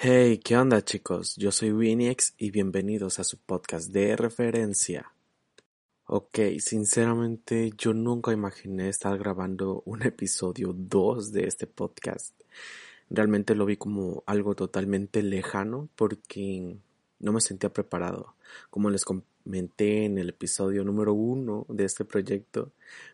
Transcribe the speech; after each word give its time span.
Hey, 0.00 0.38
¿qué 0.38 0.56
onda 0.56 0.84
chicos? 0.84 1.34
Yo 1.34 1.50
soy 1.50 1.72
Winniex 1.72 2.34
y 2.38 2.52
bienvenidos 2.52 3.18
a 3.18 3.24
su 3.24 3.36
podcast 3.36 3.90
de 3.90 4.14
referencia. 4.14 5.12
Ok, 6.06 6.38
sinceramente 6.60 7.72
yo 7.76 7.92
nunca 7.94 8.32
imaginé 8.32 8.90
estar 8.90 9.18
grabando 9.18 9.82
un 9.86 10.04
episodio 10.04 10.72
2 10.72 11.32
de 11.32 11.48
este 11.48 11.66
podcast. 11.66 12.32
Realmente 13.10 13.56
lo 13.56 13.66
vi 13.66 13.76
como 13.76 14.22
algo 14.26 14.54
totalmente 14.54 15.20
lejano 15.24 15.88
porque 15.96 16.76
no 17.18 17.32
me 17.32 17.40
sentía 17.40 17.72
preparado. 17.72 18.36
Como 18.70 18.90
les 18.90 19.04
comenté 19.04 20.04
en 20.04 20.18
el 20.18 20.28
episodio 20.28 20.84
número 20.84 21.12
1 21.12 21.66
de 21.70 21.84
este 21.84 22.04
proyecto, 22.04 22.70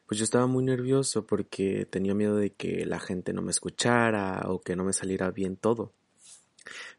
pues 0.06 0.18
yo 0.18 0.24
estaba 0.24 0.46
muy 0.46 0.62
nervioso 0.62 1.26
porque 1.26 1.86
tenía 1.86 2.12
miedo 2.14 2.36
de 2.36 2.50
que 2.50 2.84
la 2.84 3.00
gente 3.00 3.32
no 3.32 3.40
me 3.40 3.52
escuchara 3.52 4.42
o 4.48 4.60
que 4.60 4.76
no 4.76 4.84
me 4.84 4.92
saliera 4.92 5.30
bien 5.30 5.56
todo. 5.56 5.94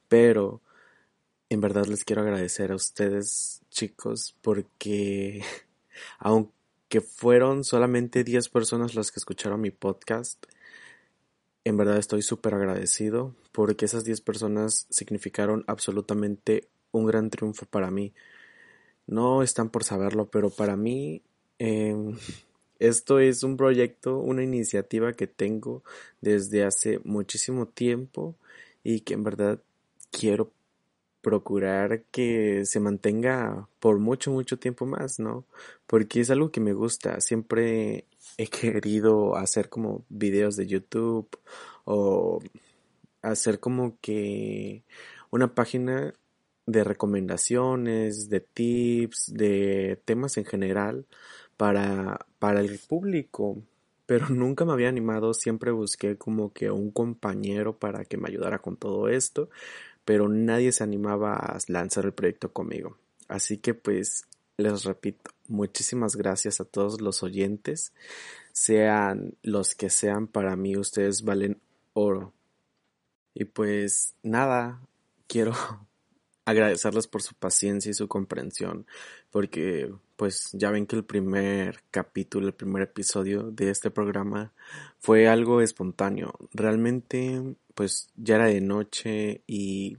Pero 0.07 0.61
en 1.49 1.61
verdad 1.61 1.85
les 1.85 2.03
quiero 2.03 2.21
agradecer 2.21 2.71
a 2.71 2.75
ustedes, 2.75 3.61
chicos, 3.69 4.35
porque 4.41 5.43
aunque 6.19 7.01
fueron 7.01 7.63
solamente 7.63 8.23
10 8.23 8.49
personas 8.49 8.95
las 8.95 9.11
que 9.11 9.19
escucharon 9.19 9.61
mi 9.61 9.71
podcast, 9.71 10.45
en 11.63 11.77
verdad 11.77 11.97
estoy 11.97 12.21
súper 12.21 12.53
agradecido 12.53 13.35
porque 13.51 13.85
esas 13.85 14.03
10 14.03 14.21
personas 14.21 14.85
significaron 14.89 15.63
absolutamente 15.67 16.67
un 16.91 17.05
gran 17.05 17.29
triunfo 17.29 17.65
para 17.65 17.91
mí. 17.91 18.13
No 19.07 19.43
están 19.43 19.69
por 19.69 19.83
saberlo, 19.83 20.29
pero 20.29 20.49
para 20.49 20.75
mí 20.75 21.21
em, 21.59 22.17
esto 22.79 23.19
es 23.19 23.43
un 23.43 23.57
proyecto, 23.57 24.19
una 24.19 24.43
iniciativa 24.43 25.13
que 25.13 25.27
tengo 25.27 25.83
desde 26.21 26.63
hace 26.63 26.99
muchísimo 27.03 27.67
tiempo 27.67 28.35
y 28.85 29.01
que 29.01 29.15
en 29.15 29.23
verdad 29.23 29.59
quiero 30.11 30.53
procurar 31.21 32.03
que 32.11 32.65
se 32.65 32.79
mantenga 32.79 33.67
por 33.79 33.97
mucho, 33.97 34.31
mucho 34.31 34.59
tiempo 34.59 34.85
más, 34.85 35.19
¿no? 35.19 35.45
Porque 35.87 36.21
es 36.21 36.29
algo 36.29 36.51
que 36.51 36.61
me 36.61 36.73
gusta. 36.73 37.19
Siempre 37.19 38.05
he 38.37 38.47
querido 38.47 39.35
hacer 39.35 39.69
como 39.69 40.05
videos 40.09 40.55
de 40.55 40.67
YouTube 40.67 41.27
o 41.85 42.41
hacer 43.23 43.59
como 43.59 43.97
que 44.01 44.83
una 45.31 45.55
página 45.55 46.13
de 46.67 46.83
recomendaciones, 46.83 48.29
de 48.29 48.39
tips, 48.41 49.33
de 49.33 49.99
temas 50.05 50.37
en 50.37 50.45
general 50.45 51.07
para, 51.57 52.27
para 52.37 52.59
el 52.61 52.79
público. 52.87 53.57
Pero 54.05 54.29
nunca 54.29 54.65
me 54.65 54.73
había 54.73 54.89
animado, 54.89 55.33
siempre 55.33 55.71
busqué 55.71 56.17
como 56.17 56.53
que 56.53 56.71
un 56.71 56.91
compañero 56.91 57.77
para 57.77 58.05
que 58.05 58.17
me 58.17 58.29
ayudara 58.29 58.59
con 58.59 58.77
todo 58.77 59.07
esto 59.07 59.49
pero 60.05 60.29
nadie 60.29 60.71
se 60.71 60.83
animaba 60.83 61.33
a 61.33 61.57
lanzar 61.67 62.05
el 62.05 62.13
proyecto 62.13 62.53
conmigo. 62.53 62.97
Así 63.27 63.57
que 63.57 63.73
pues 63.73 64.27
les 64.55 64.85
repito, 64.85 65.31
muchísimas 65.47 66.15
gracias 66.15 66.61
a 66.61 66.65
todos 66.65 67.01
los 67.01 67.23
oyentes, 67.23 67.91
sean 68.53 69.33
los 69.41 69.75
que 69.75 69.89
sean, 69.89 70.27
para 70.27 70.55
mí 70.55 70.77
ustedes 70.77 71.23
valen 71.23 71.59
oro. 71.93 72.33
Y 73.33 73.45
pues 73.45 74.13
nada, 74.23 74.79
quiero 75.27 75.53
agradecerles 76.45 77.07
por 77.07 77.23
su 77.23 77.33
paciencia 77.33 77.89
y 77.89 77.95
su 77.95 78.07
comprensión, 78.07 78.85
porque 79.31 79.91
pues 80.15 80.49
ya 80.53 80.71
ven 80.71 80.87
que 80.87 80.95
el 80.95 81.03
primer 81.05 81.83
capítulo, 81.91 82.47
el 82.47 82.53
primer 82.53 82.83
episodio 82.83 83.51
de 83.51 83.69
este 83.69 83.91
programa 83.91 84.53
fue 84.99 85.27
algo 85.27 85.61
espontáneo. 85.61 86.33
Realmente 86.53 87.55
pues 87.73 88.09
ya 88.15 88.35
era 88.35 88.47
de 88.47 88.61
noche 88.61 89.43
y 89.47 89.97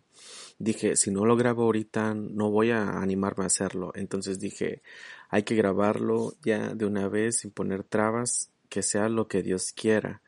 dije, 0.58 0.96
si 0.96 1.10
no 1.10 1.26
lo 1.26 1.36
grabo 1.36 1.64
ahorita 1.64 2.14
no 2.14 2.50
voy 2.50 2.70
a 2.70 2.98
animarme 3.00 3.44
a 3.44 3.48
hacerlo. 3.48 3.92
Entonces 3.94 4.40
dije, 4.40 4.82
hay 5.28 5.42
que 5.42 5.54
grabarlo 5.54 6.34
ya 6.42 6.74
de 6.74 6.86
una 6.86 7.08
vez 7.08 7.40
sin 7.40 7.50
poner 7.50 7.84
trabas, 7.84 8.50
que 8.68 8.82
sea 8.82 9.08
lo 9.08 9.28
que 9.28 9.42
Dios 9.42 9.72
quiera. 9.72 10.22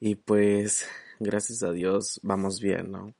Y 0.00 0.16
pues 0.16 0.86
gracias 1.20 1.62
a 1.62 1.72
Dios 1.72 2.20
vamos 2.22 2.60
bien, 2.60 2.92
¿no? 2.92 3.14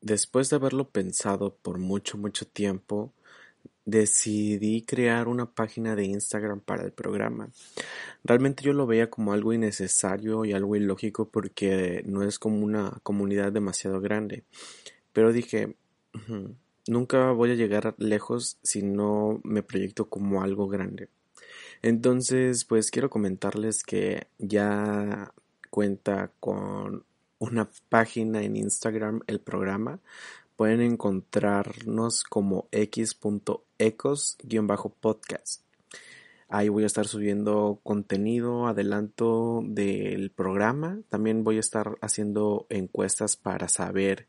Después 0.00 0.50
de 0.50 0.56
haberlo 0.56 0.90
pensado 0.90 1.56
por 1.56 1.78
mucho, 1.78 2.18
mucho 2.18 2.46
tiempo, 2.46 3.14
decidí 3.84 4.82
crear 4.82 5.28
una 5.28 5.46
página 5.46 5.94
de 5.94 6.04
Instagram 6.04 6.60
para 6.60 6.84
el 6.84 6.92
programa. 6.92 7.50
Realmente 8.24 8.64
yo 8.64 8.72
lo 8.72 8.86
veía 8.86 9.10
como 9.10 9.32
algo 9.32 9.52
innecesario 9.52 10.44
y 10.44 10.52
algo 10.52 10.76
ilógico 10.76 11.28
porque 11.28 12.02
no 12.06 12.22
es 12.22 12.38
como 12.38 12.64
una 12.64 12.98
comunidad 13.02 13.52
demasiado 13.52 14.00
grande. 14.00 14.44
Pero 15.12 15.32
dije, 15.32 15.76
nunca 16.86 17.30
voy 17.32 17.52
a 17.52 17.54
llegar 17.54 17.94
lejos 17.98 18.58
si 18.62 18.82
no 18.82 19.40
me 19.44 19.62
proyecto 19.62 20.08
como 20.08 20.42
algo 20.42 20.68
grande. 20.68 21.08
Entonces, 21.82 22.64
pues 22.64 22.90
quiero 22.90 23.10
comentarles 23.10 23.82
que 23.82 24.28
ya 24.38 25.32
cuenta 25.70 26.32
con 26.40 27.04
una 27.38 27.68
página 27.90 28.42
en 28.42 28.56
Instagram 28.56 29.20
el 29.26 29.40
programa. 29.40 30.00
Pueden 30.56 30.80
encontrarnos 30.80 32.24
como 32.24 32.68
x.ecos-podcast. 32.70 35.64
Ahí 36.48 36.68
voy 36.68 36.84
a 36.84 36.86
estar 36.86 37.08
subiendo 37.08 37.80
contenido, 37.82 38.68
adelanto 38.68 39.62
del 39.64 40.30
programa. 40.30 41.00
También 41.08 41.42
voy 41.42 41.56
a 41.56 41.60
estar 41.60 41.96
haciendo 42.00 42.66
encuestas 42.68 43.36
para 43.36 43.66
saber 43.68 44.28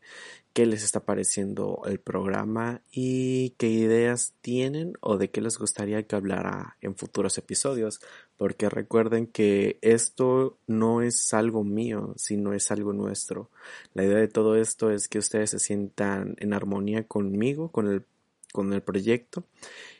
qué 0.56 0.64
les 0.64 0.82
está 0.82 1.00
pareciendo 1.00 1.82
el 1.84 2.00
programa 2.00 2.80
y 2.90 3.50
qué 3.58 3.68
ideas 3.68 4.32
tienen 4.40 4.94
o 5.02 5.18
de 5.18 5.28
qué 5.28 5.42
les 5.42 5.58
gustaría 5.58 6.04
que 6.04 6.16
hablara 6.16 6.78
en 6.80 6.96
futuros 6.96 7.36
episodios. 7.36 8.00
Porque 8.38 8.70
recuerden 8.70 9.26
que 9.26 9.78
esto 9.82 10.56
no 10.66 11.02
es 11.02 11.34
algo 11.34 11.62
mío, 11.62 12.14
sino 12.16 12.54
es 12.54 12.70
algo 12.70 12.94
nuestro. 12.94 13.50
La 13.92 14.04
idea 14.04 14.16
de 14.16 14.28
todo 14.28 14.56
esto 14.56 14.90
es 14.90 15.08
que 15.08 15.18
ustedes 15.18 15.50
se 15.50 15.58
sientan 15.58 16.36
en 16.38 16.54
armonía 16.54 17.04
conmigo, 17.04 17.70
con 17.70 17.88
el, 17.88 18.06
con 18.50 18.72
el 18.72 18.80
proyecto 18.80 19.44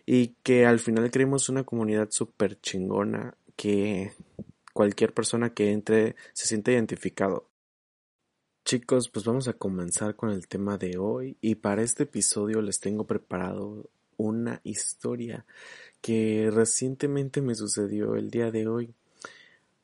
y 0.06 0.28
que 0.42 0.64
al 0.64 0.78
final 0.78 1.10
creemos 1.10 1.50
una 1.50 1.64
comunidad 1.64 2.08
súper 2.10 2.58
chingona 2.62 3.34
que 3.56 4.12
cualquier 4.72 5.12
persona 5.12 5.52
que 5.52 5.72
entre 5.72 6.16
se 6.32 6.46
siente 6.46 6.72
identificado. 6.72 7.46
Chicos, 8.66 9.08
pues 9.10 9.24
vamos 9.24 9.46
a 9.46 9.52
comenzar 9.52 10.16
con 10.16 10.30
el 10.30 10.48
tema 10.48 10.76
de 10.76 10.98
hoy 10.98 11.36
y 11.40 11.54
para 11.54 11.82
este 11.82 12.02
episodio 12.02 12.60
les 12.60 12.80
tengo 12.80 13.06
preparado 13.06 13.88
una 14.16 14.60
historia 14.64 15.46
que 16.00 16.50
recientemente 16.52 17.40
me 17.40 17.54
sucedió 17.54 18.16
el 18.16 18.28
día 18.28 18.50
de 18.50 18.66
hoy. 18.66 18.92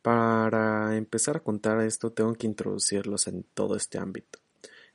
Para 0.02 0.96
empezar 0.96 1.36
a 1.36 1.44
contar 1.44 1.80
esto 1.80 2.10
tengo 2.10 2.34
que 2.34 2.48
introducirlos 2.48 3.28
en 3.28 3.44
todo 3.54 3.76
este 3.76 3.98
ámbito. 3.98 4.40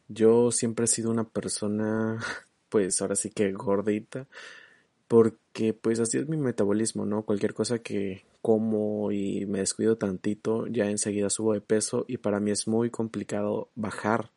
Yo 0.09 0.51
siempre 0.51 0.83
he 0.83 0.89
sido 0.89 1.09
una 1.09 1.23
persona, 1.23 2.19
pues 2.67 3.01
ahora 3.01 3.15
sí 3.15 3.29
que 3.29 3.53
gordita, 3.53 4.27
porque 5.07 5.73
pues 5.73 6.00
así 6.00 6.18
es 6.18 6.28
mi 6.28 6.38
metabolismo, 6.38 7.06
¿no? 7.06 7.23
Cualquier 7.23 7.53
cosa 7.53 7.79
que 7.79 8.25
como 8.41 9.12
y 9.12 9.45
me 9.45 9.59
descuido 9.59 9.97
tantito, 9.97 10.68
ya 10.68 10.90
enseguida 10.90 11.29
subo 11.29 11.53
de 11.53 11.62
peso 11.62 12.06
y 12.07 12.18
para 12.18 12.40
mí 12.40 12.51
es 12.51 12.68
muy 12.68 12.90
complicado 12.90 13.69
bajar. 13.75 14.31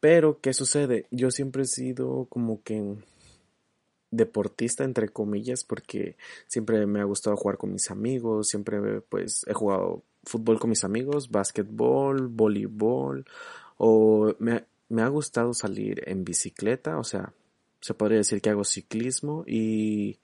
Pero, 0.00 0.40
¿qué 0.40 0.54
sucede? 0.54 1.06
Yo 1.10 1.30
siempre 1.30 1.62
he 1.62 1.66
sido 1.66 2.26
como 2.30 2.62
que 2.62 2.96
deportista 4.10 4.84
entre 4.84 5.08
comillas 5.08 5.64
porque 5.64 6.16
siempre 6.46 6.86
me 6.86 7.00
ha 7.00 7.04
gustado 7.04 7.36
jugar 7.36 7.58
con 7.58 7.72
mis 7.72 7.90
amigos, 7.90 8.48
siempre 8.48 9.00
pues 9.02 9.44
he 9.46 9.54
jugado 9.54 10.02
fútbol 10.24 10.58
con 10.58 10.70
mis 10.70 10.84
amigos, 10.84 11.30
básquetbol, 11.30 12.28
voleibol 12.28 13.24
o 13.76 14.34
me, 14.38 14.64
me 14.88 15.02
ha 15.02 15.08
gustado 15.08 15.54
salir 15.54 16.02
en 16.06 16.24
bicicleta, 16.24 16.98
o 16.98 17.04
sea, 17.04 17.32
se 17.80 17.94
podría 17.94 18.18
decir 18.18 18.40
que 18.40 18.50
hago 18.50 18.64
ciclismo 18.64 19.44
y 19.46 20.18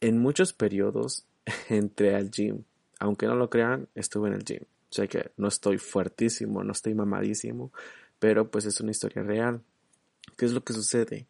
en 0.00 0.18
muchos 0.18 0.52
periodos 0.52 1.26
entré 1.68 2.14
al 2.14 2.30
gym. 2.30 2.64
Aunque 2.98 3.26
no 3.26 3.34
lo 3.34 3.50
crean, 3.50 3.88
estuve 3.94 4.28
en 4.28 4.34
el 4.34 4.44
gym. 4.44 4.60
Sé 4.90 5.08
que 5.08 5.32
no 5.36 5.48
estoy 5.48 5.78
fuertísimo, 5.78 6.62
no 6.62 6.72
estoy 6.72 6.94
mamadísimo, 6.94 7.72
pero 8.18 8.50
pues 8.50 8.64
es 8.64 8.80
una 8.80 8.92
historia 8.92 9.22
real. 9.22 9.62
¿Qué 10.36 10.46
es 10.46 10.52
lo 10.52 10.64
que 10.64 10.72
sucede? 10.72 11.26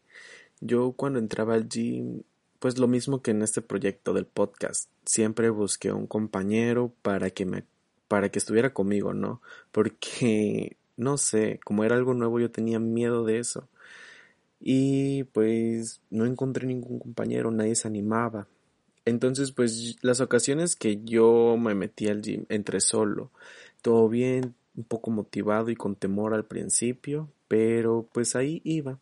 Yo 0.61 0.93
cuando 0.93 1.19
entraba 1.19 1.55
al 1.55 1.69
gym, 1.69 2.23
pues 2.59 2.79
lo 2.79 2.87
mismo 2.87 3.23
que 3.23 3.33
en 3.33 3.43
este 3.43 3.63
proyecto 3.63 4.13
del 4.13 4.27
podcast, 4.27 4.89
siempre 5.05 5.51
busqué 5.51 5.93
un 5.93 6.07
compañero 6.07 6.93
para 7.03 7.31
que 7.31 7.47
me 7.47 7.65
para 8.07 8.29
que 8.29 8.39
estuviera 8.39 8.73
conmigo, 8.73 9.15
¿no? 9.15 9.41
Porque 9.73 10.77
no 10.97 11.17
sé, 11.17 11.59
como 11.65 11.85
era 11.85 11.97
algo 11.97 12.15
nuevo 12.15 12.39
yo 12.39 12.51
tenía 12.51 12.79
miedo 12.79 13.25
de 13.25 13.39
eso 13.39 13.69
y 14.67 15.25
pues 15.25 16.01
no 16.09 16.25
encontré 16.25 16.67
ningún 16.67 16.99
compañero, 16.99 17.51
nadie 17.51 17.75
se 17.75 17.87
animaba. 17.87 18.49
Entonces 19.05 19.53
pues 19.53 19.97
las 20.01 20.23
ocasiones 20.23 20.75
que 20.75 21.05
yo 21.05 21.57
me 21.59 21.75
metí 21.75 22.09
al 22.09 22.23
gym, 22.23 22.47
entré 22.49 22.81
solo, 22.81 23.31
todo 23.83 24.09
bien, 24.09 24.55
un 24.75 24.85
poco 24.85 25.11
motivado 25.11 25.69
y 25.69 25.77
con 25.77 25.97
temor 25.97 26.33
al 26.33 26.47
principio, 26.47 27.29
pero 27.47 28.09
pues 28.11 28.37
ahí 28.37 28.63
iba. 28.65 28.99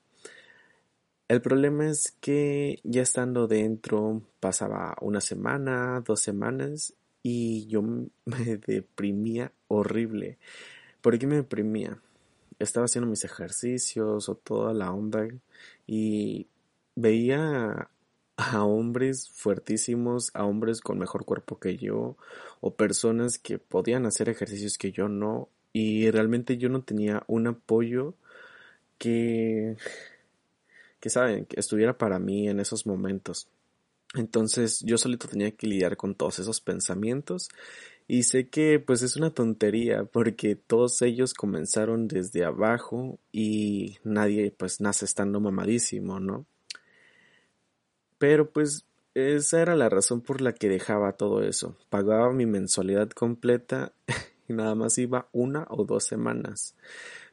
El 1.29 1.41
problema 1.41 1.89
es 1.89 2.13
que 2.21 2.81
ya 2.83 3.03
estando 3.03 3.47
dentro 3.47 4.21
pasaba 4.41 4.97
una 5.01 5.21
semana, 5.21 6.03
dos 6.05 6.21
semanas 6.21 6.93
y 7.23 7.69
yo 7.69 7.83
me 8.25 8.57
deprimía 8.67 9.53
horrible. 9.69 10.39
¿Por 11.01 11.17
qué 11.21 11.29
me 11.29 11.37
deprimía? 11.37 12.01
Estaba 12.63 12.87
haciendo 12.87 13.11
mis 13.11 13.25
ejercicios 13.25 14.29
o 14.29 14.35
toda 14.37 14.73
la 14.73 14.93
onda 14.93 15.27
y 15.87 16.47
veía 16.95 17.89
a 18.37 18.65
hombres 18.65 19.31
fuertísimos, 19.31 20.31
a 20.35 20.45
hombres 20.45 20.81
con 20.81 20.99
mejor 20.99 21.25
cuerpo 21.25 21.59
que 21.59 21.77
yo 21.77 22.17
o 22.61 22.75
personas 22.75 23.39
que 23.39 23.59
podían 23.59 24.07
hacer 24.07 24.29
ejercicios 24.29 24.79
que 24.79 24.93
yo 24.93 25.09
no 25.09 25.49
y 25.73 26.11
realmente 26.11 26.59
yo 26.59 26.69
no 26.69 26.83
tenía 26.83 27.25
un 27.27 27.47
apoyo 27.49 28.15
que 28.99 29.77
que 31.01 31.11
saben, 31.11 31.47
que 31.47 31.59
estuviera 31.59 31.99
para 31.99 32.21
mí 32.21 32.49
en 32.49 32.61
esos 32.61 32.87
momentos. 32.87 33.49
Entonces 34.15 34.81
yo 34.81 34.99
solito 34.99 35.27
tenía 35.27 35.51
que 35.51 35.67
lidiar 35.67 35.97
con 35.97 36.15
todos 36.15 36.39
esos 36.39 36.61
pensamientos 36.61 37.49
y 38.09 38.25
sé 38.25 38.49
que 38.49 38.79
pues 38.79 39.03
es 39.03 39.17
una 39.17 39.31
tontería 39.31 40.05
porque 40.05 40.57
todos 40.57 41.03
ellos 41.03 41.35
comenzaron 41.35 42.09
desde 42.09 42.45
abajo 42.45 43.19
y 43.33 43.99
nadie 44.05 44.51
pues 44.51 44.81
nace 44.81 45.05
estando 45.05 45.41
mamadísimo, 45.41 46.21
¿no? 46.21 46.47
Pero 48.19 48.51
pues 48.51 48.87
esa 49.15 49.61
era 49.61 49.77
la 49.77 49.89
razón 49.89 50.21
por 50.21 50.41
la 50.41 50.53
que 50.53 50.69
dejaba 50.69 51.13
todo 51.13 51.43
eso. 51.43 51.77
Pagaba 51.91 52.33
mi 52.33 52.47
mensualidad 52.47 53.11
completa 53.11 53.93
y 54.49 54.53
nada 54.53 54.75
más 54.75 54.99
iba 54.99 55.29
una 55.33 55.67
o 55.71 55.85
dos 55.85 56.05
semanas. 56.05 56.75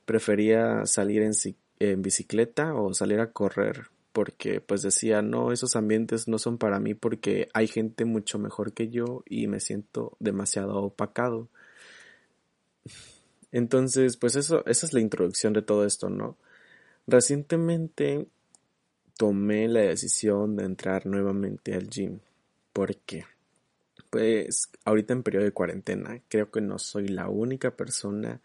Prefería 0.05 0.85
salir 0.85 1.21
en, 1.21 1.33
en 1.79 2.01
bicicleta 2.01 2.73
o 2.73 2.93
salir 2.93 3.19
a 3.19 3.31
correr 3.31 3.87
porque 4.11 4.61
pues 4.61 4.81
decía 4.81 5.21
no 5.21 5.51
esos 5.51 5.75
ambientes 5.75 6.27
no 6.27 6.39
son 6.39 6.57
para 6.57 6.79
mí 6.79 6.93
porque 6.93 7.47
hay 7.53 7.67
gente 7.67 8.05
mucho 8.05 8.39
mejor 8.39 8.73
que 8.73 8.89
yo 8.89 9.23
y 9.25 9.47
me 9.47 9.59
siento 9.59 10.17
demasiado 10.19 10.81
opacado 10.81 11.49
entonces 13.51 14.17
pues 14.17 14.35
eso 14.35 14.65
esa 14.65 14.85
es 14.85 14.93
la 14.93 14.99
introducción 14.99 15.53
de 15.53 15.61
todo 15.61 15.85
esto 15.85 16.09
no 16.09 16.37
recientemente 17.07 18.27
tomé 19.17 19.67
la 19.67 19.81
decisión 19.81 20.55
de 20.55 20.65
entrar 20.65 21.05
nuevamente 21.05 21.73
al 21.73 21.89
gym 21.89 22.19
porque 22.73 23.25
pues 24.09 24.71
ahorita 24.85 25.13
en 25.13 25.23
periodo 25.23 25.45
de 25.45 25.51
cuarentena 25.51 26.21
creo 26.29 26.49
que 26.49 26.61
no 26.61 26.79
soy 26.79 27.09
la 27.09 27.29
única 27.29 27.75
persona 27.75 28.41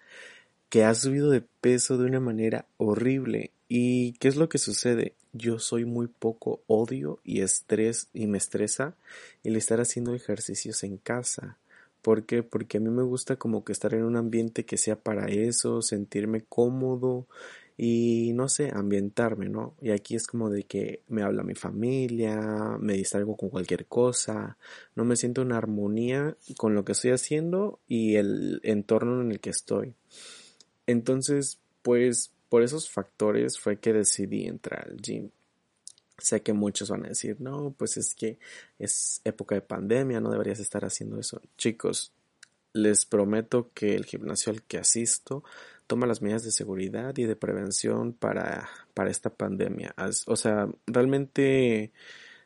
que 0.74 0.82
ha 0.82 0.92
subido 0.92 1.30
de 1.30 1.40
peso 1.40 1.98
de 1.98 2.06
una 2.06 2.18
manera 2.18 2.66
horrible. 2.78 3.52
¿Y 3.68 4.14
qué 4.14 4.26
es 4.26 4.34
lo 4.34 4.48
que 4.48 4.58
sucede? 4.58 5.14
Yo 5.32 5.60
soy 5.60 5.84
muy 5.84 6.08
poco 6.08 6.64
odio 6.66 7.20
y 7.22 7.42
estrés 7.42 8.08
y 8.12 8.26
me 8.26 8.38
estresa 8.38 8.96
el 9.44 9.54
estar 9.54 9.80
haciendo 9.80 10.16
ejercicios 10.16 10.82
en 10.82 10.96
casa. 10.96 11.58
¿Por 12.02 12.24
qué? 12.24 12.42
Porque 12.42 12.78
a 12.78 12.80
mí 12.80 12.90
me 12.90 13.04
gusta 13.04 13.36
como 13.36 13.62
que 13.62 13.70
estar 13.70 13.94
en 13.94 14.02
un 14.02 14.16
ambiente 14.16 14.64
que 14.64 14.76
sea 14.76 14.96
para 14.96 15.26
eso, 15.26 15.80
sentirme 15.80 16.42
cómodo 16.42 17.28
y 17.76 18.32
no 18.34 18.48
sé, 18.48 18.72
ambientarme, 18.74 19.48
¿no? 19.48 19.76
Y 19.80 19.92
aquí 19.92 20.16
es 20.16 20.26
como 20.26 20.50
de 20.50 20.64
que 20.64 21.02
me 21.06 21.22
habla 21.22 21.44
mi 21.44 21.54
familia, 21.54 22.76
me 22.80 22.94
distraigo 22.94 23.36
con 23.36 23.48
cualquier 23.48 23.86
cosa, 23.86 24.58
no 24.96 25.04
me 25.04 25.14
siento 25.14 25.42
en 25.42 25.52
armonía 25.52 26.36
con 26.56 26.74
lo 26.74 26.84
que 26.84 26.92
estoy 26.92 27.12
haciendo 27.12 27.78
y 27.86 28.16
el 28.16 28.60
entorno 28.64 29.22
en 29.22 29.30
el 29.30 29.38
que 29.38 29.50
estoy. 29.50 29.94
Entonces, 30.86 31.58
pues 31.82 32.32
por 32.48 32.62
esos 32.62 32.88
factores 32.90 33.58
fue 33.58 33.78
que 33.78 33.92
decidí 33.92 34.46
entrar 34.46 34.88
al 34.88 35.00
gym. 35.00 35.30
Sé 36.18 36.42
que 36.42 36.52
muchos 36.52 36.90
van 36.90 37.04
a 37.04 37.08
decir, 37.08 37.40
no, 37.40 37.74
pues 37.76 37.96
es 37.96 38.14
que 38.14 38.38
es 38.78 39.20
época 39.24 39.56
de 39.56 39.60
pandemia, 39.60 40.20
no 40.20 40.30
deberías 40.30 40.60
estar 40.60 40.84
haciendo 40.84 41.18
eso. 41.18 41.42
Chicos, 41.58 42.12
les 42.72 43.06
prometo 43.06 43.70
que 43.74 43.94
el 43.94 44.04
gimnasio 44.04 44.52
al 44.52 44.62
que 44.62 44.78
asisto 44.78 45.42
toma 45.86 46.06
las 46.06 46.22
medidas 46.22 46.44
de 46.44 46.52
seguridad 46.52 47.16
y 47.16 47.24
de 47.24 47.36
prevención 47.36 48.12
para, 48.12 48.68
para 48.94 49.10
esta 49.10 49.30
pandemia. 49.30 49.94
O 50.26 50.36
sea, 50.36 50.68
realmente 50.86 51.92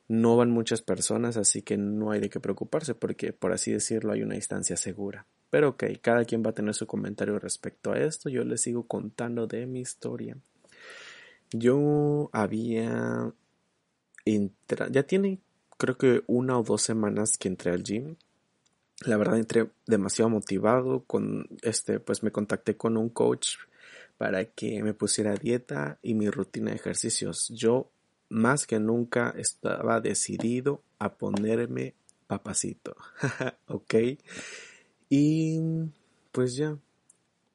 no 0.08 0.36
van 0.36 0.50
muchas 0.50 0.82
personas, 0.82 1.36
así 1.36 1.62
que 1.62 1.76
no 1.76 2.10
hay 2.10 2.20
de 2.20 2.30
qué 2.30 2.40
preocuparse 2.40 2.94
porque, 2.94 3.32
por 3.32 3.52
así 3.52 3.72
decirlo, 3.72 4.12
hay 4.12 4.22
una 4.22 4.34
distancia 4.34 4.76
segura. 4.76 5.26
Pero 5.50 5.70
ok, 5.70 5.84
cada 6.00 6.24
quien 6.24 6.42
va 6.44 6.50
a 6.50 6.54
tener 6.54 6.74
su 6.74 6.86
comentario 6.86 7.38
respecto 7.38 7.92
a 7.92 7.98
esto. 7.98 8.28
Yo 8.28 8.44
les 8.44 8.62
sigo 8.62 8.86
contando 8.86 9.46
de 9.46 9.66
mi 9.66 9.80
historia. 9.80 10.36
Yo 11.50 12.28
había 12.32 13.32
ya 14.90 15.02
tiene 15.04 15.40
creo 15.78 15.96
que 15.96 16.22
una 16.26 16.58
o 16.58 16.62
dos 16.62 16.82
semanas 16.82 17.38
que 17.38 17.48
entré 17.48 17.70
al 17.72 17.82
gym. 17.82 18.16
La 19.06 19.16
verdad 19.16 19.38
entré 19.38 19.70
demasiado 19.86 20.28
motivado 20.28 21.04
con 21.04 21.48
este, 21.62 22.00
pues 22.00 22.22
me 22.22 22.32
contacté 22.32 22.76
con 22.76 22.96
un 22.96 23.08
coach 23.08 23.50
para 24.18 24.44
que 24.44 24.82
me 24.82 24.92
pusiera 24.92 25.34
dieta 25.34 25.98
y 26.02 26.14
mi 26.14 26.28
rutina 26.28 26.70
de 26.70 26.76
ejercicios. 26.76 27.48
Yo 27.54 27.90
más 28.28 28.66
que 28.66 28.78
nunca 28.78 29.34
estaba 29.36 30.00
decidido 30.00 30.82
a 30.98 31.14
ponerme 31.14 31.94
papacito. 32.26 32.96
ok. 33.66 33.94
Y 35.08 35.60
pues 36.32 36.56
ya, 36.56 36.76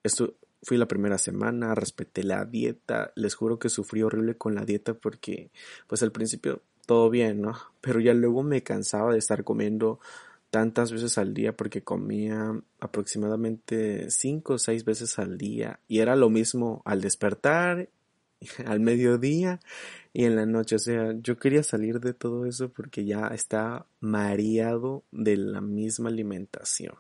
esto 0.04 0.34
fui 0.64 0.78
la 0.78 0.88
primera 0.88 1.18
semana, 1.18 1.76
respeté 1.76 2.24
la 2.24 2.46
dieta, 2.46 3.12
les 3.16 3.36
juro 3.36 3.60
que 3.60 3.70
sufrí 3.70 4.02
horrible 4.02 4.36
con 4.36 4.56
la 4.56 4.66
dieta 4.66 4.94
porque 4.94 5.52
pues 5.88 6.04
al 6.04 6.12
principio 6.12 6.62
todo 6.86 7.10
bien, 7.10 7.42
¿no? 7.42 7.54
Pero 7.82 8.00
ya 8.00 8.14
luego 8.14 8.44
me 8.44 8.64
cansaba 8.64 9.14
de 9.14 9.20
estar 9.20 9.44
comiendo 9.44 10.00
tantas 10.50 10.92
veces 10.92 11.18
al 11.18 11.34
día 11.34 11.56
porque 11.56 11.82
comía 11.82 12.54
aproximadamente 12.80 14.10
cinco 14.12 14.54
o 14.54 14.58
seis 14.60 14.86
veces 14.86 15.18
al 15.18 15.38
día 15.38 15.80
y 15.88 16.00
era 16.00 16.16
lo 16.16 16.30
mismo 16.30 16.82
al 16.86 17.02
despertar, 17.02 17.90
al 18.66 18.80
mediodía 18.80 19.60
y 20.14 20.26
en 20.26 20.36
la 20.36 20.46
noche. 20.46 20.76
O 20.76 20.80
sea, 20.80 21.14
yo 21.22 21.38
quería 21.38 21.64
salir 21.64 22.00
de 22.00 22.14
todo 22.14 22.46
eso 22.46 22.70
porque 22.70 23.06
ya 23.06 23.28
estaba 23.28 23.88
mareado 24.00 25.04
de 25.12 25.38
la 25.38 25.62
misma 25.62 26.10
alimentación. 26.10 26.96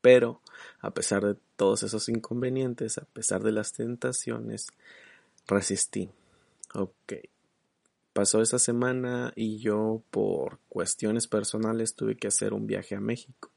Pero, 0.00 0.40
a 0.80 0.92
pesar 0.92 1.24
de 1.24 1.36
todos 1.56 1.82
esos 1.82 2.08
inconvenientes, 2.08 2.98
a 2.98 3.04
pesar 3.06 3.42
de 3.42 3.52
las 3.52 3.72
tentaciones, 3.72 4.68
resistí. 5.48 6.10
Ok. 6.74 7.14
Pasó 8.12 8.40
esa 8.40 8.58
semana 8.58 9.32
y 9.36 9.58
yo 9.58 10.02
por 10.10 10.60
cuestiones 10.68 11.26
personales 11.26 11.94
tuve 11.94 12.16
que 12.16 12.28
hacer 12.28 12.54
un 12.54 12.66
viaje 12.66 12.94
a 12.94 13.00
México. 13.00 13.50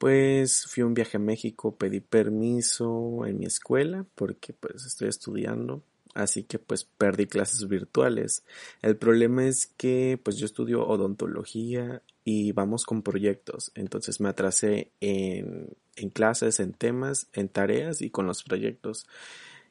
Pues 0.00 0.64
fui 0.64 0.82
a 0.82 0.86
un 0.86 0.94
viaje 0.94 1.18
a 1.18 1.20
México, 1.20 1.76
pedí 1.76 2.00
permiso 2.00 3.26
en 3.26 3.38
mi 3.38 3.44
escuela 3.44 4.06
porque 4.14 4.54
pues 4.54 4.86
estoy 4.86 5.08
estudiando 5.10 5.82
así 6.14 6.44
que 6.44 6.58
pues 6.58 6.84
perdí 6.84 7.26
clases 7.26 7.68
virtuales. 7.68 8.42
El 8.80 8.96
problema 8.96 9.46
es 9.46 9.66
que 9.66 10.18
pues 10.22 10.38
yo 10.38 10.46
estudio 10.46 10.88
odontología 10.88 12.02
y 12.24 12.52
vamos 12.52 12.86
con 12.86 13.02
proyectos, 13.02 13.72
entonces 13.74 14.20
me 14.20 14.30
atrasé 14.30 14.90
en, 15.00 15.76
en 15.96 16.08
clases, 16.08 16.60
en 16.60 16.72
temas, 16.72 17.28
en 17.34 17.50
tareas 17.50 18.00
y 18.00 18.08
con 18.08 18.26
los 18.26 18.42
proyectos. 18.42 19.06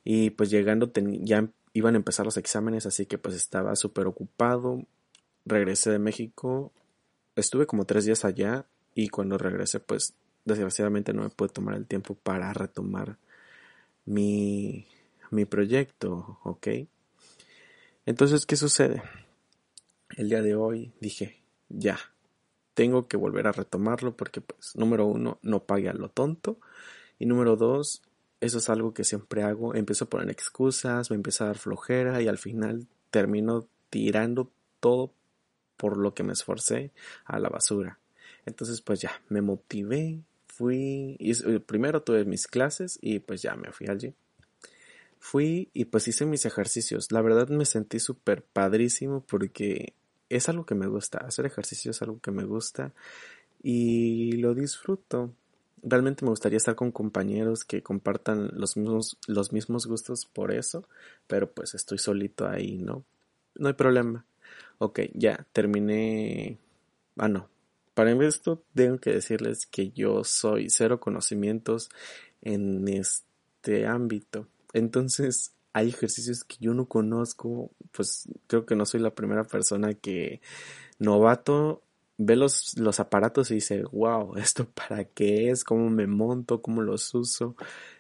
Y 0.04 0.30
pues 0.30 0.52
llegando 0.52 0.92
ya 1.24 1.50
iban 1.74 1.96
a 1.96 1.98
empezar 1.98 2.28
los 2.28 2.38
exámenes, 2.38 2.86
así 2.86 3.08
que 3.08 3.18
pues 3.18 3.34
estaba 3.34 3.76
súper 3.76 4.06
ocupado. 4.06 4.86
Regresé 5.44 5.90
de 5.90 5.98
México, 5.98 6.72
estuve 7.36 7.66
como 7.66 7.86
tres 7.86 8.06
días 8.06 8.26
allá 8.26 8.68
y 9.00 9.08
cuando 9.08 9.38
regresé 9.38 9.80
pues 9.80 10.14
desgraciadamente 10.44 11.14
no 11.14 11.24
me 11.24 11.30
pude 11.30 11.50
tomar 11.50 11.76
el 11.76 11.86
tiempo 11.86 12.16
para 12.16 12.52
retomar 12.52 13.18
mi, 14.06 14.88
mi 15.32 15.46
proyecto, 15.46 16.40
¿ok? 16.44 16.68
Entonces, 18.06 18.46
¿qué 18.46 18.58
sucede? 18.58 19.02
El 20.18 20.30
día 20.30 20.42
de 20.42 20.56
hoy 20.56 20.92
dije, 21.00 21.42
ya, 21.70 21.98
tengo 22.74 23.08
que 23.08 23.16
volver 23.16 23.48
a 23.48 23.54
retomarlo 23.54 24.18
porque, 24.18 24.42
pues, 24.42 24.76
número 24.76 25.06
uno, 25.06 25.40
no 25.44 25.64
pague 25.64 25.88
a 25.88 25.94
lo 25.94 26.10
tonto. 26.10 26.60
Y 27.20 27.26
número 27.26 27.56
dos, 27.56 28.02
eso 28.42 28.58
es 28.58 28.70
algo 28.70 28.94
que 28.94 29.04
siempre 29.04 29.44
hago. 29.44 29.76
Empiezo 29.76 30.06
a 30.06 30.10
poner 30.10 30.30
excusas, 30.30 31.10
me 31.10 31.16
empieza 31.16 31.44
a 31.46 31.48
dar 31.48 31.58
flojera 31.58 32.22
y 32.22 32.28
al 32.28 32.38
final 32.38 32.88
termino 33.12 33.68
tirando 33.90 34.52
todo 34.80 35.14
por 35.78 35.98
lo 35.98 36.14
que 36.14 36.24
me 36.24 36.34
esforcé 36.34 36.92
a 37.26 37.40
la 37.40 37.50
basura. 37.50 37.99
Entonces, 38.50 38.82
pues 38.82 39.00
ya, 39.00 39.12
me 39.30 39.42
motivé, 39.42 40.20
fui, 40.48 41.16
y 41.20 41.60
primero 41.60 42.02
tuve 42.02 42.26
mis 42.26 42.48
clases 42.48 42.98
y 43.02 43.20
pues 43.20 43.42
ya 43.42 43.56
me 43.56 43.72
fui 43.72 43.88
al 43.88 44.00
gym. 44.00 44.14
Fui 45.20 45.70
y 45.74 45.86
pues 45.86 46.08
hice 46.08 46.26
mis 46.26 46.46
ejercicios. 46.46 47.12
La 47.12 47.22
verdad 47.22 47.48
me 47.50 47.66
sentí 47.66 48.00
súper 48.00 48.44
padrísimo 48.44 49.22
porque 49.22 49.94
es 50.30 50.50
algo 50.50 50.66
que 50.66 50.76
me 50.76 50.88
gusta. 50.88 51.20
Hacer 51.20 51.46
ejercicio 51.46 51.92
es 51.92 52.02
algo 52.02 52.20
que 52.20 52.32
me 52.32 52.46
gusta 52.46 52.94
y 53.62 54.34
lo 54.34 54.56
disfruto. 54.56 55.34
realmente 55.84 56.26
me 56.26 56.32
gustaría 56.32 56.58
estar 56.58 56.76
con 56.76 56.92
compañeros 56.92 57.64
que 57.64 57.84
compartan 57.84 58.50
los 58.54 58.76
mismos, 58.78 59.18
los 59.28 59.54
mismos 59.54 59.88
gustos 59.88 60.26
por 60.26 60.52
eso, 60.52 60.88
pero 61.28 61.52
pues 61.52 61.74
estoy 61.76 61.98
solito 62.00 62.48
ahí, 62.48 62.78
¿no? 62.80 63.06
No 63.56 63.68
hay 63.68 63.76
problema. 63.76 64.26
Ok, 64.80 65.02
ya, 65.14 65.46
terminé. 65.54 66.58
Ah, 67.18 67.28
no. 67.28 67.50
Para 68.00 68.14
esto 68.26 68.64
tengo 68.74 68.98
que 68.98 69.12
decirles 69.12 69.66
que 69.66 69.90
yo 69.90 70.24
soy 70.24 70.70
cero 70.70 71.02
conocimientos 71.02 71.90
en 72.42 72.88
este 72.88 73.88
ámbito. 73.88 74.48
Entonces, 74.72 75.52
hay 75.74 75.90
ejercicios 75.90 76.46
que 76.46 76.56
yo 76.62 76.74
no 76.74 76.86
conozco, 76.86 77.72
pues 77.92 78.30
creo 78.48 78.66
que 78.66 78.78
no 78.78 78.86
soy 78.86 79.02
la 79.02 79.14
primera 79.14 79.44
persona 79.44 79.96
que 79.96 80.40
novato 80.98 81.84
ve 82.18 82.38
los, 82.38 82.78
los 82.78 83.02
aparatos 83.02 83.52
y 83.52 83.56
dice, 83.56 83.84
wow, 83.92 84.38
¿esto 84.38 84.66
para 84.70 85.04
qué 85.04 85.50
es? 85.50 85.66
¿Cómo 85.66 85.90
me 85.90 86.08
monto? 86.08 86.62
¿Cómo 86.62 86.82
los 86.82 87.14
uso? 87.14 87.58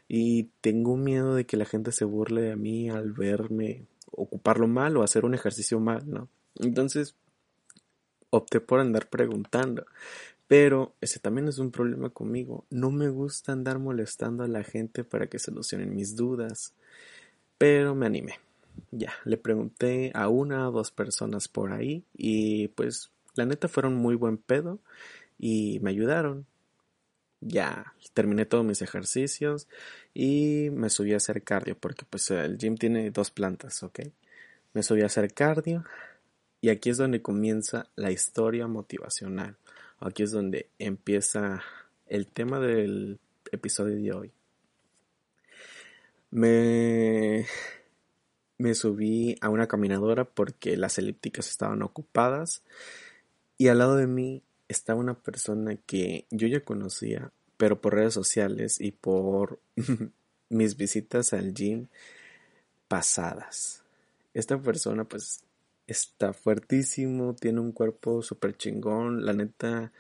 Y 0.08 0.46
tengo 0.62 0.96
miedo 0.96 1.36
de 1.36 1.46
que 1.46 1.58
la 1.58 1.65
gente 1.65 1.91
se 1.91 2.06
burle 2.06 2.44
de 2.44 2.56
mí 2.56 2.89
al 2.89 3.12
verme 3.12 3.86
ocuparlo 4.12 4.65
mal 4.65 4.96
o 4.96 5.03
hacer 5.03 5.25
un 5.25 5.34
ejercicio 5.34 5.82
mal, 5.82 6.10
¿no? 6.10 6.29
Entonces, 6.56 7.18
opté 8.29 8.59
por 8.59 8.79
andar 8.79 9.09
preguntando. 9.09 9.86
Pero 10.48 10.95
ese 11.00 11.19
también 11.19 11.48
es 11.48 11.59
un 11.59 11.69
problema 11.69 12.09
conmigo. 12.09 12.65
No 12.71 12.89
me 12.89 13.09
gusta 13.09 13.51
andar 13.51 13.77
molestando 13.77 14.43
a 14.43 14.48
la 14.48 14.63
gente 14.63 15.03
para 15.03 15.27
que 15.27 15.38
solucionen 15.38 15.95
mis 15.95 16.15
dudas. 16.15 16.74
Pero 17.59 17.93
me 17.93 18.07
animé. 18.07 18.39
Ya, 18.91 19.13
le 19.25 19.38
pregunté 19.38 20.12
a 20.15 20.27
una 20.29 20.67
o 20.67 20.71
dos 20.71 20.91
personas 20.91 21.48
por 21.48 21.71
ahí 21.71 22.03
y 22.15 22.69
pues 22.69 23.12
la 23.36 23.45
neta 23.45 23.67
fueron 23.67 23.95
muy 23.95 24.15
buen 24.15 24.38
pedo 24.38 24.79
y 25.38 25.79
me 25.81 25.91
ayudaron. 25.91 26.45
Ya 27.41 27.93
terminé 28.13 28.45
todos 28.45 28.65
mis 28.65 28.81
ejercicios 28.81 29.67
y 30.13 30.69
me 30.71 30.89
subí 30.89 31.13
a 31.13 31.17
hacer 31.17 31.43
cardio 31.43 31.77
porque 31.77 32.05
pues 32.09 32.31
el 32.31 32.57
gym 32.57 32.75
tiene 32.75 33.12
dos 33.12 33.31
plantas, 33.31 33.83
¿ok? 33.83 34.00
Me 34.74 34.83
subí 34.83 35.03
a 35.03 35.05
hacer 35.05 35.33
cardio 35.33 35.86
y 36.61 36.69
aquí 36.69 36.89
es 36.89 36.97
donde 36.97 37.21
comienza 37.21 37.87
la 37.95 38.11
historia 38.11 38.67
motivacional. 38.67 39.57
Aquí 39.99 40.23
es 40.23 40.31
donde 40.31 40.69
empieza 40.77 41.61
el 42.07 42.27
tema 42.27 42.59
del 42.59 43.19
episodio 43.51 43.95
de 43.95 44.11
hoy. 44.11 44.31
Me, 46.31 47.45
me 48.57 48.75
subí 48.75 49.37
a 49.41 49.49
una 49.49 49.67
caminadora 49.67 50.25
porque 50.25 50.77
las 50.77 50.97
elípticas 50.97 51.49
estaban 51.49 51.81
ocupadas 51.81 52.61
y 53.57 53.67
al 53.69 53.79
lado 53.79 53.95
de 53.95 54.07
mí 54.07 54.43
estaba 54.67 54.99
una 54.99 55.15
persona 55.15 55.75
que 55.75 56.25
yo 56.29 56.47
ya 56.47 56.63
conocía, 56.63 57.31
pero 57.57 57.81
por 57.81 57.95
redes 57.95 58.13
sociales 58.13 58.79
y 58.79 58.91
por 58.91 59.59
mis 60.49 60.77
visitas 60.77 61.33
al 61.33 61.53
gym 61.53 61.87
pasadas. 62.87 63.83
Esta 64.33 64.61
persona 64.61 65.05
pues 65.05 65.41
está 65.91 66.34
fuertísimo, 66.34 67.36
tiene 67.36 67.60
un 67.60 67.72
cuerpo 67.72 68.22
súper 68.22 68.55
chingón, 68.58 69.25
la 69.25 69.34
neta 69.34 69.91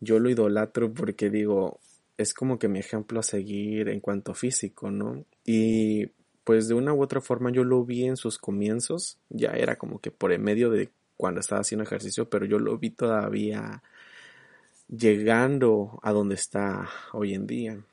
yo 0.00 0.18
lo 0.18 0.30
idolatro 0.30 0.92
porque 0.92 1.30
digo, 1.30 1.78
es 2.16 2.34
como 2.34 2.58
que 2.58 2.68
mi 2.68 2.78
ejemplo 2.78 3.20
a 3.20 3.22
seguir 3.22 3.88
en 3.88 4.00
cuanto 4.00 4.34
físico, 4.34 4.90
¿no? 4.90 5.24
Y 5.44 6.06
pues 6.44 6.68
de 6.68 6.74
una 6.74 6.92
u 6.94 7.02
otra 7.02 7.20
forma 7.20 7.52
yo 7.52 7.64
lo 7.64 7.84
vi 7.84 8.06
en 8.06 8.16
sus 8.16 8.38
comienzos, 8.38 9.18
ya 9.28 9.50
era 9.52 9.76
como 9.76 10.00
que 10.00 10.10
por 10.10 10.32
el 10.32 10.40
medio 10.40 10.70
de 10.70 10.90
cuando 11.16 11.40
estaba 11.40 11.60
haciendo 11.60 11.84
ejercicio, 11.84 12.28
pero 12.30 12.46
yo 12.46 12.58
lo 12.58 12.78
vi 12.78 12.90
todavía 12.90 13.82
llegando 14.88 16.00
a 16.02 16.12
donde 16.12 16.34
está 16.34 16.88
hoy 17.12 17.34
en 17.34 17.46
día. 17.46 17.84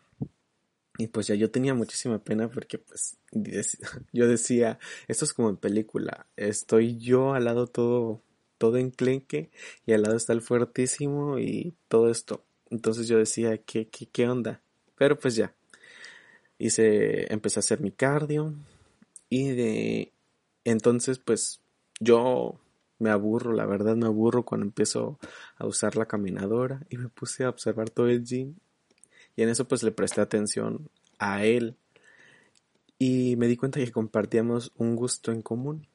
Y 0.98 1.08
pues 1.08 1.28
ya 1.28 1.36
yo 1.36 1.52
tenía 1.52 1.74
muchísima 1.74 2.20
pena 2.20 2.50
porque 2.50 2.80
pues 2.80 3.18
yo 4.14 4.28
decía, 4.28 4.80
esto 5.08 5.26
es 5.26 5.34
como 5.34 5.50
en 5.50 5.58
película, 5.58 6.28
estoy 6.36 6.98
yo 6.98 7.34
al 7.34 7.46
lado 7.46 7.68
todo, 7.68 8.22
todo 8.58 8.78
enclenque 8.78 9.52
y 9.86 9.94
al 9.94 10.02
lado 10.02 10.16
está 10.16 10.34
el 10.34 10.42
fuertísimo 10.42 11.40
y 11.40 11.76
todo 11.88 12.10
esto. 12.10 12.44
Entonces 12.70 13.08
yo 13.08 13.18
decía, 13.18 13.58
¿qué, 13.60 13.88
qué, 13.90 14.08
qué 14.08 14.28
onda? 14.28 14.62
Pero 14.98 15.20
pues 15.20 15.36
ya, 15.36 15.54
hice, 16.58 17.32
empecé 17.32 17.60
a 17.60 17.62
hacer 17.62 17.80
mi 17.82 17.92
cardio 17.92 18.56
y 19.30 19.50
de 19.50 20.14
entonces 20.64 21.20
pues 21.20 21.62
yo 22.00 22.60
me 23.00 23.10
aburro, 23.12 23.54
la 23.54 23.66
verdad 23.66 23.96
me 23.96 24.08
aburro 24.08 24.44
cuando 24.44 24.66
empiezo 24.66 25.20
a 25.58 25.68
usar 25.68 25.96
la 25.96 26.08
caminadora 26.08 26.86
y 26.90 26.98
me 26.98 27.10
puse 27.10 27.44
a 27.44 27.50
observar 27.50 27.90
todo 27.90 28.08
el 28.08 28.24
gym 28.24 28.56
y 29.38 29.44
en 29.44 29.50
eso 29.50 29.68
pues 29.68 29.84
le 29.84 29.92
presté 29.92 30.20
atención 30.20 30.90
a 31.20 31.46
él 31.46 31.78
y 33.00 33.36
me 33.38 33.48
di 33.48 33.56
cuenta 33.56 33.80
que 33.80 33.92
compartíamos 33.92 34.74
un 34.76 34.96
gusto 34.96 35.32
en 35.32 35.44
común. 35.44 35.88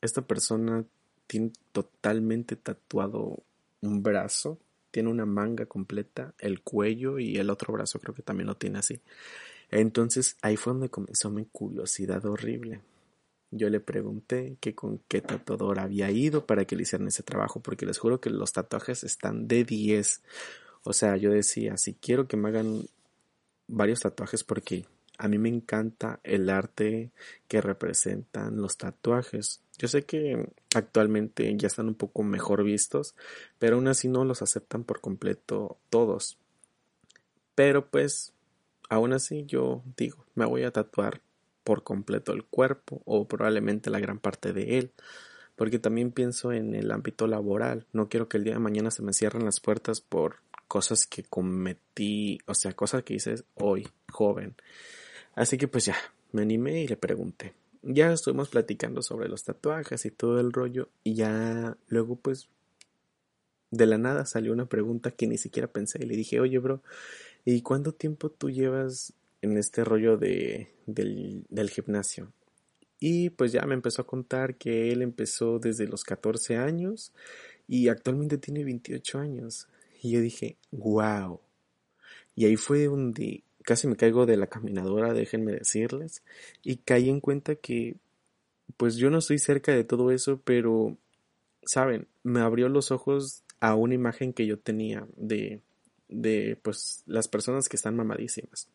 Esta 0.00 0.22
persona 0.22 0.84
tiene 1.26 1.50
totalmente 1.72 2.54
tatuado 2.54 3.42
un 3.80 4.02
brazo, 4.04 4.60
tiene 4.92 5.10
una 5.10 5.26
manga 5.26 5.66
completa, 5.66 6.32
el 6.38 6.62
cuello 6.62 7.18
y 7.18 7.36
el 7.38 7.50
otro 7.50 7.74
brazo 7.74 7.98
creo 7.98 8.14
que 8.14 8.22
también 8.22 8.46
lo 8.46 8.56
tiene 8.56 8.78
así. 8.78 9.00
Entonces 9.68 10.36
ahí 10.40 10.56
fue 10.56 10.72
donde 10.72 10.88
comenzó 10.88 11.28
mi 11.28 11.44
curiosidad 11.44 12.24
horrible. 12.24 12.82
Yo 13.50 13.68
le 13.68 13.80
pregunté 13.80 14.58
que 14.60 14.76
con 14.76 15.00
qué 15.08 15.20
tatuador 15.20 15.80
había 15.80 16.10
ido 16.12 16.46
para 16.46 16.64
que 16.66 16.76
le 16.76 16.82
hicieran 16.82 17.08
ese 17.08 17.24
trabajo, 17.24 17.60
porque 17.60 17.86
les 17.86 17.98
juro 17.98 18.20
que 18.20 18.30
los 18.30 18.52
tatuajes 18.52 19.02
están 19.02 19.48
de 19.48 19.64
10. 19.64 20.22
O 20.86 20.92
sea, 20.92 21.16
yo 21.16 21.30
decía, 21.30 21.76
si 21.76 21.94
quiero 21.94 22.28
que 22.28 22.36
me 22.36 22.48
hagan 22.48 22.86
varios 23.66 24.00
tatuajes, 24.00 24.44
porque 24.44 24.86
a 25.18 25.28
mí 25.28 25.38
me 25.38 25.48
encanta 25.48 26.20
el 26.22 26.48
arte 26.48 27.10
que 27.48 27.60
representan 27.60 28.60
los 28.60 28.76
tatuajes. 28.76 29.60
Yo 29.78 29.88
sé 29.88 30.04
que 30.04 30.48
actualmente 30.74 31.52
ya 31.56 31.66
están 31.66 31.88
un 31.88 31.94
poco 31.94 32.22
mejor 32.22 32.62
vistos, 32.64 33.14
pero 33.58 33.76
aún 33.76 33.88
así 33.88 34.08
no 34.08 34.24
los 34.24 34.42
aceptan 34.42 34.84
por 34.84 35.00
completo 35.00 35.78
todos. 35.90 36.38
Pero 37.54 37.88
pues, 37.88 38.32
aún 38.88 39.12
así 39.12 39.44
yo 39.46 39.82
digo, 39.96 40.24
me 40.34 40.44
voy 40.44 40.62
a 40.62 40.70
tatuar 40.70 41.20
por 41.64 41.82
completo 41.82 42.32
el 42.32 42.44
cuerpo 42.44 43.02
o 43.06 43.26
probablemente 43.26 43.90
la 43.90 43.98
gran 43.98 44.18
parte 44.20 44.52
de 44.52 44.78
él. 44.78 44.92
Porque 45.56 45.78
también 45.78 46.12
pienso 46.12 46.52
en 46.52 46.74
el 46.74 46.90
ámbito 46.92 47.26
laboral. 47.26 47.86
No 47.92 48.10
quiero 48.10 48.28
que 48.28 48.36
el 48.36 48.44
día 48.44 48.52
de 48.52 48.60
mañana 48.60 48.90
se 48.90 49.02
me 49.02 49.14
cierren 49.14 49.46
las 49.46 49.58
puertas 49.58 50.02
por 50.02 50.36
cosas 50.68 51.06
que 51.06 51.22
cometí, 51.22 52.38
o 52.46 52.54
sea, 52.54 52.72
cosas 52.72 53.02
que 53.02 53.14
hice 53.14 53.34
hoy, 53.54 53.88
joven. 54.10 54.54
Así 55.34 55.58
que 55.58 55.68
pues 55.68 55.86
ya, 55.86 55.96
me 56.32 56.42
animé 56.42 56.82
y 56.82 56.88
le 56.88 56.96
pregunté. 56.96 57.54
Ya 57.82 58.12
estuvimos 58.12 58.48
platicando 58.48 59.02
sobre 59.02 59.28
los 59.28 59.44
tatuajes 59.44 60.04
y 60.06 60.10
todo 60.10 60.40
el 60.40 60.52
rollo 60.52 60.88
y 61.04 61.14
ya 61.14 61.76
luego 61.88 62.16
pues 62.16 62.48
de 63.70 63.86
la 63.86 63.98
nada 63.98 64.26
salió 64.26 64.52
una 64.52 64.66
pregunta 64.66 65.10
que 65.10 65.26
ni 65.26 65.38
siquiera 65.38 65.68
pensé 65.68 66.02
y 66.02 66.06
le 66.06 66.16
dije, 66.16 66.40
oye 66.40 66.58
bro, 66.58 66.82
¿y 67.44 67.62
cuánto 67.62 67.92
tiempo 67.92 68.30
tú 68.30 68.50
llevas 68.50 69.14
en 69.42 69.56
este 69.56 69.84
rollo 69.84 70.16
de, 70.16 70.72
del, 70.86 71.44
del 71.48 71.70
gimnasio. 71.70 72.32
Y 72.98 73.30
pues 73.30 73.52
ya 73.52 73.62
me 73.66 73.74
empezó 73.74 74.02
a 74.02 74.06
contar 74.06 74.56
que 74.56 74.90
él 74.90 75.02
empezó 75.02 75.58
desde 75.58 75.86
los 75.86 76.04
14 76.04 76.56
años 76.56 77.12
y 77.68 77.88
actualmente 77.88 78.38
tiene 78.38 78.64
28 78.64 79.18
años. 79.18 79.68
Y 80.06 80.12
yo 80.12 80.20
dije, 80.20 80.56
wow. 80.70 81.40
Y 82.36 82.44
ahí 82.44 82.54
fue 82.54 82.84
donde 82.84 83.42
casi 83.64 83.88
me 83.88 83.96
caigo 83.96 84.24
de 84.24 84.36
la 84.36 84.46
caminadora, 84.46 85.12
déjenme 85.12 85.50
decirles. 85.50 86.22
Y 86.62 86.76
caí 86.76 87.10
en 87.10 87.18
cuenta 87.18 87.56
que, 87.56 87.96
pues 88.76 88.94
yo 88.94 89.10
no 89.10 89.18
estoy 89.18 89.40
cerca 89.40 89.74
de 89.74 89.82
todo 89.82 90.12
eso, 90.12 90.40
pero, 90.44 90.96
saben, 91.64 92.06
me 92.22 92.38
abrió 92.38 92.68
los 92.68 92.92
ojos 92.92 93.42
a 93.58 93.74
una 93.74 93.94
imagen 93.94 94.32
que 94.32 94.46
yo 94.46 94.60
tenía 94.60 95.08
de, 95.16 95.60
de, 96.08 96.56
pues, 96.62 97.02
las 97.06 97.26
personas 97.26 97.68
que 97.68 97.74
están 97.74 97.96
mamadísimas. 97.96 98.68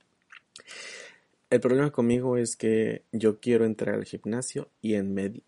El 1.50 1.62
problema 1.62 1.92
conmigo 1.92 2.36
es 2.36 2.58
que 2.58 3.04
yo 3.14 3.40
quiero 3.40 3.64
entrar 3.64 3.96
al 3.96 4.04
gimnasio 4.04 4.68
y 4.82 4.96
en 4.96 5.42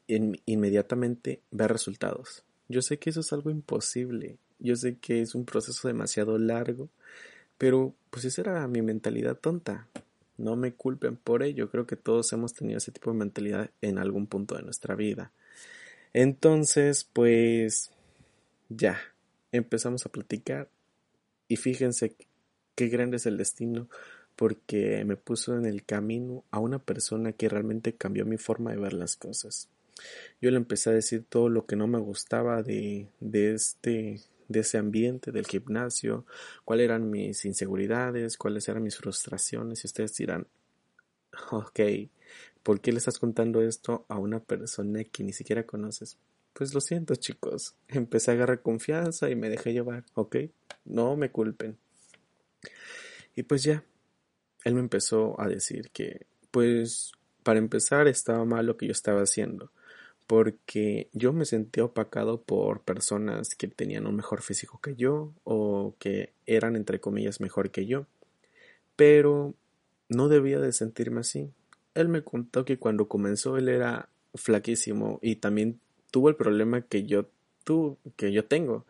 inmediatamente 0.45 1.41
ver 1.51 1.73
resultados. 1.73 2.45
Yo 2.69 2.81
sé 2.81 2.99
que 2.99 3.09
eso 3.09 3.19
es 3.19 3.33
algo 3.33 3.51
imposible, 3.51 4.37
yo 4.59 4.75
sé 4.75 4.97
que 4.97 5.21
es 5.21 5.35
un 5.35 5.45
proceso 5.45 5.87
demasiado 5.87 6.37
largo, 6.37 6.89
pero 7.57 7.93
pues 8.09 8.25
esa 8.25 8.41
era 8.41 8.67
mi 8.67 8.81
mentalidad 8.81 9.37
tonta. 9.37 9.87
No 10.37 10.55
me 10.55 10.73
culpen 10.73 11.15
por 11.15 11.43
ello, 11.43 11.69
creo 11.69 11.85
que 11.85 11.95
todos 11.95 12.33
hemos 12.33 12.53
tenido 12.53 12.77
ese 12.77 12.91
tipo 12.91 13.11
de 13.11 13.17
mentalidad 13.17 13.69
en 13.81 13.97
algún 13.97 14.27
punto 14.27 14.55
de 14.55 14.63
nuestra 14.63 14.95
vida. 14.95 15.31
Entonces, 16.13 17.07
pues 17.11 17.91
ya, 18.69 18.99
empezamos 19.51 20.05
a 20.05 20.09
platicar 20.09 20.69
y 21.47 21.57
fíjense 21.57 22.15
qué 22.75 22.87
grande 22.87 23.17
es 23.17 23.25
el 23.25 23.37
destino 23.37 23.87
porque 24.35 25.03
me 25.05 25.15
puso 25.15 25.55
en 25.55 25.65
el 25.65 25.83
camino 25.83 26.43
a 26.51 26.59
una 26.59 26.79
persona 26.79 27.33
que 27.33 27.49
realmente 27.49 27.93
cambió 27.93 28.25
mi 28.25 28.37
forma 28.37 28.71
de 28.71 28.77
ver 28.77 28.93
las 28.93 29.15
cosas. 29.15 29.69
Yo 30.41 30.49
le 30.51 30.57
empecé 30.57 30.89
a 30.89 30.93
decir 30.93 31.23
todo 31.27 31.49
lo 31.49 31.65
que 31.65 31.75
no 31.75 31.87
me 31.87 31.99
gustaba 31.99 32.63
de, 32.63 33.07
de 33.19 33.53
este, 33.53 34.21
de 34.47 34.61
ese 34.61 34.77
ambiente, 34.77 35.31
del 35.31 35.45
gimnasio, 35.45 36.25
cuáles 36.65 36.85
eran 36.85 37.09
mis 37.09 37.45
inseguridades, 37.45 38.37
cuáles 38.37 38.67
eran 38.69 38.83
mis 38.83 38.97
frustraciones. 38.97 39.83
Y 39.83 39.87
ustedes 39.87 40.15
dirán, 40.15 40.47
ok, 41.51 41.79
¿por 42.61 42.81
qué 42.81 42.91
le 42.91 42.97
estás 42.97 43.19
contando 43.19 43.61
esto 43.61 44.05
a 44.07 44.17
una 44.17 44.39
persona 44.39 45.03
que 45.03 45.23
ni 45.23 45.33
siquiera 45.33 45.65
conoces? 45.65 46.17
Pues 46.53 46.73
lo 46.73 46.81
siento 46.81 47.15
chicos, 47.15 47.75
empecé 47.87 48.31
a 48.31 48.33
agarrar 48.35 48.61
confianza 48.61 49.29
y 49.29 49.35
me 49.35 49.49
dejé 49.49 49.73
llevar, 49.73 50.05
¿ok? 50.13 50.37
No 50.85 51.15
me 51.15 51.31
culpen. 51.31 51.77
Y 53.35 53.43
pues 53.43 53.63
ya, 53.63 53.83
él 54.63 54.75
me 54.75 54.79
empezó 54.79 55.39
a 55.41 55.47
decir 55.47 55.89
que, 55.91 56.27
pues, 56.51 57.13
para 57.41 57.59
empezar 57.59 58.07
estaba 58.07 58.45
mal 58.45 58.65
lo 58.65 58.77
que 58.77 58.85
yo 58.85 58.91
estaba 58.91 59.21
haciendo, 59.21 59.71
porque 60.27 61.09
yo 61.13 61.33
me 61.33 61.45
sentía 61.45 61.85
opacado 61.85 62.41
por 62.41 62.81
personas 62.81 63.55
que 63.55 63.67
tenían 63.67 64.07
un 64.07 64.15
mejor 64.15 64.41
físico 64.41 64.79
que 64.81 64.95
yo 64.95 65.33
o 65.43 65.95
que 65.99 66.33
eran 66.45 66.75
entre 66.75 66.99
comillas 66.99 67.41
mejor 67.41 67.71
que 67.71 67.85
yo, 67.85 68.05
pero 68.95 69.53
no 70.09 70.29
debía 70.29 70.59
de 70.59 70.71
sentirme 70.71 71.21
así. 71.21 71.49
Él 71.93 72.07
me 72.07 72.23
contó 72.23 72.65
que 72.65 72.77
cuando 72.77 73.07
comenzó 73.07 73.57
él 73.57 73.69
era 73.69 74.09
flaquísimo 74.35 75.19
y 75.21 75.35
también 75.35 75.79
tuvo 76.11 76.29
el 76.29 76.35
problema 76.35 76.81
que 76.81 77.05
yo 77.05 77.27
tu, 77.63 77.97
que 78.15 78.31
yo 78.31 78.45
tengo, 78.45 78.85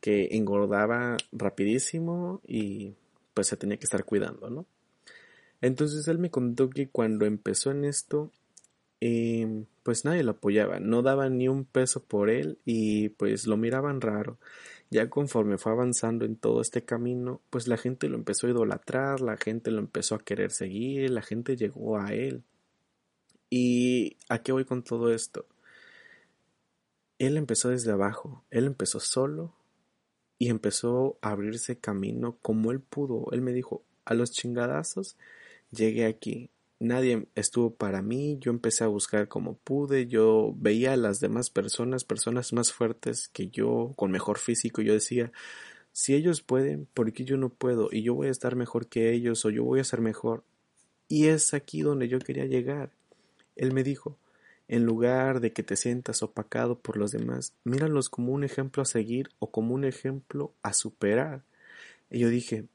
que 0.00 0.28
engordaba 0.32 1.16
rapidísimo 1.32 2.40
y 2.46 2.94
pues 3.34 3.48
se 3.48 3.56
tenía 3.56 3.76
que 3.76 3.84
estar 3.84 4.04
cuidando, 4.04 4.50
¿no? 4.50 4.66
Entonces 5.60 6.06
él 6.08 6.18
me 6.18 6.30
contó 6.30 6.70
que 6.70 6.88
cuando 6.88 7.26
empezó 7.26 7.70
en 7.70 7.84
esto, 7.84 8.30
pues 9.00 10.04
nadie 10.04 10.24
lo 10.24 10.32
apoyaba, 10.32 10.80
no 10.80 11.02
daban 11.02 11.38
ni 11.38 11.48
un 11.48 11.64
peso 11.64 12.02
por 12.02 12.30
él 12.30 12.58
y 12.64 13.10
pues 13.10 13.46
lo 13.46 13.56
miraban 13.56 14.00
raro. 14.00 14.38
Ya 14.90 15.10
conforme 15.10 15.58
fue 15.58 15.72
avanzando 15.72 16.24
en 16.24 16.36
todo 16.36 16.62
este 16.62 16.84
camino, 16.84 17.42
pues 17.50 17.68
la 17.68 17.76
gente 17.76 18.08
lo 18.08 18.16
empezó 18.16 18.46
a 18.46 18.50
idolatrar, 18.50 19.20
la 19.20 19.36
gente 19.36 19.70
lo 19.70 19.80
empezó 19.80 20.14
a 20.14 20.24
querer 20.24 20.50
seguir, 20.50 21.10
la 21.10 21.22
gente 21.22 21.56
llegó 21.56 21.98
a 21.98 22.14
él. 22.14 22.42
¿Y 23.50 24.16
a 24.28 24.42
qué 24.42 24.52
voy 24.52 24.64
con 24.64 24.82
todo 24.82 25.12
esto? 25.12 25.46
Él 27.18 27.36
empezó 27.36 27.70
desde 27.70 27.92
abajo, 27.92 28.44
él 28.50 28.66
empezó 28.66 29.00
solo 29.00 29.54
y 30.38 30.50
empezó 30.50 31.18
a 31.20 31.30
abrirse 31.30 31.78
camino 31.78 32.38
como 32.42 32.70
él 32.70 32.80
pudo. 32.80 33.30
Él 33.32 33.42
me 33.42 33.52
dijo, 33.52 33.84
a 34.04 34.14
los 34.14 34.30
chingadazos 34.32 35.16
llegué 35.70 36.06
aquí. 36.06 36.50
Nadie 36.80 37.26
estuvo 37.34 37.74
para 37.74 38.02
mí, 38.02 38.38
yo 38.40 38.52
empecé 38.52 38.84
a 38.84 38.88
buscar 38.88 39.26
como 39.26 39.56
pude, 39.56 40.06
yo 40.06 40.54
veía 40.56 40.92
a 40.92 40.96
las 40.96 41.18
demás 41.18 41.50
personas, 41.50 42.04
personas 42.04 42.52
más 42.52 42.72
fuertes 42.72 43.28
que 43.28 43.48
yo, 43.48 43.94
con 43.96 44.12
mejor 44.12 44.38
físico, 44.38 44.80
yo 44.80 44.92
decía, 44.92 45.32
si 45.92 46.14
ellos 46.14 46.42
pueden, 46.42 46.86
¿por 46.94 47.12
qué 47.12 47.24
yo 47.24 47.36
no 47.36 47.48
puedo? 47.48 47.88
Y 47.90 48.02
yo 48.04 48.14
voy 48.14 48.28
a 48.28 48.30
estar 48.30 48.54
mejor 48.54 48.86
que 48.86 49.12
ellos 49.12 49.44
o 49.44 49.50
yo 49.50 49.64
voy 49.64 49.80
a 49.80 49.84
ser 49.84 50.00
mejor. 50.00 50.44
Y 51.08 51.26
es 51.26 51.54
aquí 51.54 51.80
donde 51.82 52.06
yo 52.06 52.20
quería 52.20 52.44
llegar. 52.44 52.92
Él 53.56 53.72
me 53.72 53.82
dijo, 53.82 54.16
en 54.68 54.84
lugar 54.84 55.40
de 55.40 55.52
que 55.52 55.64
te 55.64 55.74
sientas 55.74 56.22
opacado 56.22 56.78
por 56.78 56.96
los 56.96 57.10
demás, 57.10 57.54
míralos 57.64 58.08
como 58.10 58.32
un 58.32 58.44
ejemplo 58.44 58.82
a 58.82 58.86
seguir 58.86 59.30
o 59.40 59.50
como 59.50 59.74
un 59.74 59.84
ejemplo 59.84 60.52
a 60.62 60.72
superar. 60.72 61.42
Y 62.10 62.20
yo 62.20 62.28
dije, 62.28 62.66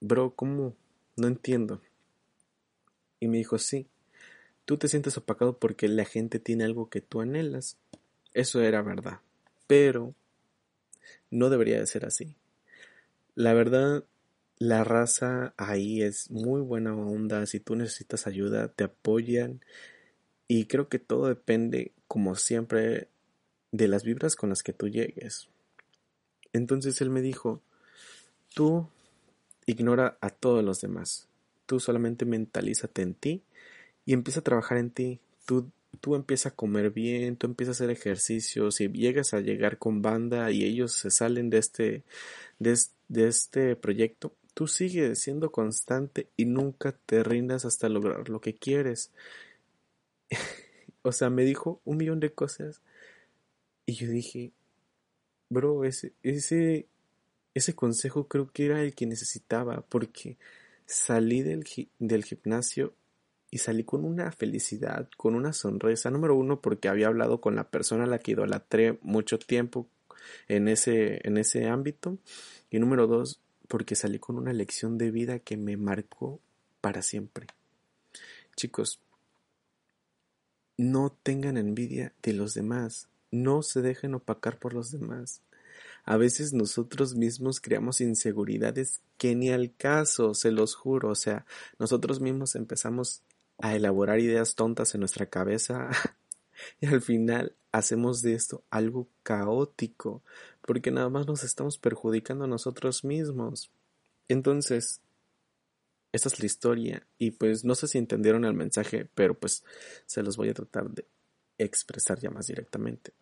bro, 0.00 0.34
¿cómo? 0.36 0.76
No 1.16 1.26
entiendo. 1.26 1.80
Y 3.20 3.28
me 3.28 3.38
dijo, 3.38 3.58
sí, 3.58 3.86
tú 4.64 4.76
te 4.76 4.88
sientes 4.88 5.16
opacado 5.16 5.58
porque 5.58 5.88
la 5.88 6.04
gente 6.04 6.38
tiene 6.38 6.64
algo 6.64 6.88
que 6.88 7.00
tú 7.00 7.20
anhelas. 7.20 7.76
Eso 8.34 8.60
era 8.60 8.82
verdad. 8.82 9.20
Pero 9.66 10.14
no 11.30 11.50
debería 11.50 11.78
de 11.78 11.86
ser 11.86 12.04
así. 12.04 12.34
La 13.34 13.54
verdad, 13.54 14.04
la 14.58 14.84
raza 14.84 15.54
ahí 15.56 16.02
es 16.02 16.30
muy 16.30 16.60
buena 16.60 16.94
onda. 16.96 17.46
Si 17.46 17.60
tú 17.60 17.76
necesitas 17.76 18.26
ayuda, 18.26 18.68
te 18.68 18.84
apoyan. 18.84 19.60
Y 20.48 20.66
creo 20.66 20.88
que 20.88 20.98
todo 20.98 21.28
depende, 21.28 21.92
como 22.06 22.34
siempre, 22.34 23.08
de 23.70 23.88
las 23.88 24.02
vibras 24.02 24.34
con 24.36 24.48
las 24.48 24.62
que 24.62 24.72
tú 24.72 24.88
llegues. 24.88 25.48
Entonces 26.52 27.00
él 27.00 27.10
me 27.10 27.20
dijo, 27.20 27.62
tú 28.54 28.88
ignora 29.66 30.18
a 30.20 30.30
todos 30.30 30.64
los 30.64 30.80
demás. 30.80 31.27
Tú 31.68 31.80
solamente 31.80 32.24
mentalízate 32.24 33.02
en 33.02 33.12
ti 33.12 33.42
y 34.06 34.14
empieza 34.14 34.40
a 34.40 34.42
trabajar 34.42 34.78
en 34.78 34.90
ti. 34.90 35.20
Tú, 35.44 35.70
tú 36.00 36.14
empiezas 36.14 36.52
a 36.52 36.56
comer 36.56 36.92
bien, 36.92 37.36
tú 37.36 37.46
empiezas 37.46 37.78
a 37.78 37.84
hacer 37.84 37.90
ejercicio. 37.90 38.70
Si 38.70 38.88
llegas 38.88 39.34
a 39.34 39.40
llegar 39.40 39.76
con 39.76 40.00
banda 40.00 40.50
y 40.50 40.64
ellos 40.64 40.94
se 40.94 41.10
salen 41.10 41.50
de 41.50 41.58
este, 41.58 42.04
de, 42.58 42.78
de 43.08 43.28
este 43.28 43.76
proyecto, 43.76 44.32
tú 44.54 44.66
sigues 44.66 45.20
siendo 45.20 45.52
constante 45.52 46.30
y 46.38 46.46
nunca 46.46 46.92
te 47.04 47.22
rindas 47.22 47.66
hasta 47.66 47.90
lograr 47.90 48.30
lo 48.30 48.40
que 48.40 48.54
quieres. 48.54 49.12
o 51.02 51.12
sea, 51.12 51.28
me 51.28 51.44
dijo 51.44 51.82
un 51.84 51.98
millón 51.98 52.18
de 52.18 52.32
cosas 52.32 52.80
y 53.84 53.92
yo 53.92 54.08
dije, 54.08 54.52
bro, 55.50 55.84
ese, 55.84 56.14
ese, 56.22 56.86
ese 57.52 57.74
consejo 57.74 58.26
creo 58.26 58.50
que 58.50 58.64
era 58.64 58.80
el 58.80 58.94
que 58.94 59.04
necesitaba 59.04 59.82
porque 59.82 60.38
Salí 60.90 61.42
del, 61.42 61.64
gimnasio 62.24 62.94
y 63.50 63.58
salí 63.58 63.84
con 63.84 64.06
una 64.06 64.32
felicidad, 64.32 65.10
con 65.18 65.34
una 65.34 65.52
sonrisa. 65.52 66.10
Número 66.10 66.34
uno, 66.34 66.62
porque 66.62 66.88
había 66.88 67.08
hablado 67.08 67.42
con 67.42 67.54
la 67.54 67.68
persona 67.68 68.04
a 68.04 68.06
la 68.06 68.18
que 68.18 68.32
idolatré 68.32 68.98
mucho 69.02 69.38
tiempo 69.38 69.86
en 70.48 70.66
ese, 70.66 71.20
en 71.28 71.36
ese 71.36 71.68
ámbito. 71.68 72.16
Y 72.70 72.78
número 72.78 73.06
dos, 73.06 73.38
porque 73.68 73.96
salí 73.96 74.18
con 74.18 74.38
una 74.38 74.54
lección 74.54 74.96
de 74.96 75.10
vida 75.10 75.40
que 75.40 75.58
me 75.58 75.76
marcó 75.76 76.40
para 76.80 77.02
siempre. 77.02 77.48
Chicos, 78.56 78.98
no 80.78 81.14
tengan 81.22 81.58
envidia 81.58 82.14
de 82.22 82.32
los 82.32 82.54
demás. 82.54 83.10
No 83.30 83.62
se 83.62 83.82
dejen 83.82 84.14
opacar 84.14 84.58
por 84.58 84.72
los 84.72 84.90
demás. 84.90 85.42
A 86.08 86.16
veces 86.16 86.54
nosotros 86.54 87.16
mismos 87.16 87.60
creamos 87.60 88.00
inseguridades 88.00 89.02
que 89.18 89.34
ni 89.34 89.50
al 89.50 89.74
caso, 89.76 90.32
se 90.32 90.50
los 90.50 90.74
juro. 90.74 91.10
O 91.10 91.14
sea, 91.14 91.44
nosotros 91.78 92.18
mismos 92.18 92.54
empezamos 92.54 93.20
a 93.58 93.76
elaborar 93.76 94.18
ideas 94.18 94.54
tontas 94.54 94.94
en 94.94 95.00
nuestra 95.00 95.26
cabeza 95.26 95.90
y 96.80 96.86
al 96.86 97.02
final 97.02 97.54
hacemos 97.72 98.22
de 98.22 98.32
esto 98.32 98.62
algo 98.70 99.06
caótico 99.22 100.22
porque 100.62 100.90
nada 100.90 101.10
más 101.10 101.26
nos 101.26 101.44
estamos 101.44 101.76
perjudicando 101.76 102.44
a 102.46 102.48
nosotros 102.48 103.04
mismos. 103.04 103.70
Entonces, 104.28 105.02
esta 106.12 106.30
es 106.30 106.40
la 106.40 106.46
historia 106.46 107.06
y 107.18 107.32
pues 107.32 107.66
no 107.66 107.74
sé 107.74 107.86
si 107.86 107.98
entendieron 107.98 108.46
el 108.46 108.54
mensaje, 108.54 109.10
pero 109.14 109.34
pues 109.38 109.62
se 110.06 110.22
los 110.22 110.38
voy 110.38 110.48
a 110.48 110.54
tratar 110.54 110.88
de 110.88 111.04
expresar 111.58 112.18
ya 112.18 112.30
más 112.30 112.46
directamente 112.46 113.12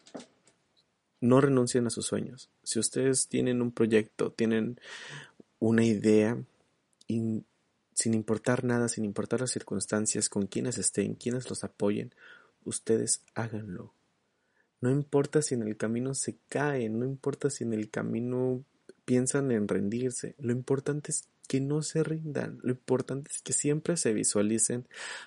no 1.27 1.41
renuncien 1.41 1.87
a 1.87 1.91
sus 1.91 2.07
sueños. 2.07 2.51
Si 2.63 2.79
ustedes 2.79 3.29
tienen 3.29 3.61
un 3.61 3.73
proyecto, 3.73 4.33
tienen 4.33 4.81
una 5.59 5.85
idea, 5.85 6.39
sin 7.07 8.15
importar 8.15 8.65
nada, 8.65 8.89
sin 8.89 9.05
importar 9.05 9.41
las 9.41 9.51
circunstancias, 9.51 10.29
con 10.29 10.47
quienes 10.47 10.79
estén, 10.79 11.15
quienes 11.15 11.49
los 11.49 11.65
apoyen, 11.65 12.15
ustedes 12.65 13.23
háganlo. 13.35 13.93
No 14.81 14.91
importa 14.91 15.43
si 15.43 15.55
en 15.55 15.63
el 15.63 15.77
camino 15.77 16.15
se 16.15 16.37
caen, 16.49 16.99
no 16.99 17.07
importa 17.07 17.51
si 17.51 17.65
en 17.65 17.73
el 17.73 17.91
camino 17.91 18.63
piensan 19.05 19.51
en 19.51 19.69
rendirse, 19.69 20.35
lo 20.39 20.53
importante 20.53 21.13
es 21.13 21.29
que 21.49 21.61
no 21.61 21.83
se 21.83 22.03
rindan, 22.03 22.59
lo 22.63 22.73
importante 22.73 23.31
es 23.33 23.41
que 23.41 23.53
siempre 23.53 23.97
se 23.97 24.13
visualicen 24.13 24.87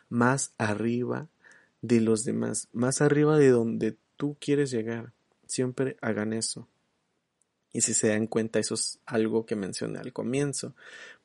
más 0.09 0.53
arriba 0.57 1.29
de 1.81 2.01
los 2.01 2.25
demás, 2.25 2.67
más 2.73 3.01
arriba 3.01 3.38
de 3.38 3.49
donde 3.49 3.97
tú 4.17 4.35
quieres 4.39 4.69
llegar 4.69 5.13
siempre 5.49 5.97
hagan 6.01 6.31
eso. 6.31 6.67
Y 7.71 7.81
si 7.81 7.93
se 7.93 8.07
dan 8.07 8.27
cuenta, 8.27 8.59
eso 8.59 8.73
es 8.73 8.99
algo 9.05 9.45
que 9.45 9.55
mencioné 9.55 9.99
al 9.99 10.13
comienzo. 10.13 10.75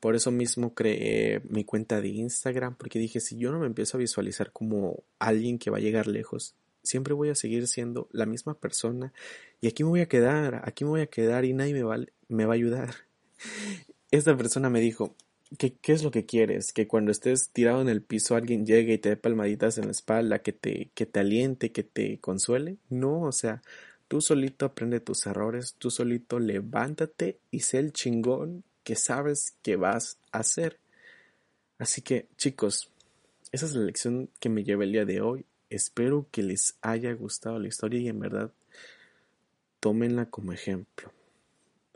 Por 0.01 0.15
eso 0.15 0.31
mismo 0.31 0.75
creé 0.75 1.41
mi 1.49 1.65
cuenta 1.65 2.01
de 2.01 2.09
Instagram, 2.09 2.77
porque 2.77 2.99
dije, 2.99 3.21
si 3.21 3.39
yo 3.39 3.51
no 3.51 3.61
me 3.61 3.67
empiezo 3.67 3.97
a 3.97 4.01
visualizar 4.01 4.53
como 4.53 5.05
alguien 5.19 5.59
que 5.59 5.71
va 5.71 5.79
a 5.79 5.81
llegar 5.81 6.07
lejos, 6.07 6.55
siempre 6.83 7.15
voy 7.15 7.31
a 7.31 7.35
seguir 7.35 7.67
siendo 7.67 8.09
la 8.13 8.27
misma 8.27 8.55
persona 8.55 9.13
y 9.61 9.69
aquí 9.69 9.83
me 9.83 9.91
voy 9.91 10.01
a 10.03 10.09
quedar, 10.09 10.61
aquí 10.67 10.85
me 10.85 10.91
voy 10.91 11.01
a 11.01 11.07
quedar 11.07 11.47
y 11.47 11.55
nadie 11.55 11.73
me 11.73 11.83
va, 11.83 11.97
me 12.29 12.45
va 12.45 12.53
a 12.53 12.57
ayudar. 12.57 12.95
Esta 14.11 14.37
persona 14.37 14.69
me 14.69 14.81
dijo, 14.81 15.17
¿qué, 15.59 15.75
¿qué 15.75 15.93
es 15.93 16.05
lo 16.05 16.11
que 16.11 16.27
quieres? 16.27 16.73
Que 16.73 16.87
cuando 16.87 17.11
estés 17.11 17.51
tirado 17.51 17.81
en 17.81 17.89
el 17.89 18.03
piso 18.03 18.37
alguien 18.37 18.67
llegue 18.67 18.95
y 18.95 18.99
te 18.99 19.09
dé 19.09 19.17
palmaditas 19.17 19.79
en 19.79 19.87
la 19.87 19.93
espalda, 19.93 20.41
que 20.41 20.53
te, 20.53 20.91
que 20.95 21.07
te 21.07 21.21
aliente, 21.21 21.73
que 21.73 21.83
te 21.83 22.21
consuele. 22.21 22.77
No, 22.91 23.23
o 23.23 23.33
sea, 23.33 23.63
Tú 24.09 24.21
solito 24.21 24.67
aprende 24.67 25.01
tus 25.01 25.27
errores, 25.27 25.75
tú 25.79 25.91
solito 25.91 26.39
levántate 26.39 27.39
y 27.51 27.61
sé 27.61 27.79
el 27.79 27.93
chingón 27.93 28.65
que 28.83 28.97
sabes 28.97 29.57
que 29.63 29.77
vas 29.77 30.19
a 30.31 30.39
hacer. 30.39 30.79
Así 31.79 32.03
que, 32.03 32.29
chicos, 32.37 32.91
esa 33.51 33.67
es 33.67 33.75
la 33.75 33.85
lección 33.85 34.31
que 34.41 34.49
me 34.49 34.63
lleva 34.63 34.85
el 34.85 34.93
día 34.93 35.05
de 35.05 35.21
hoy. 35.21 35.47
Espero 35.71 36.27
que 36.31 36.43
les 36.43 36.77
haya 36.83 37.13
gustado 37.15 37.59
la 37.59 37.69
historia 37.69 38.01
y 38.01 38.09
en 38.09 38.21
verdad 38.21 38.53
tómenla 39.81 40.27
como 40.31 40.53
ejemplo. 40.53 41.13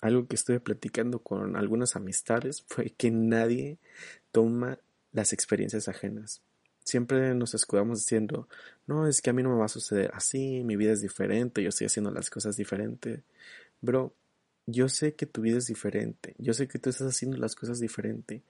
algo 0.01 0.29
que 0.29 0.37
estuve 0.37 0.61
platicando 0.61 1.21
con 1.21 1.57
algunas 1.57 1.97
amistades 1.97 2.63
fue 2.69 2.91
que 2.91 3.11
nadie 3.11 3.79
toma 4.31 4.79
las 5.13 5.33
experiencias 5.33 5.89
ajenas. 5.89 6.43
Siempre 6.89 7.35
nos 7.35 7.53
escudamos 7.53 7.99
diciendo, 7.99 8.49
no, 8.87 9.07
es 9.07 9.21
que 9.21 9.29
a 9.29 9.35
mí 9.35 9.43
no 9.43 9.51
me 9.51 9.59
va 9.59 9.67
a 9.67 9.69
suceder 9.69 10.11
así, 10.15 10.65
mi 10.65 10.75
vida 10.75 10.93
es 10.93 11.03
diferente, 11.03 11.63
yo 11.63 11.69
estoy 11.69 11.87
haciendo 11.87 12.11
las 12.11 12.31
cosas 12.31 12.57
diferente. 12.57 13.25
Bro, 13.83 14.15
yo 14.65 14.89
sé 14.89 15.13
que 15.13 15.27
tu 15.27 15.43
vida 15.43 15.59
es 15.59 15.67
diferente, 15.67 16.35
yo 16.39 16.55
sé 16.55 16.67
que 16.67 16.79
tú 16.79 16.89
estás 16.89 17.09
haciendo 17.09 17.37
las 17.37 17.55
cosas 17.57 17.79
diferente. 17.79 18.41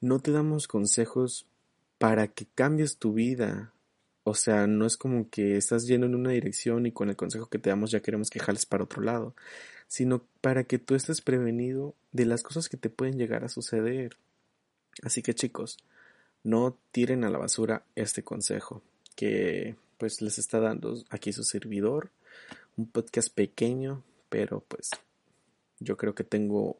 No 0.00 0.18
te 0.18 0.32
damos 0.32 0.66
consejos 0.66 1.46
para 1.98 2.26
que 2.28 2.46
cambies 2.54 2.96
tu 2.96 3.12
vida. 3.12 3.74
O 4.22 4.34
sea, 4.34 4.66
no 4.66 4.86
es 4.86 4.96
como 4.96 5.28
que 5.28 5.58
estás 5.58 5.86
yendo 5.86 6.06
en 6.06 6.14
una 6.14 6.30
dirección 6.30 6.86
y 6.86 6.92
con 6.92 7.10
el 7.10 7.16
consejo 7.16 7.50
que 7.50 7.58
te 7.58 7.68
damos 7.68 7.90
ya 7.90 8.00
queremos 8.00 8.30
que 8.30 8.40
jales 8.40 8.64
para 8.64 8.84
otro 8.84 9.02
lado, 9.02 9.36
sino 9.88 10.24
para 10.40 10.64
que 10.64 10.78
tú 10.78 10.94
estés 10.94 11.20
prevenido 11.20 11.94
de 12.12 12.24
las 12.24 12.42
cosas 12.42 12.70
que 12.70 12.78
te 12.78 12.88
pueden 12.88 13.18
llegar 13.18 13.44
a 13.44 13.50
suceder. 13.50 14.16
Así 15.02 15.20
que 15.20 15.34
chicos, 15.34 15.76
no 16.44 16.78
tiren 16.92 17.24
a 17.24 17.30
la 17.30 17.38
basura 17.38 17.84
este 17.96 18.22
consejo 18.22 18.82
que 19.16 19.76
pues 19.98 20.22
les 20.22 20.38
está 20.38 20.60
dando 20.60 21.02
aquí 21.10 21.32
su 21.32 21.42
servidor, 21.42 22.10
un 22.76 22.86
podcast 22.86 23.34
pequeño, 23.34 24.04
pero 24.28 24.60
pues 24.60 24.90
yo 25.80 25.96
creo 25.96 26.14
que 26.14 26.24
tengo 26.24 26.78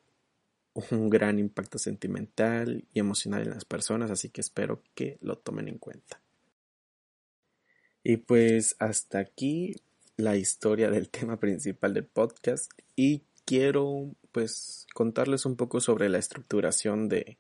un 0.90 1.08
gran 1.08 1.38
impacto 1.38 1.78
sentimental 1.78 2.84
y 2.92 3.00
emocional 3.00 3.42
en 3.42 3.50
las 3.50 3.64
personas, 3.64 4.10
así 4.10 4.28
que 4.28 4.40
espero 4.40 4.82
que 4.94 5.18
lo 5.20 5.38
tomen 5.38 5.68
en 5.68 5.78
cuenta. 5.78 6.20
Y 8.02 8.18
pues 8.18 8.76
hasta 8.78 9.18
aquí 9.18 9.76
la 10.16 10.36
historia 10.36 10.90
del 10.90 11.08
tema 11.10 11.38
principal 11.38 11.94
del 11.94 12.06
podcast 12.06 12.70
y 12.96 13.22
quiero 13.44 14.10
pues 14.32 14.86
contarles 14.94 15.46
un 15.46 15.56
poco 15.56 15.80
sobre 15.80 16.08
la 16.08 16.18
estructuración 16.18 17.08
de, 17.08 17.38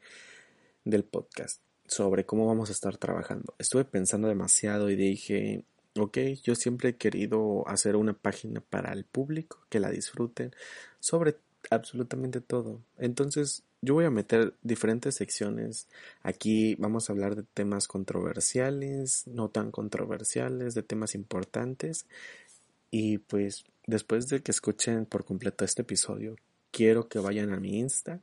del 0.84 1.04
podcast, 1.04 1.60
sobre 1.86 2.24
cómo 2.24 2.46
vamos 2.46 2.70
a 2.70 2.72
estar 2.72 2.96
trabajando. 2.96 3.54
Estuve 3.58 3.84
pensando 3.84 4.28
demasiado 4.28 4.90
y 4.90 4.96
dije, 4.96 5.64
ok, 5.98 6.18
yo 6.42 6.54
siempre 6.54 6.90
he 6.90 6.96
querido 6.96 7.66
hacer 7.68 7.96
una 7.96 8.14
página 8.14 8.60
para 8.60 8.92
el 8.92 9.04
público, 9.04 9.58
que 9.68 9.80
la 9.80 9.90
disfruten, 9.90 10.52
sobre 11.00 11.36
absolutamente 11.70 12.40
todo. 12.40 12.80
Entonces, 12.98 13.62
yo 13.80 13.94
voy 13.94 14.06
a 14.06 14.10
meter 14.10 14.54
diferentes 14.62 15.14
secciones. 15.14 15.88
Aquí 16.22 16.74
vamos 16.76 17.08
a 17.08 17.12
hablar 17.12 17.36
de 17.36 17.42
temas 17.42 17.86
controversiales, 17.86 19.26
no 19.26 19.50
tan 19.50 19.70
controversiales, 19.70 20.74
de 20.74 20.82
temas 20.82 21.14
importantes. 21.14 22.06
Y 22.90 23.18
pues 23.18 23.64
después 23.86 24.28
de 24.28 24.40
que 24.40 24.52
escuchen 24.52 25.04
por 25.04 25.24
completo 25.24 25.64
este 25.64 25.82
episodio, 25.82 26.36
quiero 26.70 27.08
que 27.08 27.18
vayan 27.18 27.52
a 27.52 27.60
mi 27.60 27.78
Insta 27.78 28.20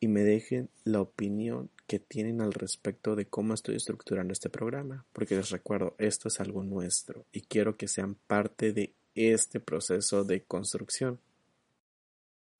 y 0.00 0.08
me 0.08 0.22
dejen 0.22 0.70
la 0.84 1.00
opinión 1.00 1.70
que 1.86 1.98
tienen 1.98 2.40
al 2.40 2.52
respecto 2.52 3.16
de 3.16 3.26
cómo 3.26 3.54
estoy 3.54 3.76
estructurando 3.76 4.32
este 4.32 4.50
programa, 4.50 5.04
porque 5.12 5.36
les 5.36 5.50
recuerdo, 5.50 5.94
esto 5.98 6.28
es 6.28 6.40
algo 6.40 6.62
nuestro 6.62 7.24
y 7.32 7.40
quiero 7.42 7.76
que 7.76 7.88
sean 7.88 8.14
parte 8.26 8.72
de 8.72 8.92
este 9.14 9.58
proceso 9.58 10.24
de 10.24 10.42
construcción. 10.42 11.18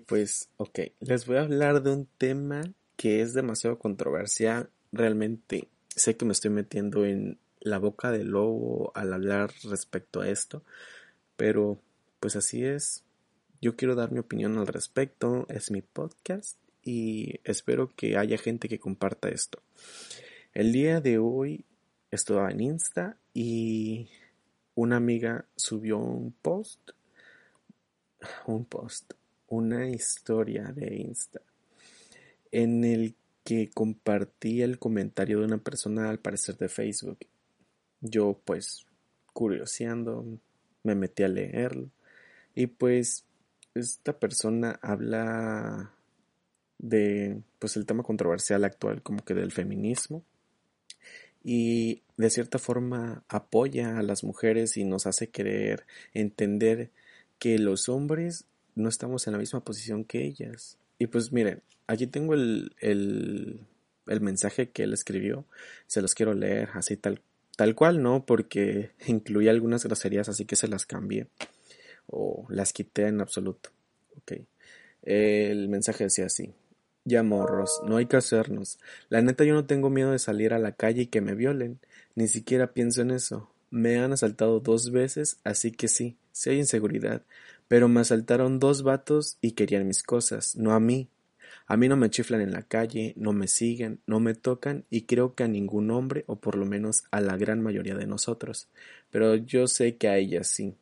Pues, 0.07 0.48
ok, 0.57 0.81
les 1.01 1.27
voy 1.27 1.37
a 1.37 1.42
hablar 1.42 1.83
de 1.83 1.92
un 1.92 2.09
tema 2.18 2.62
que 2.96 3.20
es 3.20 3.35
demasiado 3.35 3.79
controversial. 3.79 4.70
Realmente 4.90 5.68
sé 5.88 6.16
que 6.16 6.24
me 6.24 6.33
estoy 6.33 6.51
metiendo 6.51 7.05
en 7.05 7.38
la 7.61 7.79
boca 7.79 8.11
del 8.11 8.29
lobo 8.29 8.92
al 8.94 9.12
hablar 9.12 9.53
respecto 9.64 10.20
a 10.20 10.29
esto, 10.29 10.64
pero 11.37 11.79
pues 12.18 12.35
así 12.35 12.64
es. 12.64 13.05
Yo 13.61 13.77
quiero 13.77 13.94
dar 13.94 14.12
mi 14.12 14.20
opinión 14.20 14.57
al 14.57 14.68
respecto, 14.68 15.46
es 15.48 15.70
mi 15.70 15.83
podcast 15.83 16.57
y 16.88 17.38
espero 17.44 17.94
que 17.94 18.16
haya 18.16 18.38
gente 18.38 18.66
que 18.66 18.79
comparta 18.79 19.29
esto. 19.29 19.61
El 20.55 20.72
día 20.72 21.03
de 21.03 21.18
hoy 21.18 21.66
estaba 22.11 22.51
en 22.51 22.62
Insta 22.62 23.18
y 23.35 24.09
una 24.74 24.96
amiga 24.96 25.44
subió 25.55 25.98
un 25.98 26.33
post, 26.33 26.92
un 28.46 28.64
post, 28.64 29.12
una 29.48 29.87
historia 29.90 30.72
de 30.74 30.96
Insta 30.96 31.42
en 32.53 32.83
el 32.85 33.14
que 33.44 33.68
compartí 33.68 34.62
el 34.62 34.79
comentario 34.79 35.40
de 35.40 35.44
una 35.44 35.59
persona 35.59 36.09
al 36.09 36.20
parecer 36.20 36.57
de 36.57 36.70
Facebook. 36.70 37.18
Yo 38.01 38.40
pues 38.46 38.87
curioseando 39.35 40.24
me 40.85 40.94
metí 40.94 41.22
a 41.22 41.29
leerlo 41.29 41.90
y 42.55 42.66
pues 42.66 43.27
esta 43.74 44.18
persona 44.18 44.79
habla 44.81 45.92
de 46.78 47.40
pues 47.58 47.76
el 47.76 47.86
tema 47.86 48.02
controversial 48.02 48.64
actual 48.64 49.02
como 49.02 49.24
que 49.24 49.34
del 49.34 49.52
feminismo 49.52 50.22
y 51.42 52.02
de 52.16 52.30
cierta 52.30 52.58
forma 52.58 53.24
apoya 53.28 53.98
a 53.98 54.02
las 54.02 54.24
mujeres 54.24 54.76
y 54.76 54.84
nos 54.84 55.06
hace 55.06 55.28
querer 55.28 55.86
entender 56.12 56.90
que 57.38 57.58
los 57.58 57.88
hombres 57.88 58.44
no 58.74 58.88
estamos 58.88 59.26
en 59.26 59.32
la 59.32 59.38
misma 59.38 59.60
posición 59.60 60.04
que 60.04 60.24
ellas. 60.24 60.78
Y 60.98 61.06
pues 61.06 61.32
miren, 61.32 61.62
aquí 61.86 62.06
tengo 62.06 62.34
el, 62.34 62.74
el, 62.80 63.60
el 64.06 64.20
mensaje 64.20 64.70
que 64.70 64.82
él 64.84 64.92
escribió, 64.92 65.44
se 65.86 66.02
los 66.02 66.14
quiero 66.14 66.34
leer 66.34 66.70
así 66.74 66.96
tal, 66.96 67.22
tal 67.56 67.74
cual, 67.74 68.02
¿no? 68.02 68.26
Porque 68.26 68.90
incluía 69.06 69.50
algunas 69.50 69.84
groserías, 69.84 70.28
así 70.28 70.44
que 70.44 70.56
se 70.56 70.68
las 70.68 70.86
cambié 70.86 71.28
o 72.06 72.46
las 72.50 72.72
quité 72.72 73.06
en 73.06 73.20
absoluto. 73.20 73.70
Ok. 74.16 74.32
El 75.02 75.68
mensaje 75.68 76.04
decía 76.04 76.26
así. 76.26 76.52
Ya 77.08 77.22
morros, 77.22 77.80
no 77.86 77.96
hay 77.96 78.04
que 78.04 78.18
hacernos. 78.18 78.78
La 79.08 79.22
neta 79.22 79.42
yo 79.42 79.54
no 79.54 79.64
tengo 79.64 79.88
miedo 79.88 80.12
de 80.12 80.18
salir 80.18 80.52
a 80.52 80.58
la 80.58 80.72
calle 80.72 81.02
y 81.02 81.06
que 81.06 81.22
me 81.22 81.34
violen. 81.34 81.80
Ni 82.14 82.28
siquiera 82.28 82.74
pienso 82.74 83.00
en 83.00 83.12
eso. 83.12 83.48
Me 83.70 83.98
han 83.98 84.12
asaltado 84.12 84.60
dos 84.60 84.90
veces, 84.92 85.38
así 85.42 85.72
que 85.72 85.88
sí, 85.88 86.18
sí 86.32 86.50
hay 86.50 86.58
inseguridad. 86.58 87.22
Pero 87.66 87.88
me 87.88 88.00
asaltaron 88.00 88.58
dos 88.58 88.82
vatos 88.82 89.38
y 89.40 89.52
querían 89.52 89.86
mis 89.86 90.02
cosas, 90.02 90.54
no 90.56 90.74
a 90.74 90.80
mí. 90.80 91.08
A 91.66 91.78
mí 91.78 91.88
no 91.88 91.96
me 91.96 92.10
chiflan 92.10 92.42
en 92.42 92.52
la 92.52 92.64
calle, 92.64 93.14
no 93.16 93.32
me 93.32 93.48
siguen, 93.48 94.00
no 94.06 94.20
me 94.20 94.34
tocan 94.34 94.84
y 94.90 95.06
creo 95.06 95.34
que 95.34 95.44
a 95.44 95.48
ningún 95.48 95.90
hombre, 95.90 96.24
o 96.26 96.36
por 96.36 96.56
lo 96.56 96.66
menos 96.66 97.04
a 97.10 97.22
la 97.22 97.38
gran 97.38 97.62
mayoría 97.62 97.94
de 97.94 98.06
nosotros. 98.06 98.68
Pero 99.10 99.34
yo 99.34 99.66
sé 99.66 99.96
que 99.96 100.08
a 100.08 100.18
ellas 100.18 100.48
sí. 100.48 100.74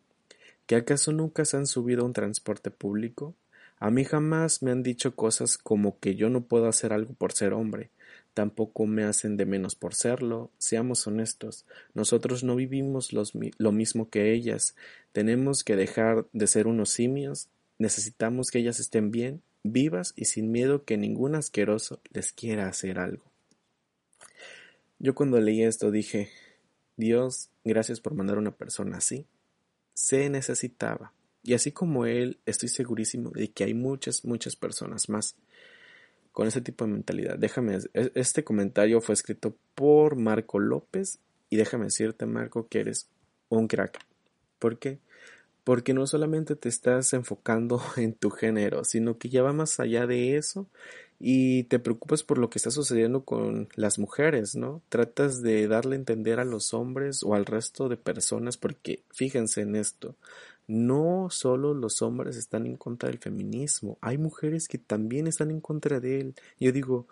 ¿Que 0.67 0.75
acaso 0.75 1.13
nunca 1.13 1.45
se 1.45 1.57
han 1.57 1.69
subido 1.69 2.03
a 2.03 2.07
un 2.07 2.15
transporte 2.15 2.73
público? 2.73 3.37
A 3.79 3.91
mí 3.91 4.05
jamás 4.05 4.63
me 4.63 4.71
han 4.71 4.83
dicho 4.83 5.15
cosas 5.15 5.59
como 5.59 5.99
que 5.99 6.15
yo 6.15 6.31
no 6.31 6.45
puedo 6.45 6.67
hacer 6.67 6.93
algo 6.93 7.13
por 7.13 7.33
ser 7.33 7.53
hombre, 7.53 7.91
tampoco 8.37 8.87
me 8.87 9.05
hacen 9.05 9.37
de 9.37 9.47
menos 9.47 9.75
por 9.75 9.95
serlo. 9.95 10.51
Seamos 10.59 11.07
honestos, 11.07 11.65
nosotros 11.95 12.45
no 12.45 12.55
vivimos 12.55 13.11
lo 13.13 13.73
mismo 13.73 14.11
que 14.11 14.33
ellas. 14.33 14.75
Tenemos 15.13 15.65
que 15.65 15.75
dejar 15.75 16.27
de 16.35 16.47
ser 16.47 16.67
unos 16.67 16.91
simios. 16.91 17.49
Necesitamos 17.79 18.51
que 18.51 18.59
ellas 18.59 18.79
estén 18.79 19.11
bien, 19.11 19.43
vivas 19.63 20.13
y 20.17 20.27
sin 20.27 20.53
miedo 20.53 20.85
que 20.85 20.99
ningún 20.99 21.35
asqueroso 21.35 22.01
les 22.11 22.33
quiera 22.33 22.69
hacer 22.69 22.99
algo. 22.99 23.25
Yo 24.99 25.15
cuando 25.15 25.41
leí 25.41 25.63
esto 25.63 25.91
dije, 25.91 26.31
Dios, 26.97 27.51
gracias 27.65 28.01
por 28.01 28.15
mandar 28.15 28.39
una 28.39 28.57
persona 28.57 28.99
así. 28.99 29.27
Se 29.95 30.29
necesitaba. 30.29 31.13
Y 31.47 31.55
así 31.55 31.71
como 31.71 32.07
él, 32.07 32.39
estoy 32.45 32.69
segurísimo 32.69 33.31
de 33.31 33.49
que 33.53 33.63
hay 33.63 33.73
muchas, 33.73 34.25
muchas 34.25 34.57
personas 34.57 35.09
más 35.09 35.37
con 36.33 36.49
ese 36.49 36.61
tipo 36.61 36.85
de 36.85 36.91
mentalidad. 36.91 37.39
Déjame, 37.39 37.79
este 37.95 38.43
comentario 38.45 39.01
fue 39.01 39.15
escrito 39.15 39.57
por 39.77 40.17
Marco 40.17 40.59
López 40.59 41.21
y 41.49 41.57
déjame 41.57 41.85
decirte, 41.85 42.27
Marco, 42.27 42.67
que 42.67 42.81
eres 42.81 43.09
un 43.49 43.69
crack. 43.69 44.01
¿Por 44.59 44.79
qué? 44.79 44.99
Porque 45.63 45.95
no 45.95 46.07
solamente 46.09 46.57
te 46.57 46.69
estás 46.69 47.13
enfocando 47.13 47.81
en 47.97 48.13
tu 48.13 48.31
género, 48.31 48.83
sino 48.83 49.17
que 49.17 49.29
ya 49.29 49.45
va 49.45 49.53
más 49.53 49.79
allá 49.79 50.09
de 50.09 50.37
eso 50.37 50.67
y 51.19 51.65
te 51.65 51.79
preocupas 51.79 52.23
por 52.23 52.39
lo 52.39 52.51
que 52.51 52.59
está 52.59 52.71
sucediendo 52.71 53.25
con 53.25 53.69
las 53.75 53.99
mujeres, 53.99 54.55
¿no? 54.55 54.83
Tratas 54.89 55.41
de 55.43 55.67
darle 55.67 55.97
a 55.97 55.99
entender 55.99 56.41
a 56.41 56.45
los 56.45 56.75
hombres 56.75 57.23
o 57.23 57.35
al 57.35 57.47
resto 57.47 57.89
de 57.89 57.97
personas, 57.97 58.59
porque 58.59 59.03
fíjense 59.13 59.63
en 59.63 59.77
esto, 59.77 60.17
no 60.69 61.29
solo 61.31 61.75
los 61.75 62.03
hombres 62.03 62.37
están 62.37 62.67
en 62.67 62.77
contra 62.77 63.09
del 63.09 63.19
feminismo, 63.19 63.99
hay 64.01 64.19
mujeres 64.19 64.69
que 64.69 64.79
también 64.79 65.27
están 65.27 65.51
en 65.51 65.61
contra 65.61 66.01
de 66.01 66.21
él. 66.21 66.35
Yo 66.59 66.73
digo, 66.73 67.07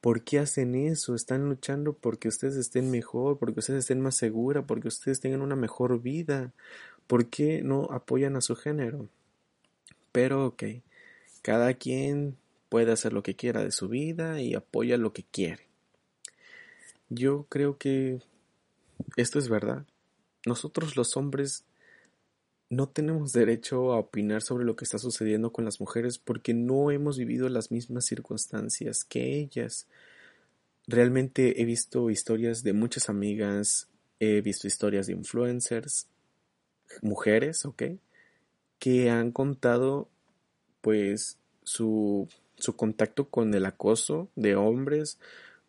¿por 0.00 0.22
qué 0.22 0.38
hacen 0.38 0.74
eso? 0.74 1.14
Están 1.14 1.48
luchando 1.48 1.94
porque 1.94 2.28
ustedes 2.28 2.56
estén 2.56 2.90
mejor, 2.90 3.38
porque 3.38 3.60
ustedes 3.60 3.80
estén 3.80 4.00
más 4.00 4.16
seguras, 4.16 4.64
porque 4.66 4.88
ustedes 4.88 5.20
tengan 5.20 5.42
una 5.42 5.56
mejor 5.56 6.00
vida. 6.00 6.52
¿Por 7.06 7.26
qué 7.26 7.62
no 7.62 7.88
apoyan 7.90 8.36
a 8.36 8.40
su 8.40 8.54
género? 8.56 9.08
Pero 10.12 10.46
ok, 10.46 10.64
cada 11.42 11.74
quien 11.74 12.36
puede 12.68 12.92
hacer 12.92 13.12
lo 13.12 13.22
que 13.22 13.36
quiera 13.36 13.62
de 13.62 13.72
su 13.72 13.88
vida 13.88 14.40
y 14.40 14.54
apoya 14.54 14.96
lo 14.96 15.12
que 15.12 15.24
quiere. 15.24 15.66
Yo 17.08 17.46
creo 17.48 17.76
que 17.76 18.22
esto 19.16 19.38
es 19.38 19.48
verdad. 19.48 19.84
Nosotros 20.46 20.96
los 20.96 21.16
hombres 21.16 21.64
no 22.72 22.88
tenemos 22.88 23.34
derecho 23.34 23.92
a 23.92 23.98
opinar 23.98 24.40
sobre 24.40 24.64
lo 24.64 24.76
que 24.76 24.84
está 24.86 24.96
sucediendo 24.96 25.52
con 25.52 25.66
las 25.66 25.78
mujeres 25.78 26.16
porque 26.16 26.54
no 26.54 26.90
hemos 26.90 27.18
vivido 27.18 27.50
las 27.50 27.70
mismas 27.70 28.06
circunstancias 28.06 29.04
que 29.04 29.38
ellas. 29.38 29.86
Realmente 30.86 31.60
he 31.60 31.66
visto 31.66 32.08
historias 32.08 32.62
de 32.62 32.72
muchas 32.72 33.10
amigas, 33.10 33.88
he 34.20 34.40
visto 34.40 34.66
historias 34.66 35.06
de 35.06 35.12
influencers, 35.12 36.06
mujeres, 37.02 37.66
¿ok? 37.66 37.82
Que 38.78 39.10
han 39.10 39.32
contado 39.32 40.08
pues 40.80 41.36
su, 41.64 42.26
su 42.56 42.74
contacto 42.74 43.28
con 43.28 43.52
el 43.52 43.66
acoso 43.66 44.30
de 44.34 44.56
hombres, 44.56 45.18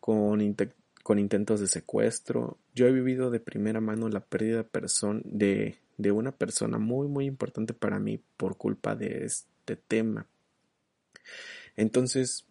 con, 0.00 0.56
con 1.02 1.18
intentos 1.18 1.60
de 1.60 1.66
secuestro. 1.66 2.56
Yo 2.74 2.86
he 2.86 2.92
vivido 2.92 3.30
de 3.30 3.40
primera 3.40 3.82
mano 3.82 4.08
la 4.08 4.20
pérdida 4.20 4.66
de, 5.24 5.76
de 5.96 6.12
una 6.12 6.32
persona 6.32 6.78
muy 6.78 7.08
muy 7.08 7.26
importante 7.26 7.74
para 7.74 7.98
mí 7.98 8.20
por 8.36 8.56
culpa 8.56 8.94
de 8.94 9.24
este 9.24 9.76
tema. 9.76 10.26
Entonces, 11.76 12.46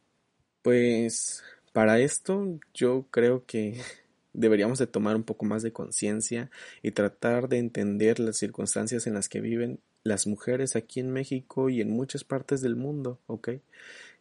pues 0.62 1.44
para 1.74 2.00
esto 2.00 2.60
yo 2.74 3.08
creo 3.12 3.46
que 3.46 3.82
deberíamos 4.34 4.80
de 4.80 4.88
tomar 4.88 5.16
un 5.16 5.24
poco 5.24 5.46
más 5.46 5.64
de 5.64 5.74
conciencia 5.74 6.50
y 6.82 6.92
tratar 6.92 7.50
de 7.50 7.60
entender 7.60 8.20
las 8.20 8.38
circunstancias 8.38 9.08
en 9.08 9.14
las 9.14 9.30
que 9.30 9.42
viven 9.42 9.80
las 10.04 10.28
mujeres 10.28 10.76
aquí 10.76 11.00
en 11.00 11.12
México 11.12 11.70
y 11.70 11.82
en 11.82 11.90
muchas 11.90 12.24
partes 12.24 12.62
del 12.62 12.76
mundo, 12.76 13.20
¿ok? 13.28 13.50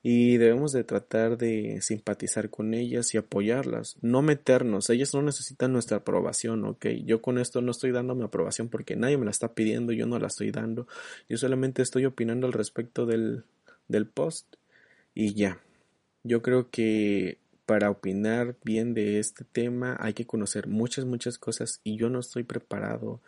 Y 0.02 0.36
debemos 0.36 0.72
de 0.72 0.82
tratar 0.82 1.38
de 1.38 1.80
simpatizar 1.80 2.50
con 2.50 2.74
ellas 2.74 3.14
y 3.14 3.18
apoyarlas, 3.18 3.96
no 4.02 4.20
meternos, 4.20 4.90
ellas 4.90 5.14
no 5.14 5.22
necesitan 5.22 5.72
nuestra 5.72 5.98
aprobación, 5.98 6.64
¿ok? 6.64 6.86
Yo 7.04 7.22
con 7.22 7.38
esto 7.38 7.60
no 7.60 7.70
estoy 7.70 7.92
dando 7.92 8.16
mi 8.16 8.24
aprobación 8.24 8.68
porque 8.68 8.96
nadie 8.96 9.16
me 9.16 9.24
la 9.24 9.30
está 9.30 9.54
pidiendo, 9.54 9.92
yo 9.92 10.06
no 10.06 10.18
la 10.18 10.26
estoy 10.26 10.50
dando, 10.50 10.88
yo 11.28 11.36
solamente 11.36 11.82
estoy 11.82 12.04
opinando 12.04 12.48
al 12.48 12.52
respecto 12.52 13.06
del, 13.06 13.44
del 13.86 14.06
post 14.06 14.56
y 15.14 15.34
ya. 15.34 15.60
Yo 16.24 16.42
creo 16.42 16.70
que 16.70 17.38
para 17.66 17.90
opinar 17.90 18.56
bien 18.64 18.94
de 18.94 19.18
este 19.18 19.44
tema 19.44 19.96
hay 20.00 20.14
que 20.14 20.26
conocer 20.26 20.66
muchas, 20.66 21.04
muchas 21.04 21.38
cosas 21.38 21.80
y 21.84 21.96
yo 21.96 22.10
no 22.10 22.20
estoy 22.20 22.42
preparado 22.42 23.20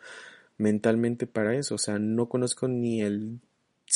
mentalmente 0.57 1.27
para 1.27 1.55
eso. 1.55 1.75
O 1.75 1.77
sea, 1.77 1.99
no 1.99 2.27
conozco 2.27 2.67
ni 2.67 3.01
el 3.01 3.39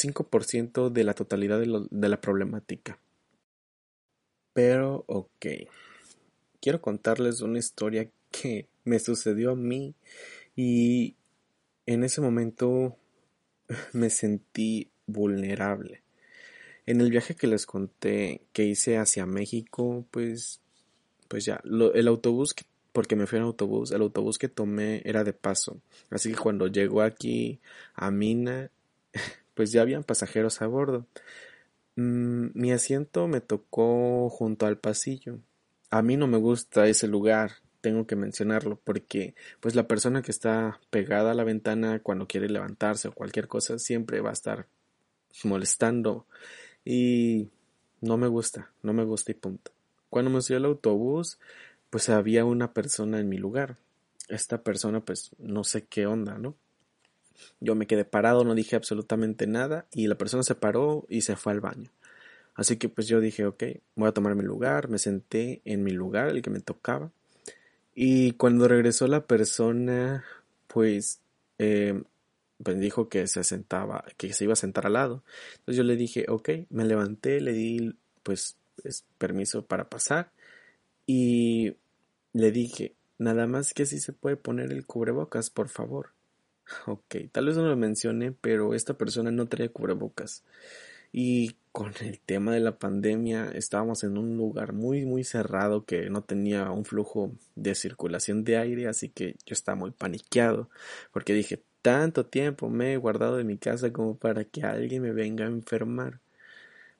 5% 0.01 0.89
de 0.89 1.03
la 1.03 1.13
totalidad 1.13 1.59
de, 1.59 1.87
de 1.89 2.09
la 2.09 2.21
problemática. 2.21 2.99
Pero, 4.53 5.05
ok. 5.07 5.45
Quiero 6.61 6.81
contarles 6.81 7.41
una 7.41 7.59
historia 7.59 8.09
que 8.31 8.67
me 8.83 8.99
sucedió 8.99 9.51
a 9.51 9.55
mí 9.55 9.95
y 10.55 11.15
en 11.85 12.03
ese 12.03 12.21
momento 12.21 12.97
me 13.93 14.09
sentí 14.09 14.89
vulnerable. 15.07 16.03
En 16.85 17.01
el 17.01 17.11
viaje 17.11 17.35
que 17.35 17.47
les 17.47 17.65
conté 17.65 18.41
que 18.51 18.65
hice 18.65 18.97
hacia 18.97 19.25
México, 19.25 20.05
pues, 20.11 20.59
pues 21.27 21.45
ya, 21.45 21.61
el 21.63 22.07
autobús, 22.07 22.55
porque 22.93 23.15
me 23.15 23.27
fui 23.27 23.37
en 23.37 23.45
autobús, 23.45 23.91
el 23.91 24.01
autobús 24.01 24.37
que 24.37 24.49
tomé 24.49 25.01
era 25.05 25.23
de 25.23 25.33
paso. 25.33 25.81
Así 26.09 26.31
que 26.31 26.37
cuando 26.37 26.67
llegó 26.67 27.01
aquí 27.01 27.59
a 27.93 28.09
Mina, 28.11 28.71
pues 29.59 29.73
ya 29.73 29.81
habían 29.81 30.05
pasajeros 30.05 30.61
a 30.61 30.67
bordo. 30.67 31.05
Mm, 31.97 32.51
mi 32.53 32.71
asiento 32.71 33.27
me 33.27 33.41
tocó 33.41 34.29
junto 34.29 34.65
al 34.65 34.77
pasillo. 34.77 35.39
A 35.89 36.01
mí 36.01 36.15
no 36.15 36.27
me 36.27 36.37
gusta 36.37 36.87
ese 36.87 37.09
lugar, 37.09 37.51
tengo 37.81 38.07
que 38.07 38.15
mencionarlo, 38.15 38.79
porque 38.85 39.35
pues 39.59 39.75
la 39.75 39.85
persona 39.85 40.21
que 40.21 40.31
está 40.31 40.79
pegada 40.91 41.31
a 41.31 41.33
la 41.33 41.43
ventana 41.43 41.99
cuando 41.99 42.25
quiere 42.25 42.47
levantarse 42.47 43.09
o 43.09 43.11
cualquier 43.11 43.49
cosa 43.49 43.79
siempre 43.79 44.21
va 44.21 44.29
a 44.29 44.31
estar 44.31 44.67
molestando 45.43 46.25
y 46.85 47.49
no 47.99 48.15
me 48.15 48.29
gusta, 48.29 48.71
no 48.81 48.93
me 48.93 49.03
gusta 49.03 49.33
y 49.33 49.35
punto. 49.35 49.73
Cuando 50.09 50.31
me 50.31 50.41
subió 50.41 50.59
el 50.59 50.65
autobús, 50.67 51.37
pues 51.89 52.07
había 52.07 52.45
una 52.45 52.71
persona 52.71 53.19
en 53.19 53.27
mi 53.27 53.37
lugar. 53.37 53.75
Esta 54.29 54.63
persona, 54.63 55.01
pues 55.01 55.31
no 55.37 55.65
sé 55.65 55.85
qué 55.85 56.07
onda, 56.07 56.37
¿no? 56.37 56.55
Yo 57.59 57.75
me 57.75 57.87
quedé 57.87 58.05
parado, 58.05 58.43
no 58.43 58.55
dije 58.55 58.75
absolutamente 58.75 59.47
nada 59.47 59.85
y 59.91 60.07
la 60.07 60.15
persona 60.15 60.43
se 60.43 60.55
paró 60.55 61.05
y 61.09 61.21
se 61.21 61.35
fue 61.35 61.53
al 61.53 61.61
baño. 61.61 61.91
Así 62.55 62.77
que 62.77 62.89
pues 62.89 63.07
yo 63.07 63.19
dije, 63.21 63.45
ok, 63.45 63.63
voy 63.95 64.09
a 64.09 64.13
tomar 64.13 64.35
mi 64.35 64.43
lugar, 64.43 64.89
me 64.89 64.97
senté 64.97 65.61
en 65.65 65.83
mi 65.83 65.91
lugar, 65.91 66.29
el 66.29 66.41
que 66.41 66.49
me 66.49 66.59
tocaba. 66.59 67.11
Y 67.95 68.33
cuando 68.33 68.67
regresó 68.67 69.07
la 69.07 69.25
persona, 69.25 70.23
pues 70.67 71.21
eh, 71.57 72.03
dijo 72.59 73.09
que 73.09 73.27
se 73.27 73.43
sentaba, 73.43 74.03
que 74.17 74.33
se 74.33 74.43
iba 74.43 74.53
a 74.53 74.57
sentar 74.57 74.85
al 74.85 74.93
lado. 74.93 75.23
Entonces 75.59 75.77
yo 75.77 75.83
le 75.83 75.95
dije, 75.95 76.25
ok, 76.27 76.49
me 76.69 76.85
levanté, 76.85 77.41
le 77.41 77.53
di 77.53 77.95
pues 78.23 78.57
permiso 79.17 79.65
para 79.65 79.89
pasar 79.89 80.31
y 81.05 81.75
le 82.33 82.51
dije, 82.51 82.95
nada 83.17 83.47
más 83.47 83.73
que 83.73 83.85
si 83.85 83.99
se 83.99 84.13
puede 84.13 84.37
poner 84.37 84.71
el 84.71 84.85
cubrebocas, 84.85 85.49
por 85.49 85.69
favor. 85.69 86.11
Ok, 86.87 87.15
tal 87.31 87.47
vez 87.47 87.57
no 87.57 87.67
lo 87.67 87.75
mencioné, 87.75 88.31
pero 88.31 88.73
esta 88.73 88.95
persona 88.95 89.31
no 89.31 89.47
trae 89.47 89.69
cubrebocas. 89.69 90.43
Y 91.11 91.55
con 91.71 91.93
el 92.01 92.19
tema 92.19 92.53
de 92.53 92.59
la 92.59 92.77
pandemia 92.77 93.51
estábamos 93.53 94.03
en 94.03 94.17
un 94.17 94.37
lugar 94.37 94.73
muy 94.73 95.05
muy 95.05 95.23
cerrado 95.23 95.85
que 95.85 96.09
no 96.09 96.23
tenía 96.23 96.69
un 96.71 96.85
flujo 96.85 97.31
de 97.55 97.75
circulación 97.75 98.43
de 98.43 98.57
aire, 98.57 98.87
así 98.87 99.09
que 99.09 99.35
yo 99.45 99.53
estaba 99.53 99.75
muy 99.75 99.91
paniqueado 99.91 100.69
porque 101.11 101.33
dije, 101.33 101.63
tanto 101.81 102.25
tiempo 102.25 102.69
me 102.69 102.93
he 102.93 102.97
guardado 102.97 103.37
de 103.37 103.43
mi 103.43 103.57
casa 103.57 103.91
como 103.93 104.17
para 104.17 104.43
que 104.45 104.63
alguien 104.63 105.01
me 105.03 105.11
venga 105.11 105.45
a 105.45 105.49
enfermar. 105.49 106.19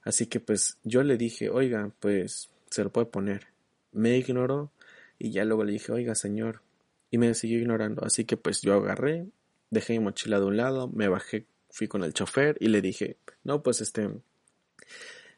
Así 0.03 0.27
que 0.27 0.39
pues 0.39 0.77
yo 0.83 1.03
le 1.03 1.17
dije, 1.17 1.49
oiga, 1.49 1.91
pues 1.99 2.49
se 2.69 2.83
lo 2.83 2.91
puede 2.91 3.07
poner. 3.07 3.47
Me 3.91 4.17
ignoró 4.17 4.71
y 5.19 5.31
ya 5.31 5.45
luego 5.45 5.63
le 5.63 5.73
dije, 5.73 5.91
oiga 5.91 6.15
señor, 6.15 6.61
y 7.11 7.17
me 7.17 7.33
siguió 7.33 7.59
ignorando. 7.59 8.05
Así 8.05 8.25
que 8.25 8.37
pues 8.37 8.61
yo 8.61 8.73
agarré, 8.75 9.27
dejé 9.69 9.93
mi 9.93 9.99
mochila 9.99 10.39
de 10.39 10.45
un 10.45 10.57
lado, 10.57 10.89
me 10.89 11.07
bajé, 11.07 11.45
fui 11.69 11.87
con 11.87 12.03
el 12.03 12.13
chofer 12.13 12.57
y 12.59 12.67
le 12.67 12.81
dije, 12.81 13.17
no, 13.43 13.63
pues 13.63 13.81
este, 13.81 14.09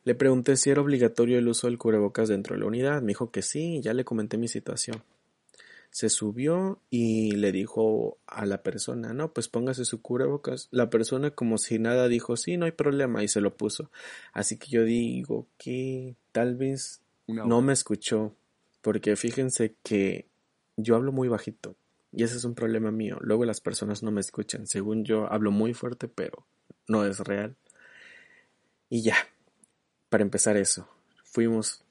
le 0.03 0.15
pregunté 0.15 0.55
si 0.57 0.69
era 0.69 0.81
obligatorio 0.81 1.37
el 1.37 1.47
uso 1.47 1.67
del 1.67 1.77
cubrebocas 1.77 2.29
dentro 2.29 2.55
de 2.55 2.61
la 2.61 2.67
unidad. 2.67 3.01
Me 3.01 3.09
dijo 3.09 3.31
que 3.31 3.41
sí, 3.41 3.77
y 3.77 3.81
ya 3.81 3.93
le 3.93 4.05
comenté 4.05 4.37
mi 4.37 4.47
situación 4.47 5.03
se 5.91 6.09
subió 6.09 6.79
y 6.89 7.31
le 7.31 7.51
dijo 7.51 8.17
a 8.25 8.45
la 8.45 8.63
persona, 8.63 9.13
no, 9.13 9.33
pues 9.33 9.49
póngase 9.49 9.83
su 9.83 10.01
cubrebocas. 10.01 10.69
La 10.71 10.89
persona 10.89 11.31
como 11.31 11.57
si 11.57 11.79
nada 11.79 12.07
dijo, 12.07 12.37
sí, 12.37 12.55
no 12.55 12.65
hay 12.65 12.71
problema 12.71 13.23
y 13.23 13.27
se 13.27 13.41
lo 13.41 13.55
puso. 13.57 13.91
Así 14.31 14.57
que 14.57 14.67
yo 14.67 14.83
digo 14.85 15.47
que 15.57 16.15
tal 16.31 16.55
vez 16.55 17.01
no 17.27 17.61
me 17.61 17.73
escuchó, 17.73 18.33
porque 18.81 19.17
fíjense 19.17 19.75
que 19.83 20.27
yo 20.77 20.95
hablo 20.95 21.11
muy 21.11 21.27
bajito 21.27 21.75
y 22.11 22.23
ese 22.23 22.37
es 22.37 22.43
un 22.43 22.55
problema 22.55 22.91
mío. 22.91 23.17
Luego 23.21 23.45
las 23.45 23.61
personas 23.61 24.03
no 24.03 24.11
me 24.11 24.21
escuchan. 24.21 24.67
Según 24.67 25.05
yo 25.05 25.31
hablo 25.31 25.51
muy 25.51 25.73
fuerte, 25.73 26.07
pero 26.07 26.45
no 26.87 27.05
es 27.05 27.19
real. 27.19 27.55
Y 28.89 29.01
ya, 29.01 29.15
para 30.09 30.23
empezar 30.23 30.57
eso, 30.57 30.87
fuimos, 31.23 31.83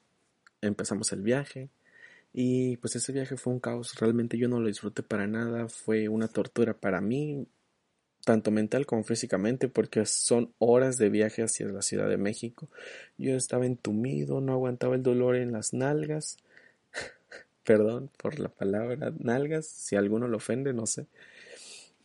empezamos 0.61 1.11
el 1.11 1.21
viaje 1.21 1.69
y 2.33 2.77
pues 2.77 2.95
ese 2.95 3.11
viaje 3.11 3.35
fue 3.37 3.53
un 3.53 3.59
caos, 3.59 3.95
realmente 3.99 4.37
yo 4.37 4.47
no 4.47 4.59
lo 4.59 4.67
disfruté 4.67 5.03
para 5.03 5.27
nada, 5.27 5.67
fue 5.67 6.07
una 6.07 6.27
tortura 6.27 6.73
para 6.73 7.01
mí, 7.01 7.47
tanto 8.23 8.51
mental 8.51 8.85
como 8.85 9.03
físicamente, 9.03 9.67
porque 9.67 10.05
son 10.05 10.53
horas 10.59 10.97
de 10.97 11.09
viaje 11.09 11.41
hacia 11.41 11.67
la 11.67 11.81
Ciudad 11.81 12.07
de 12.07 12.17
México. 12.17 12.69
Yo 13.17 13.35
estaba 13.35 13.65
entumido, 13.65 14.39
no 14.39 14.53
aguantaba 14.53 14.95
el 14.95 15.03
dolor 15.03 15.35
en 15.35 15.51
las 15.51 15.73
nalgas. 15.73 16.37
Perdón 17.63 18.09
por 18.17 18.39
la 18.39 18.49
palabra 18.49 19.13
nalgas, 19.19 19.67
si 19.67 19.95
alguno 19.95 20.27
lo 20.27 20.37
ofende, 20.37 20.73
no 20.73 20.85
sé. 20.85 21.05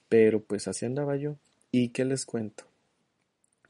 Pero 0.09 0.41
pues 0.41 0.69
así 0.69 0.87
andaba 0.87 1.17
yo. 1.17 1.37
¿Y 1.73 1.89
qué 1.89 2.05
les 2.05 2.27
cuento? 2.27 2.65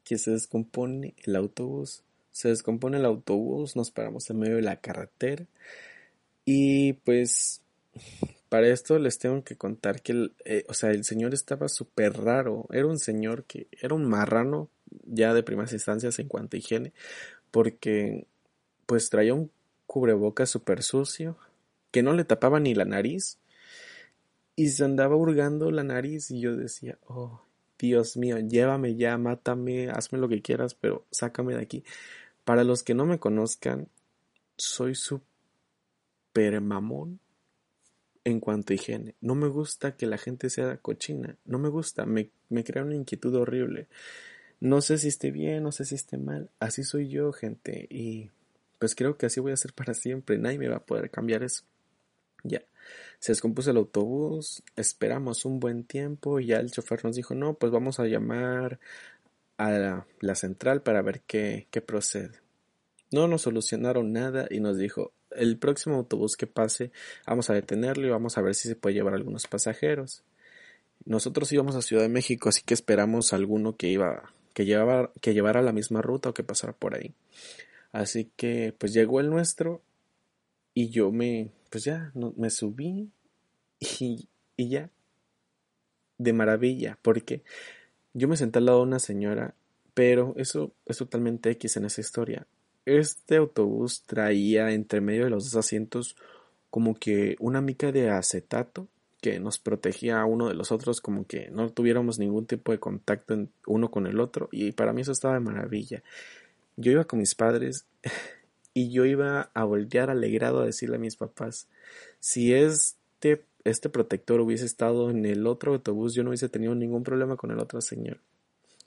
Que 0.05 0.19
se 0.19 0.33
descompone 0.33 1.15
el 1.25 1.37
autobús. 1.37 2.03
Se 2.33 2.49
descompone 2.49 2.99
el 2.99 3.05
autobús, 3.05 3.77
nos 3.77 3.91
paramos 3.91 4.29
en 4.31 4.39
medio 4.39 4.57
de 4.57 4.63
la 4.63 4.77
carretera 4.77 5.47
y 6.49 6.93
pues 6.95 7.61
para 8.49 8.69
esto 8.69 8.99
les 9.01 9.19
tengo 9.19 9.43
que 9.43 9.57
contar 9.57 10.01
que 10.01 10.13
el, 10.13 10.33
eh, 10.45 10.65
o 10.69 10.75
sea, 10.75 10.91
el 10.93 11.05
señor 11.05 11.35
estaba 11.35 11.69
súper 11.69 12.17
raro. 12.17 12.67
Era 12.73 12.87
un 12.87 12.99
señor 12.99 13.45
que 13.45 13.67
era 13.73 13.95
un 13.95 14.05
marrano 14.05 14.71
ya 15.05 15.35
de 15.35 15.43
primeras 15.43 15.73
instancias 15.73 16.19
en 16.21 16.29
cuanto 16.29 16.57
a 16.57 16.61
higiene, 16.61 16.93
porque 17.51 18.27
pues 18.87 19.11
traía 19.11 19.35
un 19.35 19.51
cubrebocas 19.87 20.49
súper 20.49 20.83
sucio 20.85 21.37
que 21.91 22.03
no 22.03 22.13
le 22.13 22.25
tapaba 22.25 22.61
ni 22.61 22.75
la 22.75 22.85
nariz 22.85 23.39
y 24.55 24.69
se 24.69 24.85
andaba 24.85 25.17
hurgando 25.17 25.71
la 25.71 25.85
nariz 25.85 26.31
y 26.31 26.41
yo 26.41 26.57
decía, 26.57 26.99
oh, 27.07 27.43
Dios 27.79 28.17
mío, 28.17 28.39
llévame 28.39 28.97
ya, 28.97 29.19
mátame, 29.19 29.91
hazme 29.91 30.19
lo 30.19 30.29
que 30.29 30.43
quieras, 30.43 30.75
pero 30.75 31.05
sácame 31.11 31.55
de 31.55 31.63
aquí. 31.63 31.85
Para 32.45 32.65
los 32.65 32.83
que 32.83 32.95
no 32.95 33.05
me 33.05 33.19
conozcan, 33.19 33.89
soy 34.57 34.95
súper 34.95 36.61
mamón 36.61 37.21
en 38.25 38.41
cuanto 38.41 38.73
a 38.73 38.77
higiene. 38.77 39.15
No 39.21 39.35
me 39.35 39.49
gusta 39.49 39.97
que 39.97 40.07
la 40.07 40.19
gente 40.19 40.51
sea 40.51 40.79
cochina. 40.79 41.37
No 41.45 41.59
me 41.59 41.69
gusta. 41.69 42.07
Me, 42.07 42.31
me 42.49 42.65
crea 42.65 42.83
una 42.83 42.95
inquietud 42.95 43.35
horrible. 43.35 43.89
No 44.59 44.81
sé 44.81 44.99
si 44.99 45.09
esté 45.09 45.31
bien, 45.31 45.63
no 45.63 45.71
sé 45.71 45.85
si 45.85 45.95
esté 45.95 46.17
mal. 46.17 46.51
Así 46.59 46.83
soy 46.83 47.09
yo, 47.09 47.33
gente. 47.33 47.87
Y 47.91 48.31
pues 48.79 48.95
creo 48.95 49.17
que 49.17 49.27
así 49.27 49.39
voy 49.39 49.53
a 49.53 49.57
ser 49.57 49.75
para 49.75 49.95
siempre. 49.95 50.39
Nadie 50.39 50.59
me 50.59 50.69
va 50.69 50.77
a 50.77 50.85
poder 50.85 51.11
cambiar 51.11 51.43
eso. 51.43 51.63
Ya. 52.43 52.63
Se 53.19 53.33
descompuso 53.33 53.71
el 53.71 53.79
autobús, 53.79 54.63
esperamos 54.77 55.45
un 55.45 55.59
buen 55.59 55.85
tiempo 55.85 56.39
y 56.39 56.47
ya 56.47 56.59
el 56.59 56.71
chofer 56.71 57.05
nos 57.05 57.17
dijo, 57.17 57.35
no, 57.35 57.55
pues 57.55 57.73
vamos 57.73 57.99
a 57.99 58.07
llamar 58.07 58.79
a 59.57 60.05
la, 60.21 60.35
central 60.35 60.83
para 60.83 61.03
ver 61.03 61.23
qué, 61.27 61.67
qué 61.71 61.81
procede. 61.81 62.41
No 63.11 63.27
nos 63.27 63.43
solucionaron 63.43 64.13
nada 64.13 64.47
y 64.51 64.61
nos 64.61 64.79
dijo, 64.79 65.13
el 65.31 65.59
próximo 65.59 65.97
autobús 65.97 66.37
que 66.37 66.47
pase 66.47 66.93
vamos 67.27 67.51
a 67.51 67.55
detenerlo 67.55 68.07
y 68.07 68.11
vamos 68.11 68.39
a 68.39 68.43
ver 68.43 68.55
si 68.55 68.69
se 68.69 68.77
puede 68.77 68.95
llevar 68.95 69.15
algunos 69.15 69.47
pasajeros. 69.47 70.23
Nosotros 71.05 71.53
íbamos 71.53 71.77
a 71.77 71.83
Ciudad 71.83 72.03
de 72.03 72.09
México, 72.09 72.49
así 72.49 72.63
que 72.65 72.75
esperamos 72.75 73.33
alguno 73.33 73.77
que 73.77 73.89
iba 73.89 74.33
que 74.55 74.65
que 75.21 75.35
llevara 75.35 75.63
la 75.63 75.73
misma 75.73 76.01
ruta 76.01 76.31
o 76.31 76.35
que 76.35 76.43
pasara 76.43 76.73
por 76.73 76.95
ahí. 76.95 77.15
Así 77.93 78.31
que 78.37 78.75
pues 78.77 78.93
llegó 78.93 79.21
el 79.21 79.31
nuestro 79.31 79.83
y 80.75 80.89
yo 80.89 81.13
me 81.13 81.51
pues 81.77 81.85
ya 81.85 82.11
me 82.39 82.49
subí 82.49 83.11
y, 83.81 84.29
y 84.57 84.69
ya 84.71 84.89
de 86.17 86.33
maravilla 86.33 86.99
porque 87.03 87.43
yo 88.15 88.29
me 88.29 88.39
senté 88.39 88.61
al 88.61 88.65
lado 88.65 88.79
de 88.79 88.85
una 88.85 88.99
señora 88.99 89.55
pero 89.93 90.33
eso 90.39 90.73
es 90.87 90.97
totalmente 90.97 91.51
X 91.51 91.77
en 91.77 91.85
esa 91.85 92.01
historia. 92.01 92.47
Este 92.87 93.37
autobús 93.37 94.05
traía 94.07 94.71
entre 94.71 95.03
medio 95.03 95.25
de 95.25 95.31
los 95.31 95.45
dos 95.45 95.57
asientos 95.57 96.17
como 96.71 96.95
que 96.95 97.37
una 97.41 97.61
mica 97.61 97.93
de 97.93 98.09
acetato 98.09 98.89
que 99.21 99.39
nos 99.39 99.59
protegía 99.59 100.19
a 100.19 100.25
uno 100.25 100.49
de 100.49 100.55
los 100.55 100.73
otros 100.73 101.03
como 101.03 101.27
que 101.27 101.51
no 101.51 101.69
tuviéramos 101.69 102.19
ningún 102.19 102.47
tipo 102.47 102.73
de 102.73 102.79
contacto 102.79 103.49
uno 103.67 103.91
con 103.91 104.07
el 104.07 104.21
otro 104.21 104.49
y 104.51 104.73
para 104.73 104.95
mí 104.95 105.03
eso 105.03 105.13
estaba 105.13 105.35
de 105.35 105.41
maravilla. 105.41 106.03
Yo 106.77 106.91
iba 106.93 107.05
con 107.05 107.19
mis 107.19 107.35
padres 107.35 107.85
y 108.77 108.91
yo 108.91 109.07
iba 109.07 109.51
a 109.55 109.65
voltear 109.65 110.11
alegrado 110.11 110.61
a 110.61 110.67
decirle 110.67 110.97
a 110.97 110.99
mis 110.99 111.17
papás, 111.17 111.67
si 112.21 112.53
este, 112.53 113.43
este 113.65 113.89
protector 113.89 114.39
hubiese 114.43 114.67
estado 114.67 115.09
en 115.09 115.25
el 115.25 115.47
otro 115.47 115.73
autobús, 115.73 116.13
yo 116.13 116.23
no 116.23 116.29
hubiese 116.29 116.51
tenido 116.51 116.75
ningún 116.75 117.03
problema 117.03 117.39
con 117.39 117.51
el 117.51 117.59
otro 117.59 117.81
señor. 117.81 118.19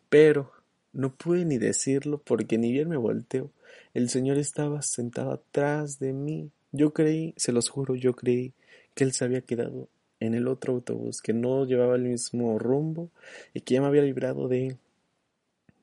Pero 0.07 0.51
no 0.93 1.15
pude 1.15 1.43
ni 1.43 1.57
decirlo 1.57 2.21
porque 2.23 2.59
ni 2.59 2.71
bien 2.71 2.87
me 2.87 2.97
volteo. 2.97 3.49
El 3.95 4.11
señor 4.11 4.37
estaba 4.37 4.83
sentado 4.83 5.31
atrás 5.31 5.97
de 5.97 6.13
mí. 6.13 6.51
Yo 6.71 6.93
creí, 6.93 7.33
se 7.35 7.51
los 7.51 7.67
juro, 7.67 7.95
yo 7.95 8.15
creí 8.15 8.53
que 8.93 9.05
él 9.05 9.11
se 9.11 9.25
había 9.25 9.41
quedado 9.41 9.89
en 10.19 10.35
el 10.35 10.47
otro 10.47 10.73
autobús, 10.73 11.19
que 11.19 11.33
no 11.33 11.65
llevaba 11.65 11.95
el 11.95 12.03
mismo 12.03 12.59
rumbo 12.59 13.09
y 13.55 13.61
que 13.61 13.73
ya 13.73 13.81
me 13.81 13.87
había 13.87 14.03
librado 14.03 14.47
de... 14.49 14.77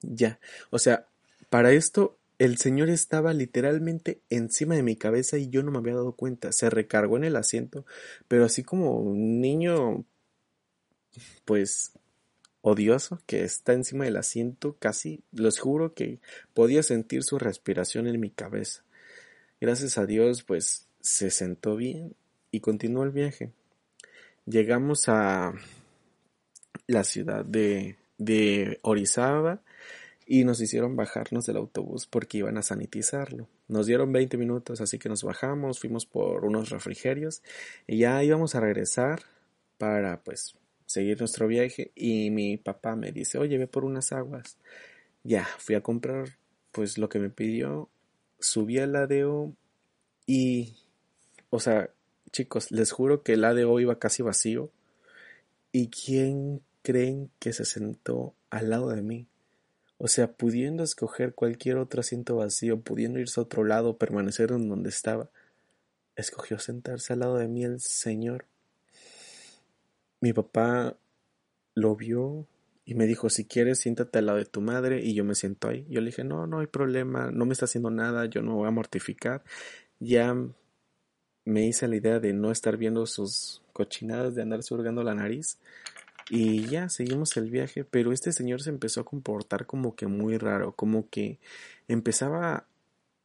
Ya, 0.03 0.38
o 0.71 0.79
sea, 0.79 1.09
para 1.51 1.73
esto 1.73 2.15
el 2.38 2.59
señor 2.59 2.90
estaba 2.90 3.33
literalmente 3.33 4.20
encima 4.29 4.75
de 4.75 4.83
mi 4.83 4.96
cabeza 4.96 5.38
y 5.38 5.49
yo 5.49 5.62
no 5.62 5.70
me 5.70 5.79
había 5.79 5.94
dado 5.94 6.12
cuenta. 6.12 6.53
Se 6.53 6.68
recargó 6.68 7.16
en 7.16 7.25
el 7.25 7.37
asiento, 7.37 7.87
pero 8.29 8.44
así 8.44 8.62
como 8.62 8.99
un 8.99 9.40
niño, 9.40 10.05
pues, 11.44 11.92
odioso 12.61 13.22
que 13.27 13.44
está 13.44 13.72
encima 13.72 14.05
del 14.05 14.16
asiento, 14.16 14.77
casi, 14.79 15.22
los 15.33 15.59
juro 15.59 15.94
que 15.94 16.20
podía 16.53 16.83
sentir 16.83 17.22
su 17.22 17.38
respiración 17.38 18.07
en 18.07 18.20
mi 18.20 18.31
cabeza. 18.31 18.83
Gracias 19.61 19.96
a 19.96 20.05
Dios, 20.05 20.42
pues, 20.42 20.88
se 21.01 21.31
sentó 21.31 21.77
bien 21.77 22.14
y 22.51 22.61
continuó 22.61 23.05
el 23.05 23.12
viaje. 23.12 23.53
Llegamos 24.44 25.09
a 25.09 25.55
la 26.87 27.05
ciudad 27.05 27.44
de, 27.44 27.96
de 28.18 28.79
Orizaba 28.83 29.62
y 30.26 30.44
nos 30.44 30.60
hicieron 30.60 30.96
bajarnos 30.96 31.46
del 31.46 31.56
autobús 31.56 32.06
porque 32.06 32.38
iban 32.38 32.58
a 32.58 32.62
sanitizarlo. 32.62 33.48
Nos 33.68 33.86
dieron 33.86 34.12
20 34.12 34.36
minutos, 34.36 34.80
así 34.80 34.98
que 34.98 35.08
nos 35.08 35.22
bajamos, 35.22 35.78
fuimos 35.78 36.04
por 36.04 36.44
unos 36.44 36.70
refrigerios 36.70 37.42
y 37.86 37.98
ya 37.98 38.22
íbamos 38.24 38.56
a 38.56 38.60
regresar 38.60 39.22
para 39.78 40.22
pues 40.24 40.56
seguir 40.86 41.20
nuestro 41.20 41.46
viaje 41.46 41.92
y 41.94 42.30
mi 42.30 42.56
papá 42.56 42.96
me 42.96 43.12
dice, 43.12 43.38
oye, 43.38 43.56
ve 43.56 43.68
por 43.68 43.84
unas 43.84 44.12
aguas. 44.12 44.58
Ya, 45.22 45.46
fui 45.58 45.76
a 45.76 45.80
comprar 45.80 46.38
pues 46.72 46.98
lo 46.98 47.08
que 47.08 47.20
me 47.20 47.30
pidió, 47.30 47.88
subí 48.40 48.78
al 48.78 48.96
ADO 48.96 49.54
y, 50.26 50.74
o 51.50 51.60
sea, 51.60 51.90
chicos, 52.32 52.72
les 52.72 52.90
juro 52.90 53.22
que 53.22 53.34
el 53.34 53.44
ADO 53.44 53.78
iba 53.78 53.98
casi 53.98 54.22
vacío. 54.22 54.70
¿Y 55.72 55.88
quién 55.88 56.62
creen 56.82 57.30
que 57.38 57.52
se 57.52 57.64
sentó 57.64 58.34
al 58.50 58.70
lado 58.70 58.90
de 58.90 59.02
mí? 59.02 59.26
O 59.98 60.09
sea, 60.09 60.32
pudiendo 60.32 60.82
escoger 60.82 61.35
cualquier 61.35 61.78
otro 61.78 62.00
asiento 62.00 62.37
vacío, 62.37 62.80
pudiendo 62.80 63.18
irse 63.18 63.40
a 63.40 63.44
otro 63.44 63.64
lado, 63.64 63.96
permanecer 63.96 64.52
en 64.52 64.68
donde 64.68 64.90
estaba, 64.90 65.30
escogió 66.16 66.59
sentarse 66.59 67.12
al 67.12 67.20
lado 67.20 67.37
de 67.37 67.48
mí 67.48 67.64
el 67.64 67.80
Señor. 67.80 68.46
Mi 70.20 70.32
papá 70.32 70.96
lo 71.74 71.96
vio 71.96 72.46
y 72.85 72.94
me 72.94 73.06
dijo, 73.06 73.30
si 73.30 73.44
quieres, 73.44 73.80
siéntate 73.80 74.18
al 74.18 74.26
lado 74.26 74.38
de 74.38 74.44
tu 74.44 74.61
madre 74.61 75.02
y 75.02 75.14
yo 75.14 75.24
me 75.24 75.35
siento 75.35 75.68
ahí. 75.68 75.87
Yo 75.88 76.00
le 76.00 76.06
dije, 76.06 76.24
no, 76.24 76.46
no 76.46 76.61
hay 76.61 76.66
problema, 76.66 77.30
no 77.30 77.46
me 77.46 77.52
está 77.52 77.64
haciendo 77.64 77.90
nada, 77.90 78.26
yo 78.26 78.42
no 78.42 78.56
voy 78.56 78.68
a 78.68 78.70
mortificar. 78.70 79.44
Ya 79.98 80.37
me 81.44 81.66
hice 81.66 81.88
la 81.88 81.96
idea 81.96 82.20
de 82.20 82.32
no 82.32 82.50
estar 82.50 82.76
viendo 82.76 83.06
sus 83.06 83.62
cochinadas, 83.72 84.35
de 84.35 84.42
andar 84.42 84.62
surgando 84.62 85.02
la 85.02 85.14
nariz. 85.14 85.59
Y 86.28 86.66
ya, 86.66 86.88
seguimos 86.88 87.36
el 87.36 87.50
viaje, 87.50 87.84
pero 87.84 88.12
este 88.12 88.32
señor 88.32 88.60
se 88.62 88.70
empezó 88.70 89.00
a 89.00 89.04
comportar 89.04 89.66
como 89.66 89.94
que 89.94 90.06
muy 90.08 90.38
raro, 90.38 90.74
como 90.74 91.08
que 91.08 91.38
empezaba 91.86 92.66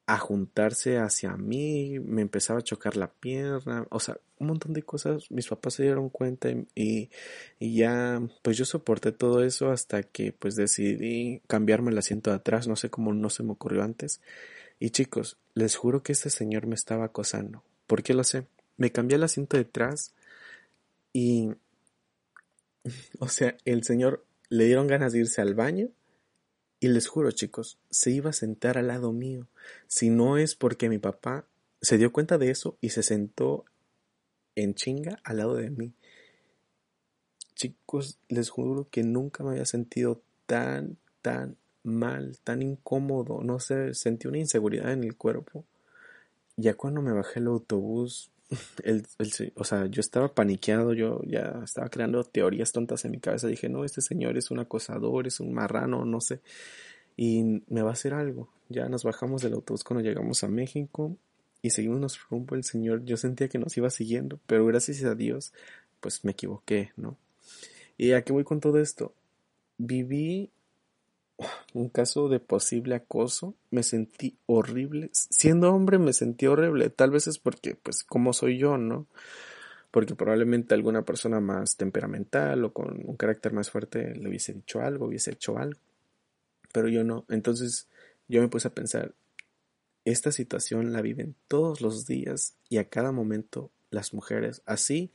a 0.05 0.17
juntarse 0.17 0.97
hacia 0.97 1.35
mí, 1.37 1.99
me 1.99 2.21
empezaba 2.21 2.59
a 2.59 2.63
chocar 2.63 2.97
la 2.97 3.11
pierna, 3.11 3.87
o 3.89 3.99
sea, 3.99 4.17
un 4.39 4.47
montón 4.47 4.73
de 4.73 4.83
cosas, 4.83 5.31
mis 5.31 5.47
papás 5.47 5.75
se 5.75 5.83
dieron 5.83 6.09
cuenta 6.09 6.49
y, 6.75 7.09
ya, 7.59 8.21
pues 8.41 8.57
yo 8.57 8.65
soporté 8.65 9.11
todo 9.11 9.43
eso 9.43 9.71
hasta 9.71 10.03
que 10.03 10.33
pues 10.33 10.55
decidí 10.55 11.41
cambiarme 11.47 11.91
el 11.91 11.97
asiento 11.97 12.31
de 12.31 12.37
atrás, 12.37 12.67
no 12.67 12.75
sé 12.75 12.89
cómo 12.89 13.13
no 13.13 13.29
se 13.29 13.43
me 13.43 13.51
ocurrió 13.51 13.83
antes. 13.83 14.21
Y 14.79 14.89
chicos, 14.89 15.37
les 15.53 15.75
juro 15.75 16.03
que 16.03 16.11
este 16.11 16.29
señor 16.29 16.67
me 16.67 16.75
estaba 16.75 17.05
acosando. 17.05 17.63
¿Por 17.87 18.03
qué 18.03 18.13
lo 18.13 18.23
sé? 18.23 18.47
Me 18.77 18.91
cambié 18.91 19.15
el 19.17 19.23
asiento 19.23 19.57
de 19.57 19.63
atrás 19.63 20.13
y 21.13 21.51
o 23.19 23.27
sea, 23.27 23.57
el 23.65 23.83
señor 23.83 24.25
le 24.49 24.65
dieron 24.65 24.87
ganas 24.87 25.13
de 25.13 25.19
irse 25.19 25.41
al 25.41 25.55
baño 25.55 25.89
y 26.79 26.87
les 26.87 27.07
juro, 27.07 27.31
chicos, 27.31 27.77
se 27.89 28.11
iba 28.11 28.31
a 28.31 28.33
sentar 28.33 28.77
al 28.77 28.87
lado 28.87 29.11
mío. 29.11 29.47
Si 29.87 30.09
no 30.09 30.37
es 30.37 30.55
porque 30.55 30.89
mi 30.89 30.97
papá 30.97 31.45
se 31.81 31.97
dio 31.97 32.11
cuenta 32.11 32.37
de 32.37 32.49
eso 32.49 32.77
y 32.81 32.89
se 32.89 33.03
sentó 33.03 33.65
en 34.55 34.73
chinga 34.73 35.19
al 35.23 35.37
lado 35.37 35.55
de 35.55 35.69
mí. 35.69 35.93
Chicos, 37.55 38.19
les 38.29 38.49
juro 38.49 38.87
que 38.89 39.03
nunca 39.03 39.43
me 39.43 39.51
había 39.51 39.65
sentido 39.65 40.21
tan, 40.47 40.97
tan 41.21 41.57
mal, 41.83 42.39
tan 42.43 42.61
incómodo. 42.61 43.43
No 43.43 43.59
sé, 43.59 43.93
sentí 43.93 44.27
una 44.27 44.39
inseguridad 44.39 44.91
en 44.91 45.03
el 45.03 45.15
cuerpo. 45.15 45.65
Ya 46.57 46.73
cuando 46.73 47.01
me 47.01 47.13
bajé 47.13 47.39
el 47.39 47.47
autobús, 47.47 48.31
el, 48.83 49.05
o 49.55 49.63
sea, 49.63 49.85
yo 49.87 50.01
estaba 50.01 50.33
paniqueado, 50.33 50.93
yo 50.93 51.21
ya 51.25 51.61
estaba 51.63 51.89
creando 51.89 52.23
teorías 52.23 52.71
tontas 52.71 53.05
en 53.05 53.11
mi 53.11 53.19
cabeza. 53.19 53.47
Dije, 53.47 53.69
no, 53.69 53.85
este 53.85 54.01
señor 54.01 54.37
es 54.37 54.51
un 54.51 54.59
acosador, 54.59 55.27
es 55.27 55.39
un 55.39 55.53
marrano, 55.53 56.05
no 56.05 56.19
sé. 56.21 56.41
Y 57.15 57.63
me 57.67 57.81
va 57.81 57.89
a 57.89 57.93
hacer 57.93 58.13
algo. 58.13 58.49
Ya 58.69 58.89
nos 58.89 59.03
bajamos 59.03 59.41
del 59.41 59.53
autobús 59.53 59.83
cuando 59.83 60.03
llegamos 60.03 60.43
a 60.43 60.47
México 60.47 61.17
y 61.61 61.69
seguimos 61.69 61.99
nuestro 61.99 62.23
rumbo. 62.29 62.55
El 62.55 62.63
señor, 62.63 63.05
yo 63.05 63.17
sentía 63.17 63.47
que 63.47 63.59
nos 63.59 63.75
iba 63.77 63.89
siguiendo, 63.89 64.39
pero 64.47 64.65
gracias 64.65 65.03
a 65.03 65.15
Dios, 65.15 65.53
pues 65.99 66.23
me 66.25 66.31
equivoqué, 66.31 66.91
¿no? 66.97 67.17
¿Y 67.97 68.13
a 68.13 68.23
qué 68.23 68.33
voy 68.33 68.43
con 68.43 68.59
todo 68.59 68.79
esto? 68.79 69.13
Viví 69.77 70.51
un 71.73 71.89
caso 71.89 72.29
de 72.29 72.39
posible 72.39 72.95
acoso, 72.95 73.55
me 73.69 73.83
sentí 73.83 74.37
horrible. 74.45 75.09
Siendo 75.13 75.73
hombre 75.73 75.99
me 75.99 76.13
sentí 76.13 76.47
horrible. 76.47 76.89
Tal 76.89 77.11
vez 77.11 77.27
es 77.27 77.39
porque, 77.39 77.75
pues, 77.75 78.03
como 78.03 78.33
soy 78.33 78.57
yo, 78.57 78.77
¿no? 78.77 79.07
Porque 79.91 80.15
probablemente 80.15 80.73
alguna 80.73 81.03
persona 81.03 81.39
más 81.39 81.75
temperamental 81.75 82.63
o 82.63 82.73
con 82.73 83.01
un 83.05 83.15
carácter 83.17 83.53
más 83.53 83.69
fuerte 83.69 84.15
le 84.15 84.29
hubiese 84.29 84.53
dicho 84.53 84.81
algo, 84.81 85.07
hubiese 85.07 85.31
hecho 85.31 85.57
algo. 85.57 85.79
Pero 86.71 86.87
yo 86.87 87.03
no. 87.03 87.25
Entonces 87.29 87.87
yo 88.27 88.41
me 88.41 88.47
puse 88.47 88.69
a 88.69 88.73
pensar, 88.73 89.13
esta 90.05 90.31
situación 90.31 90.93
la 90.93 91.01
viven 91.01 91.35
todos 91.47 91.81
los 91.81 92.05
días 92.05 92.55
y 92.69 92.77
a 92.77 92.85
cada 92.85 93.11
momento 93.11 93.69
las 93.89 94.13
mujeres. 94.13 94.61
Así, 94.65 95.11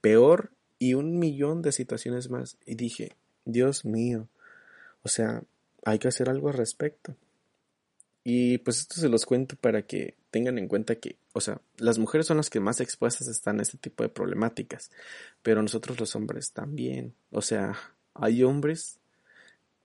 peor 0.00 0.50
y 0.78 0.94
un 0.94 1.18
millón 1.18 1.62
de 1.62 1.72
situaciones 1.72 2.28
más. 2.30 2.58
Y 2.66 2.74
dije, 2.74 3.12
Dios 3.44 3.84
mío. 3.84 4.28
O 5.02 5.08
sea, 5.08 5.44
hay 5.86 6.00
que 6.00 6.08
hacer 6.08 6.28
algo 6.28 6.48
al 6.48 6.54
respecto. 6.54 7.16
Y 8.24 8.58
pues 8.58 8.80
esto 8.80 8.96
se 8.96 9.08
los 9.08 9.24
cuento 9.24 9.54
para 9.54 9.82
que 9.82 10.16
tengan 10.32 10.58
en 10.58 10.66
cuenta 10.66 10.96
que, 10.96 11.16
o 11.32 11.40
sea, 11.40 11.60
las 11.78 11.98
mujeres 11.98 12.26
son 12.26 12.38
las 12.38 12.50
que 12.50 12.58
más 12.58 12.80
expuestas 12.80 13.28
están 13.28 13.60
a 13.60 13.62
este 13.62 13.78
tipo 13.78 14.02
de 14.02 14.08
problemáticas, 14.08 14.90
pero 15.42 15.62
nosotros 15.62 16.00
los 16.00 16.16
hombres 16.16 16.50
también. 16.50 17.14
O 17.30 17.40
sea, 17.40 17.76
hay 18.14 18.42
hombres 18.42 18.98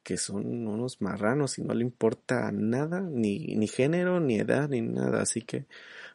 que 0.01 0.17
son 0.17 0.67
unos 0.67 1.01
marranos 1.01 1.59
y 1.59 1.61
no 1.61 1.75
le 1.75 1.83
importa 1.83 2.51
nada, 2.51 3.01
ni, 3.01 3.55
ni 3.55 3.67
género, 3.67 4.19
ni 4.19 4.39
edad, 4.39 4.69
ni 4.69 4.81
nada. 4.81 5.21
Así 5.21 5.43
que, 5.43 5.67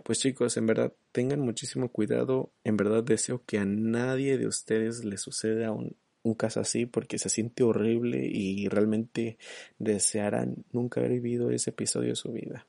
pues 0.02 0.18
chicos, 0.18 0.56
en 0.56 0.66
verdad, 0.66 0.92
tengan 1.12 1.38
muchísimo 1.38 1.92
cuidado. 1.92 2.50
En 2.64 2.76
verdad 2.76 3.04
deseo 3.04 3.44
que 3.46 3.58
a 3.58 3.64
nadie 3.64 4.36
de 4.36 4.48
ustedes 4.48 5.04
le 5.04 5.16
suceda 5.16 5.70
un, 5.70 5.94
un 6.26 6.34
caso 6.34 6.60
así 6.60 6.86
porque 6.86 7.18
se 7.18 7.28
siente 7.28 7.62
horrible 7.62 8.26
y 8.26 8.68
realmente 8.68 9.38
desearán 9.78 10.64
nunca 10.72 11.00
haber 11.00 11.12
vivido 11.12 11.50
ese 11.50 11.70
episodio 11.70 12.10
de 12.10 12.16
su 12.16 12.32
vida. 12.32 12.66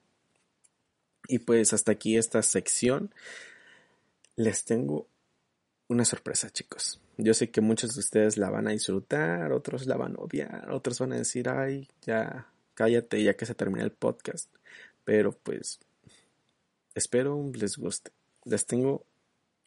Y 1.28 1.39
pues 1.39 1.74
hasta 1.74 1.91
aquí 1.91 2.18
esta 2.18 2.41
sección. 2.41 3.14
Les 4.36 4.66
tengo 4.66 5.08
una 5.88 6.05
sorpresa, 6.05 6.49
chicos. 6.51 7.01
Yo 7.18 7.34
sé 7.34 7.49
que 7.49 7.62
muchos 7.62 7.95
de 7.95 7.99
ustedes 8.01 8.38
la 8.38 8.51
van 8.51 8.68
a 8.68 8.72
disfrutar, 8.72 9.51
otros 9.51 9.88
la 9.88 9.97
van 9.97 10.14
a 10.16 10.20
odiar, 10.20 10.70
otros 10.72 10.99
van 10.99 11.14
a 11.14 11.18
decir, 11.18 11.49
ay, 11.49 11.88
ya, 12.03 12.47
cállate, 12.76 13.24
ya 13.24 13.36
que 13.36 13.47
se 13.47 13.55
termina 13.55 13.84
el 13.84 13.91
podcast. 13.91 14.53
Pero 15.03 15.32
pues, 15.32 15.80
espero 16.93 17.43
les 17.55 17.78
guste. 17.78 18.12
Les 18.45 18.68
tengo 18.68 19.03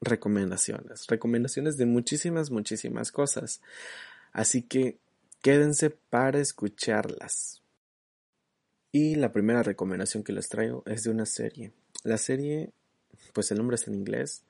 recomendaciones, 0.01 1.07
recomendaciones 1.07 1.77
de 1.77 1.87
muchísimas, 1.87 2.51
muchísimas 2.51 3.13
cosas. 3.13 3.61
Así 4.33 4.63
que 4.63 4.99
quédense 5.43 5.91
para 5.91 6.41
escucharlas. 6.41 7.63
Y 8.93 9.15
la 9.15 9.33
primera 9.33 9.63
recomendación 9.63 10.25
que 10.25 10.33
les 10.33 10.49
traigo 10.49 10.83
es 10.87 11.05
de 11.05 11.11
una 11.11 11.27
serie. 11.27 11.73
La 12.03 12.19
serie, 12.19 12.71
pues 13.33 13.51
el 13.51 13.59
nombre 13.59 13.77
es 13.77 13.87
en 13.87 13.95
inglés, 13.95 14.45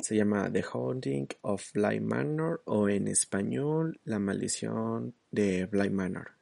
se 0.00 0.14
llama 0.14 0.50
The 0.52 0.64
Haunting 0.72 1.28
of 1.40 1.72
Bly 1.72 2.00
Manor 2.00 2.62
o 2.66 2.88
en 2.88 3.08
español 3.08 3.98
La 4.04 4.18
maldición 4.18 5.14
de 5.30 5.66
Bly 5.66 5.90
Manor. 5.90 6.32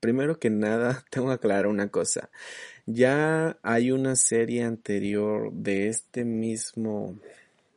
Primero 0.00 0.38
que 0.38 0.50
nada, 0.50 1.04
tengo 1.10 1.28
que 1.28 1.34
aclarar 1.34 1.68
una 1.68 1.88
cosa. 1.88 2.30
Ya 2.86 3.58
hay 3.62 3.92
una 3.92 4.16
serie 4.16 4.64
anterior 4.64 5.52
de 5.52 5.88
este 5.88 6.24
mismo 6.24 7.18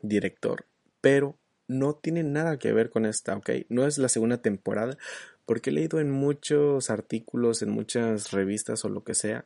director, 0.08 0.66
pero 1.02 1.38
no 1.68 1.96
tiene 1.96 2.24
nada 2.24 2.58
que 2.60 2.72
ver 2.74 2.90
con 2.90 3.06
esta, 3.06 3.36
¿ok? 3.36 3.50
No 3.70 3.86
es 3.88 3.98
la 3.98 4.10
segunda 4.10 4.42
temporada, 4.42 4.98
porque 5.46 5.70
he 5.70 5.74
leído 5.74 6.00
en 6.00 6.12
muchos 6.12 6.90
artículos, 6.90 7.62
en 7.62 7.70
muchas 7.70 8.32
revistas 8.32 8.86
o 8.86 8.90
lo 8.90 9.04
que 9.04 9.16
sea, 9.16 9.46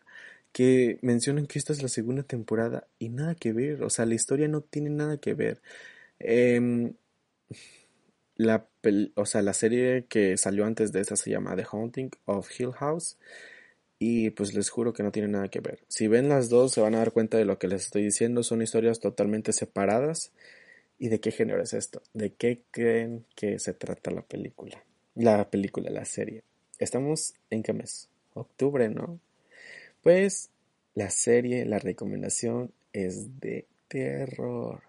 que 0.52 1.00
mencionan 1.02 1.46
que 1.48 1.60
esta 1.60 1.74
es 1.74 1.84
la 1.84 1.90
segunda 1.90 2.24
temporada 2.24 2.88
y 2.98 3.10
nada 3.10 3.36
que 3.36 3.54
ver, 3.54 3.84
o 3.84 3.90
sea, 3.90 4.06
la 4.06 4.16
historia 4.16 4.48
no 4.48 4.62
tiene 4.62 4.90
nada 4.90 5.18
que 5.18 5.34
ver. 5.34 5.62
Em, 6.20 6.94
o 9.16 9.26
sea, 9.26 9.42
la 9.42 9.54
serie 9.54 10.06
que 10.08 10.38
salió 10.38 10.66
antes 10.66 10.92
de 10.92 11.02
esta 11.02 11.16
se 11.16 11.30
llama 11.30 11.56
The 11.56 11.66
Haunting 11.72 12.12
of 12.26 12.50
Hill 12.58 12.72
House 12.74 13.18
y 14.00 14.30
pues 14.30 14.54
les 14.54 14.70
juro 14.70 14.94
que 14.94 15.04
no 15.04 15.12
tiene 15.12 15.28
nada 15.28 15.50
que 15.50 15.60
ver. 15.60 15.80
Si 15.90 16.08
ven 16.08 16.30
las 16.30 16.48
dos 16.48 16.72
se 16.72 16.82
van 16.82 16.96
a 16.96 17.00
dar 17.00 17.12
cuenta 17.12 17.38
de 17.38 17.44
lo 17.44 17.60
que 17.60 17.68
les 17.68 17.84
estoy 17.84 18.04
diciendo, 18.04 18.44
son 18.44 18.62
historias 18.62 19.02
totalmente 19.02 19.52
separadas. 19.52 20.32
¿Y 20.98 21.10
de 21.10 21.20
qué 21.20 21.32
género 21.32 21.62
es 21.62 21.74
esto? 21.74 22.02
¿De 22.14 22.34
qué 22.34 22.62
creen 22.72 23.26
que 23.36 23.60
se 23.60 23.74
trata 23.74 24.12
la 24.12 24.22
película? 24.22 24.84
La 25.16 25.50
película, 25.50 25.90
la 25.90 26.06
serie. 26.06 26.44
Estamos 26.78 27.34
en 27.50 27.62
qué 27.62 27.74
mes? 27.74 28.10
Octubre, 28.34 28.90
¿no? 28.90 29.20
Pues 30.02 30.50
la 30.94 31.10
serie, 31.10 31.66
la 31.66 31.80
recomendación 31.80 32.72
es 32.94 33.40
de 33.40 33.66
terror. 33.90 34.82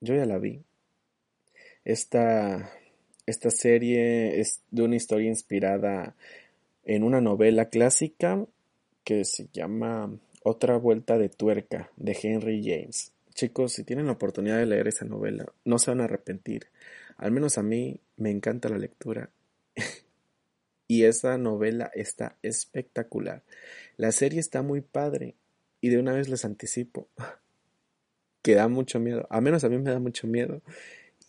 Yo 0.00 0.16
ya 0.16 0.26
la 0.26 0.38
vi. 0.38 0.62
Esta, 1.84 2.72
esta 3.26 3.50
serie 3.50 4.40
es 4.40 4.62
de 4.70 4.82
una 4.82 4.96
historia 4.96 5.28
inspirada 5.28 6.16
en 6.84 7.02
una 7.04 7.20
novela 7.20 7.68
clásica 7.68 8.44
que 9.04 9.24
se 9.24 9.48
llama 9.52 10.18
Otra 10.42 10.76
vuelta 10.76 11.18
de 11.18 11.28
tuerca 11.28 11.90
de 11.96 12.16
Henry 12.20 12.62
James. 12.62 13.12
Chicos, 13.34 13.72
si 13.72 13.84
tienen 13.84 14.06
la 14.06 14.12
oportunidad 14.12 14.58
de 14.58 14.66
leer 14.66 14.88
esa 14.88 15.04
novela, 15.04 15.46
no 15.64 15.78
se 15.78 15.90
van 15.90 16.00
a 16.00 16.04
arrepentir. 16.04 16.66
Al 17.16 17.30
menos 17.30 17.58
a 17.58 17.62
mí 17.62 18.00
me 18.16 18.30
encanta 18.30 18.68
la 18.68 18.78
lectura. 18.78 19.30
y 20.88 21.04
esa 21.04 21.38
novela 21.38 21.90
está 21.94 22.36
espectacular. 22.42 23.42
La 23.96 24.12
serie 24.12 24.40
está 24.40 24.62
muy 24.62 24.80
padre. 24.80 25.36
Y 25.80 25.88
de 25.88 25.98
una 25.98 26.12
vez 26.12 26.28
les 26.28 26.44
anticipo 26.44 27.08
que 28.42 28.54
da 28.54 28.68
mucho 28.68 29.00
miedo. 29.00 29.26
A 29.30 29.40
menos 29.40 29.64
a 29.64 29.68
mí 29.68 29.78
me 29.78 29.90
da 29.90 29.98
mucho 29.98 30.26
miedo 30.26 30.62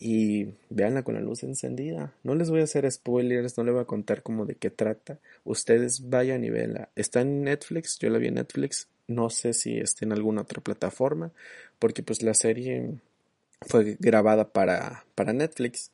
y 0.05 0.53
véanla 0.69 1.03
con 1.03 1.15
la 1.15 1.21
luz 1.21 1.43
encendida. 1.43 2.13
No 2.23 2.35
les 2.35 2.49
voy 2.49 2.59
a 2.59 2.65
hacer 2.65 2.91
spoilers, 2.91 3.57
no 3.57 3.63
les 3.63 3.73
voy 3.73 3.83
a 3.83 3.87
contar 3.87 4.21
como 4.21 4.45
de 4.45 4.55
qué 4.55 4.69
trata. 4.69 5.17
Ustedes 5.45 6.09
vayan 6.09 6.43
y 6.43 6.49
véanla. 6.49 6.89
Está 6.97 7.21
en 7.21 7.43
Netflix, 7.43 7.99
yo 7.99 8.09
la 8.09 8.19
vi 8.19 8.27
en 8.27 8.33
Netflix. 8.33 8.89
No 9.07 9.29
sé 9.29 9.53
si 9.53 9.77
está 9.77 10.03
en 10.03 10.11
alguna 10.11 10.41
otra 10.41 10.61
plataforma, 10.61 11.31
porque 11.79 12.03
pues 12.03 12.21
la 12.21 12.33
serie 12.33 12.99
fue 13.61 13.95
grabada 13.97 14.51
para, 14.51 15.05
para 15.15 15.31
Netflix. 15.31 15.91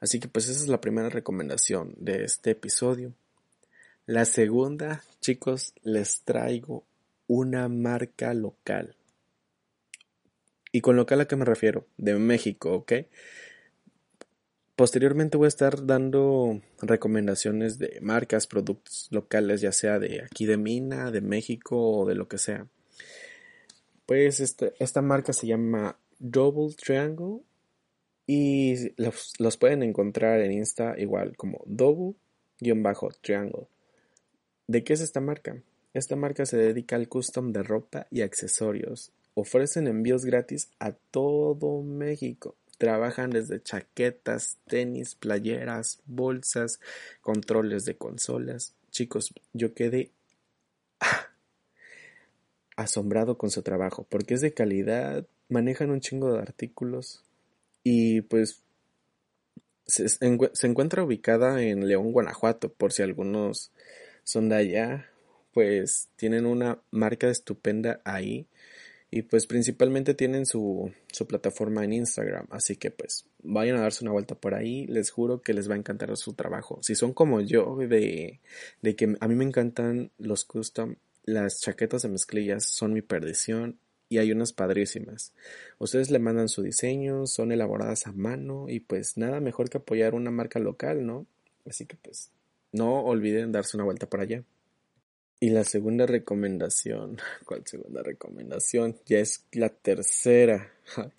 Así 0.00 0.18
que 0.18 0.26
pues 0.26 0.48
esa 0.48 0.60
es 0.60 0.66
la 0.66 0.80
primera 0.80 1.08
recomendación 1.08 1.94
de 1.96 2.24
este 2.24 2.50
episodio. 2.50 3.12
La 4.04 4.24
segunda, 4.24 5.04
chicos, 5.20 5.74
les 5.84 6.22
traigo 6.22 6.82
una 7.28 7.68
marca 7.68 8.34
local. 8.34 8.96
¿Y 10.74 10.80
con 10.80 10.96
local 10.96 11.20
a 11.20 11.28
qué 11.28 11.36
me 11.36 11.44
refiero? 11.44 11.86
De 11.98 12.16
México, 12.16 12.74
¿ok? 12.74 12.94
Posteriormente 14.74 15.36
voy 15.36 15.44
a 15.44 15.46
estar 15.46 15.86
dando 15.86 16.62
recomendaciones 16.82 17.78
de 17.78 18.00
marcas, 18.02 18.48
productos 18.48 19.06
locales, 19.12 19.60
ya 19.60 19.70
sea 19.70 20.00
de 20.00 20.24
aquí 20.24 20.46
de 20.46 20.56
Mina, 20.56 21.12
de 21.12 21.20
México 21.20 21.80
o 21.80 22.06
de 22.06 22.16
lo 22.16 22.26
que 22.26 22.38
sea. 22.38 22.66
Pues 24.04 24.40
este, 24.40 24.74
esta 24.80 25.00
marca 25.00 25.32
se 25.32 25.46
llama 25.46 25.96
Double 26.18 26.74
Triangle 26.74 27.42
y 28.26 29.00
los, 29.00 29.34
los 29.38 29.56
pueden 29.56 29.84
encontrar 29.84 30.40
en 30.40 30.50
Insta 30.50 30.96
igual 30.98 31.36
como 31.36 31.62
Double-Triangle. 31.66 33.68
¿De 34.66 34.82
qué 34.82 34.94
es 34.94 35.02
esta 35.02 35.20
marca? 35.20 35.62
Esta 35.92 36.16
marca 36.16 36.44
se 36.46 36.56
dedica 36.56 36.96
al 36.96 37.08
custom 37.08 37.52
de 37.52 37.62
ropa 37.62 38.08
y 38.10 38.22
accesorios. 38.22 39.12
Ofrecen 39.34 39.88
envíos 39.88 40.24
gratis 40.24 40.70
a 40.78 40.92
todo 40.92 41.82
México. 41.82 42.56
Trabajan 42.78 43.30
desde 43.30 43.62
chaquetas, 43.62 44.58
tenis, 44.66 45.14
playeras, 45.14 46.00
bolsas, 46.06 46.80
controles 47.20 47.84
de 47.84 47.96
consolas. 47.96 48.74
Chicos, 48.90 49.32
yo 49.52 49.74
quedé 49.74 50.10
asombrado 52.76 53.36
con 53.38 53.50
su 53.50 53.62
trabajo 53.62 54.06
porque 54.08 54.34
es 54.34 54.40
de 54.40 54.54
calidad, 54.54 55.26
manejan 55.48 55.90
un 55.90 56.00
chingo 56.00 56.32
de 56.32 56.40
artículos 56.40 57.24
y 57.82 58.22
pues 58.22 58.62
se, 59.86 60.08
se 60.08 60.66
encuentra 60.66 61.04
ubicada 61.04 61.62
en 61.62 61.86
León, 61.86 62.12
Guanajuato, 62.12 62.72
por 62.72 62.92
si 62.92 63.02
algunos 63.02 63.72
son 64.22 64.48
de 64.48 64.56
allá, 64.56 65.10
pues 65.52 66.08
tienen 66.16 66.46
una 66.46 66.78
marca 66.90 67.28
estupenda 67.28 68.00
ahí 68.04 68.46
y 69.14 69.22
pues 69.22 69.46
principalmente 69.46 70.12
tienen 70.12 70.44
su, 70.44 70.90
su 71.12 71.28
plataforma 71.28 71.84
en 71.84 71.92
Instagram, 71.92 72.48
así 72.50 72.74
que 72.74 72.90
pues 72.90 73.26
vayan 73.44 73.76
a 73.76 73.82
darse 73.82 74.02
una 74.02 74.10
vuelta 74.10 74.34
por 74.34 74.56
ahí, 74.56 74.88
les 74.88 75.12
juro 75.12 75.40
que 75.40 75.54
les 75.54 75.70
va 75.70 75.74
a 75.74 75.78
encantar 75.78 76.16
su 76.16 76.32
trabajo. 76.32 76.80
Si 76.82 76.96
son 76.96 77.12
como 77.12 77.40
yo, 77.40 77.76
de, 77.76 78.40
de 78.82 78.96
que 78.96 79.14
a 79.20 79.28
mí 79.28 79.36
me 79.36 79.44
encantan 79.44 80.10
los 80.18 80.44
custom, 80.44 80.96
las 81.22 81.60
chaquetas 81.60 82.02
de 82.02 82.08
mezclillas 82.08 82.64
son 82.64 82.92
mi 82.92 83.02
perdición 83.02 83.78
y 84.08 84.18
hay 84.18 84.32
unas 84.32 84.52
padrísimas. 84.52 85.32
Ustedes 85.78 86.10
le 86.10 86.18
mandan 86.18 86.48
su 86.48 86.62
diseño, 86.62 87.28
son 87.28 87.52
elaboradas 87.52 88.08
a 88.08 88.12
mano 88.12 88.68
y 88.68 88.80
pues 88.80 89.16
nada 89.16 89.38
mejor 89.38 89.70
que 89.70 89.78
apoyar 89.78 90.16
una 90.16 90.32
marca 90.32 90.58
local, 90.58 91.06
¿no? 91.06 91.24
Así 91.64 91.86
que 91.86 91.94
pues 91.94 92.32
no 92.72 93.04
olviden 93.04 93.52
darse 93.52 93.76
una 93.76 93.84
vuelta 93.84 94.08
por 94.08 94.18
allá. 94.18 94.42
Y 95.44 95.50
la 95.50 95.64
segunda 95.64 96.06
recomendación, 96.06 97.18
¿cuál 97.44 97.66
segunda 97.66 98.02
recomendación? 98.02 98.96
Ya 99.04 99.18
es 99.18 99.44
la 99.52 99.68
tercera. 99.68 100.72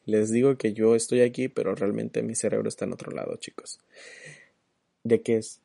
Les 0.07 0.31
digo 0.31 0.57
que 0.57 0.73
yo 0.73 0.95
estoy 0.95 1.21
aquí, 1.21 1.47
pero 1.47 1.75
realmente 1.75 2.23
mi 2.23 2.33
cerebro 2.33 2.67
está 2.67 2.85
en 2.85 2.93
otro 2.93 3.11
lado, 3.11 3.35
chicos. 3.35 3.79
¿De 5.03 5.21
qué 5.21 5.37
es? 5.37 5.61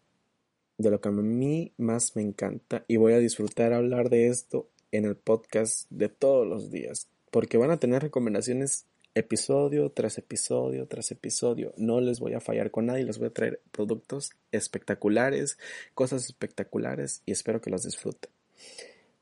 De 0.77 0.91
lo 0.91 1.01
que 1.01 1.09
a 1.09 1.11
mí 1.11 1.73
más 1.79 2.15
me 2.17 2.21
encanta 2.21 2.85
y 2.87 2.99
voy 2.99 3.15
a 3.15 3.19
disfrutar 3.19 3.73
hablar 3.73 4.11
de 4.11 4.29
esto 4.29 4.69
en 4.93 5.07
el 5.07 5.17
podcast 5.17 5.87
de 5.89 6.11
todos 6.11 6.47
los 6.47 6.71
días, 6.71 7.09
porque 7.31 7.57
van 7.57 7.71
a 7.71 7.81
tener 7.81 8.03
recomendaciones 8.03 8.85
episodio 9.15 9.91
tras 9.91 10.19
episodio 10.19 10.87
tras 10.87 11.11
episodio. 11.13 11.73
No 11.79 12.03
les 12.03 12.21
voy 12.21 12.35
a 12.35 12.41
fallar 12.41 12.71
con 12.71 12.85
nadie, 12.85 13.05
les 13.05 13.17
voy 13.17 13.29
a 13.29 13.33
traer 13.33 13.63
productos 13.71 14.33
espectaculares, 14.53 15.57
cosas 15.95 16.27
espectaculares 16.27 17.23
y 17.25 17.33
espero 17.33 17.63
que 17.63 17.71
los 17.71 17.85
disfruten. 17.85 18.31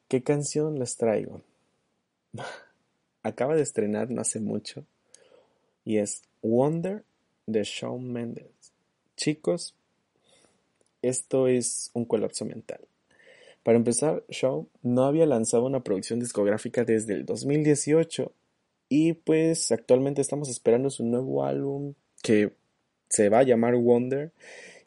¿Qué 0.09 0.23
canción 0.23 0.79
les 0.79 0.97
traigo? 0.97 1.43
Acaba 3.23 3.57
de 3.57 3.63
estrenar 3.63 4.11
no 4.11 4.21
hace 4.21 4.41
mucho 4.41 4.85
y 5.85 5.99
es 5.99 6.23
Wonder 6.43 7.05
de 7.47 7.65
Shawn 7.65 8.13
Mendes. 8.13 8.47
Chicos, 9.17 9.75
esto 11.03 11.49
es 11.49 11.91
un 11.95 12.05
colapso 12.05 12.45
mental. 12.45 12.81
Para 13.63 13.79
empezar, 13.79 14.25
Shawn 14.29 14.69
no 14.83 15.05
había 15.05 15.27
lanzado 15.27 15.67
una 15.67 15.81
producción 15.81 16.21
discográfica 16.21 16.85
desde 16.85 17.15
el 17.15 17.27
2018 17.27 18.33
y 18.89 19.13
pues 19.13 19.71
actualmente 19.73 20.23
estamos 20.23 20.49
esperando 20.49 20.91
su 20.91 21.05
nuevo 21.05 21.45
álbum 21.45 21.95
que 22.23 22.53
se 23.09 23.29
va 23.29 23.41
a 23.41 23.45
llamar 23.45 23.77
Wonder 23.77 24.33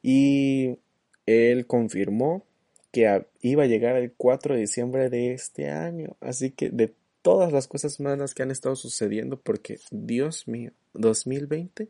y 0.02 0.78
él 1.26 1.68
confirmó 1.68 2.44
que 2.92 3.26
iba 3.42 3.64
a 3.64 3.68
llegar 3.68 3.96
el 3.96 4.14
4 4.14 4.56
de 4.56 4.62
diciembre 4.62 5.10
de 5.10 5.34
este 5.34 5.70
año. 5.70 6.18
Así 6.20 6.52
que 6.52 6.70
de 6.70 6.94
todas 7.22 7.52
las 7.52 7.68
cosas 7.68 8.00
malas 8.00 8.34
que 8.34 8.44
han 8.44 8.52
estado 8.52 8.76
sucediendo, 8.76 9.40
porque 9.40 9.80
Dios 9.92 10.48
mío, 10.48 10.72
2020, 10.94 11.90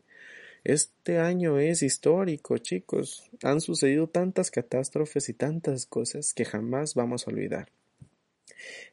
este 0.64 1.18
año 1.18 1.58
es 1.60 1.82
histórico, 1.82 2.58
chicos. 2.60 3.30
Han 3.42 3.62
sucedido 3.62 4.08
tantas 4.08 4.52
catástrofes 4.52 5.30
y 5.30 5.34
tantas 5.34 5.86
cosas 5.86 6.34
que 6.34 6.46
jamás 6.46 6.94
vamos 6.94 7.28
a 7.28 7.32
olvidar. 7.32 7.70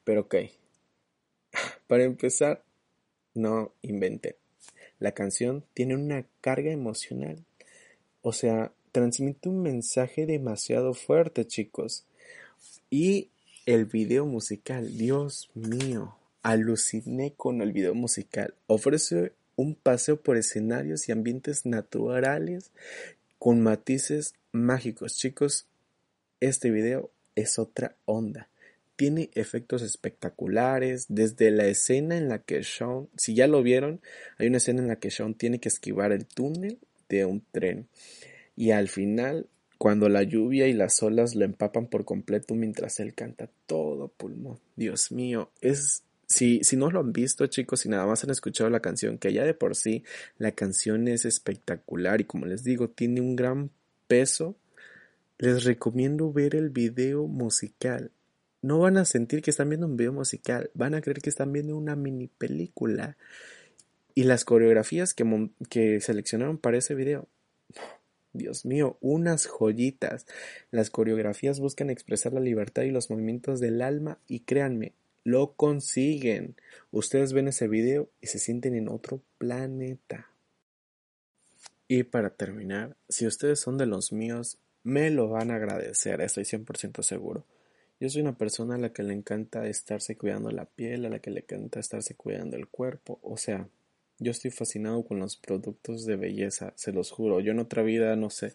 Pero 0.04 0.22
ok, 0.22 0.36
para 1.86 2.04
empezar, 2.04 2.64
no 3.34 3.74
inventen. 3.82 4.34
La 4.98 5.12
canción 5.12 5.64
tiene 5.74 5.94
una 5.94 6.24
carga 6.40 6.70
emocional. 6.70 7.44
O 8.22 8.32
sea, 8.32 8.72
transmite 8.91 9.49
un 9.49 9.62
mensaje 9.62 10.26
demasiado 10.26 10.95
fuerte, 10.95 11.47
chicos. 11.47 12.05
Y 12.91 13.30
el 13.66 13.84
video 13.84 14.26
musical, 14.26 14.97
Dios 14.97 15.51
mío, 15.55 16.16
aluciné 16.43 17.34
con 17.36 17.61
el 17.61 17.72
video 17.72 17.95
musical. 17.95 18.55
Ofrece 18.66 19.32
un 19.57 19.74
paseo 19.74 20.20
por 20.20 20.36
escenarios 20.36 21.09
y 21.09 21.12
ambientes 21.12 21.66
naturales 21.66 22.70
con 23.39 23.61
matices 23.61 24.34
mágicos. 24.53 25.16
Chicos, 25.16 25.66
este 26.41 26.70
video 26.70 27.11
es 27.34 27.59
otra 27.59 27.97
onda. 28.05 28.49
Tiene 28.97 29.30
efectos 29.34 29.82
espectaculares, 29.82 31.07
desde 31.09 31.51
la 31.51 31.66
escena 31.66 32.16
en 32.16 32.28
la 32.28 32.41
que 32.41 32.64
Sean, 32.64 33.09
si 33.16 33.34
ya 33.34 33.47
lo 33.47 33.62
vieron, 33.62 34.01
hay 34.39 34.49
una 34.49 34.57
escena 34.57 34.80
en 34.80 34.89
la 34.89 34.97
que 34.97 35.11
Sean 35.11 35.34
tiene 35.34 35.61
que 35.61 35.68
esquivar 35.68 36.11
el 36.12 36.26
túnel 36.26 36.78
de 37.09 37.24
un 37.24 37.45
tren. 37.53 37.86
Y 38.59 38.72
al 38.72 38.88
final, 38.88 39.46
cuando 39.78 40.09
la 40.09 40.24
lluvia 40.24 40.66
y 40.66 40.72
las 40.72 41.00
olas 41.04 41.36
lo 41.36 41.44
empapan 41.44 41.86
por 41.86 42.04
completo 42.04 42.56
mientras 42.56 42.98
él 42.98 43.14
canta 43.14 43.48
todo 43.66 44.09
pulmón. 44.09 44.59
Dios 44.74 45.12
mío, 45.12 45.52
es 45.61 46.02
si, 46.26 46.64
si 46.64 46.76
no 46.76 46.90
lo 46.90 46.98
han 46.98 47.12
visto, 47.12 47.46
chicos, 47.46 47.86
y 47.86 47.88
nada 47.88 48.04
más 48.04 48.24
han 48.24 48.30
escuchado 48.30 48.68
la 48.68 48.80
canción, 48.80 49.16
que 49.16 49.32
ya 49.32 49.44
de 49.44 49.54
por 49.54 49.76
sí 49.76 50.02
la 50.38 50.50
canción 50.50 51.06
es 51.06 51.24
espectacular 51.24 52.20
y 52.20 52.24
como 52.24 52.46
les 52.46 52.64
digo, 52.64 52.90
tiene 52.90 53.20
un 53.20 53.36
gran 53.36 53.70
peso, 54.09 54.56
les 55.38 55.62
recomiendo 55.62 56.32
ver 56.32 56.56
el 56.56 56.70
video 56.70 57.28
musical. 57.28 58.11
No 58.61 58.80
van 58.80 58.96
a 58.96 59.04
sentir 59.04 59.40
que 59.40 59.52
están 59.52 59.68
viendo 59.68 59.86
un 59.86 59.96
video 59.96 60.12
musical, 60.12 60.68
van 60.74 60.96
a 60.96 61.00
creer 61.00 61.20
que 61.20 61.30
están 61.30 61.52
viendo 61.52 61.76
una 61.76 61.94
mini 61.94 62.26
película. 62.26 63.16
Y 64.16 64.24
las 64.24 64.44
coreografías 64.44 65.14
que, 65.14 65.50
que 65.70 66.00
seleccionaron 66.00 66.59
para 66.59 66.78
ese 66.78 66.96
video 66.96 67.28
Dios 68.39 68.64
mío, 68.64 68.97
unas 69.01 69.47
joyitas. 69.47 70.26
Las 70.70 70.89
coreografías 70.89 71.61
buscan 71.61 71.91
expresar 71.91 72.32
la 72.32 72.41
libertad 72.41 72.82
y 72.82 72.91
los 72.91 73.11
movimientos 73.11 73.61
del 73.61 73.82
alma 73.82 74.18
y 74.26 74.41
créanme, 74.41 74.95
lo 75.24 75.53
consiguen. 75.53 76.57
Ustedes 76.91 77.34
ven 77.34 77.49
ese 77.49 77.68
video 77.68 78.09
y 78.22 78.28
se 78.28 78.39
sienten 78.39 78.74
en 78.74 78.89
otro 78.89 79.20
planeta. 79.36 80.30
Y 81.86 82.05
para 82.05 82.30
terminar, 82.30 82.97
si 83.09 83.26
ustedes 83.26 83.61
son 83.61 83.78
de 83.78 83.86
los 83.86 84.12
míos, 84.12 84.59
me 84.82 85.11
lo 85.11 85.28
van 85.28 85.51
a 85.51 85.57
agradecer, 85.57 86.20
estoy 86.20 86.45
100% 86.45 87.03
seguro. 87.03 87.45
Yo 88.01 88.09
soy 88.09 88.22
una 88.22 88.39
persona 88.39 88.76
a 88.76 88.78
la 88.78 88.93
que 88.93 89.03
le 89.03 89.12
encanta 89.12 89.66
estarse 89.66 90.16
cuidando 90.16 90.51
la 90.51 90.66
piel, 90.66 91.05
a 91.05 91.09
la 91.11 91.18
que 91.18 91.30
le 91.30 91.41
encanta 91.41 91.80
estarse 91.80 92.14
cuidando 92.14 92.57
el 92.57 92.68
cuerpo, 92.68 93.18
o 93.22 93.36
sea, 93.36 93.68
yo 94.18 94.30
estoy 94.30 94.50
fascinado 94.50 95.04
con 95.04 95.18
los 95.18 95.36
productos 95.36 96.04
de 96.04 96.16
belleza, 96.16 96.72
se 96.76 96.92
los 96.92 97.10
juro. 97.10 97.40
Yo 97.40 97.52
en 97.52 97.60
otra 97.60 97.82
vida, 97.82 98.16
no 98.16 98.30
sé, 98.30 98.52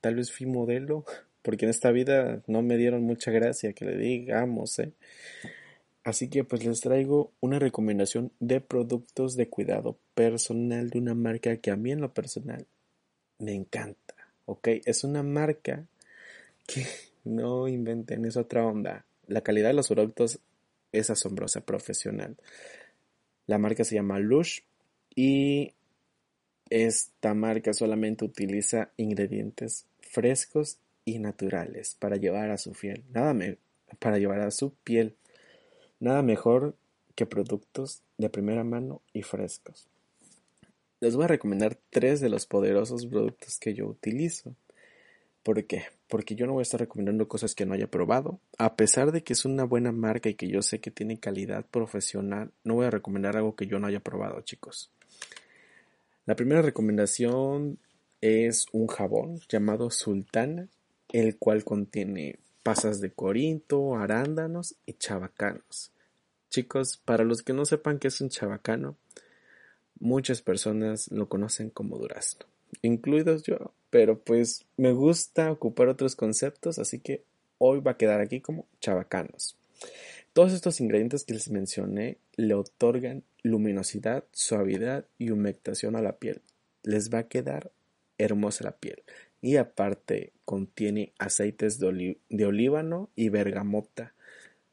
tal 0.00 0.14
vez 0.14 0.32
fui 0.32 0.46
modelo, 0.46 1.04
porque 1.42 1.64
en 1.64 1.70
esta 1.70 1.90
vida 1.90 2.42
no 2.46 2.62
me 2.62 2.76
dieron 2.76 3.02
mucha 3.02 3.30
gracia 3.30 3.72
que 3.72 3.84
le 3.84 3.96
digamos, 3.96 4.78
¿eh? 4.78 4.92
Así 6.02 6.28
que 6.28 6.44
pues 6.44 6.64
les 6.64 6.80
traigo 6.80 7.30
una 7.40 7.58
recomendación 7.58 8.32
de 8.40 8.60
productos 8.60 9.36
de 9.36 9.48
cuidado 9.48 9.98
personal 10.14 10.88
de 10.88 10.98
una 10.98 11.14
marca 11.14 11.58
que 11.58 11.70
a 11.70 11.76
mí 11.76 11.92
en 11.92 12.00
lo 12.00 12.14
personal 12.14 12.66
me 13.38 13.54
encanta, 13.54 14.14
¿ok? 14.46 14.68
Es 14.86 15.04
una 15.04 15.22
marca 15.22 15.84
que 16.66 16.86
no 17.24 17.68
inventen, 17.68 18.24
es 18.24 18.36
otra 18.36 18.64
onda. 18.64 19.04
La 19.26 19.42
calidad 19.42 19.68
de 19.68 19.74
los 19.74 19.88
productos 19.88 20.40
es 20.92 21.10
asombrosa, 21.10 21.60
profesional. 21.60 22.36
La 23.46 23.58
marca 23.58 23.84
se 23.84 23.94
llama 23.94 24.18
Lush 24.18 24.60
y 25.14 25.72
esta 26.70 27.34
marca 27.34 27.72
solamente 27.72 28.24
utiliza 28.24 28.90
ingredientes 28.96 29.86
frescos 30.00 30.78
y 31.04 31.18
naturales 31.18 31.96
para 31.98 32.16
llevar 32.16 32.50
a 32.50 32.58
su 32.58 32.72
piel. 32.72 33.02
Nada 33.12 33.34
para 33.98 34.18
llevar 34.18 34.40
a 34.40 34.50
su 34.50 34.72
piel. 34.84 35.16
Nada 35.98 36.22
mejor 36.22 36.76
que 37.14 37.26
productos 37.26 38.02
de 38.18 38.30
primera 38.30 38.64
mano 38.64 39.02
y 39.12 39.22
frescos. 39.22 39.88
Les 41.00 41.16
voy 41.16 41.24
a 41.24 41.28
recomendar 41.28 41.78
tres 41.90 42.20
de 42.20 42.28
los 42.28 42.46
poderosos 42.46 43.06
productos 43.06 43.58
que 43.58 43.74
yo 43.74 43.86
utilizo. 43.86 44.54
¿Por 45.42 45.64
qué? 45.64 45.84
Porque 46.08 46.34
yo 46.34 46.46
no 46.46 46.52
voy 46.52 46.60
a 46.60 46.62
estar 46.62 46.80
recomendando 46.80 47.26
cosas 47.26 47.54
que 47.54 47.64
no 47.64 47.72
haya 47.72 47.90
probado. 47.90 48.38
A 48.58 48.76
pesar 48.76 49.10
de 49.10 49.22
que 49.22 49.32
es 49.32 49.44
una 49.44 49.64
buena 49.64 49.90
marca 49.92 50.28
y 50.28 50.34
que 50.34 50.48
yo 50.48 50.60
sé 50.60 50.80
que 50.80 50.90
tiene 50.90 51.18
calidad 51.18 51.64
profesional, 51.64 52.52
no 52.62 52.74
voy 52.74 52.86
a 52.86 52.90
recomendar 52.90 53.36
algo 53.36 53.56
que 53.56 53.66
yo 53.66 53.78
no 53.78 53.86
haya 53.86 54.00
probado, 54.00 54.42
chicos. 54.42 54.90
La 56.26 56.36
primera 56.36 56.62
recomendación 56.62 57.78
es 58.20 58.66
un 58.72 58.86
jabón 58.86 59.40
llamado 59.48 59.90
Sultana, 59.90 60.68
el 61.08 61.38
cual 61.38 61.64
contiene 61.64 62.38
pasas 62.62 63.00
de 63.00 63.12
corinto, 63.12 63.96
arándanos 63.96 64.76
y 64.86 64.92
chabacanos. 64.94 65.92
Chicos, 66.50 67.00
para 67.04 67.24
los 67.24 67.42
que 67.42 67.52
no 67.52 67.64
sepan 67.64 67.98
qué 67.98 68.08
es 68.08 68.20
un 68.20 68.28
chabacano, 68.28 68.96
muchas 69.98 70.42
personas 70.42 71.10
lo 71.10 71.28
conocen 71.28 71.70
como 71.70 71.98
durazno, 71.98 72.46
incluidos 72.82 73.42
yo, 73.44 73.72
pero 73.90 74.18
pues 74.18 74.66
me 74.76 74.92
gusta 74.92 75.50
ocupar 75.52 75.88
otros 75.88 76.16
conceptos, 76.16 76.78
así 76.78 76.98
que 76.98 77.22
hoy 77.58 77.80
va 77.80 77.92
a 77.92 77.96
quedar 77.96 78.20
aquí 78.20 78.40
como 78.40 78.66
chabacanos. 78.80 79.56
Todos 80.32 80.52
estos 80.52 80.80
ingredientes 80.80 81.24
que 81.24 81.34
les 81.34 81.50
mencioné 81.50 82.18
le 82.36 82.54
otorgan 82.54 83.24
luminosidad, 83.42 84.24
suavidad 84.30 85.04
y 85.18 85.30
humectación 85.30 85.96
a 85.96 86.02
la 86.02 86.18
piel. 86.18 86.42
Les 86.84 87.12
va 87.12 87.18
a 87.18 87.28
quedar 87.28 87.72
hermosa 88.16 88.64
la 88.64 88.76
piel. 88.76 89.02
Y 89.40 89.56
aparte 89.56 90.32
contiene 90.44 91.12
aceites 91.18 91.80
de, 91.80 92.18
de 92.28 92.46
olíbano 92.46 93.10
y 93.16 93.28
bergamota. 93.28 94.14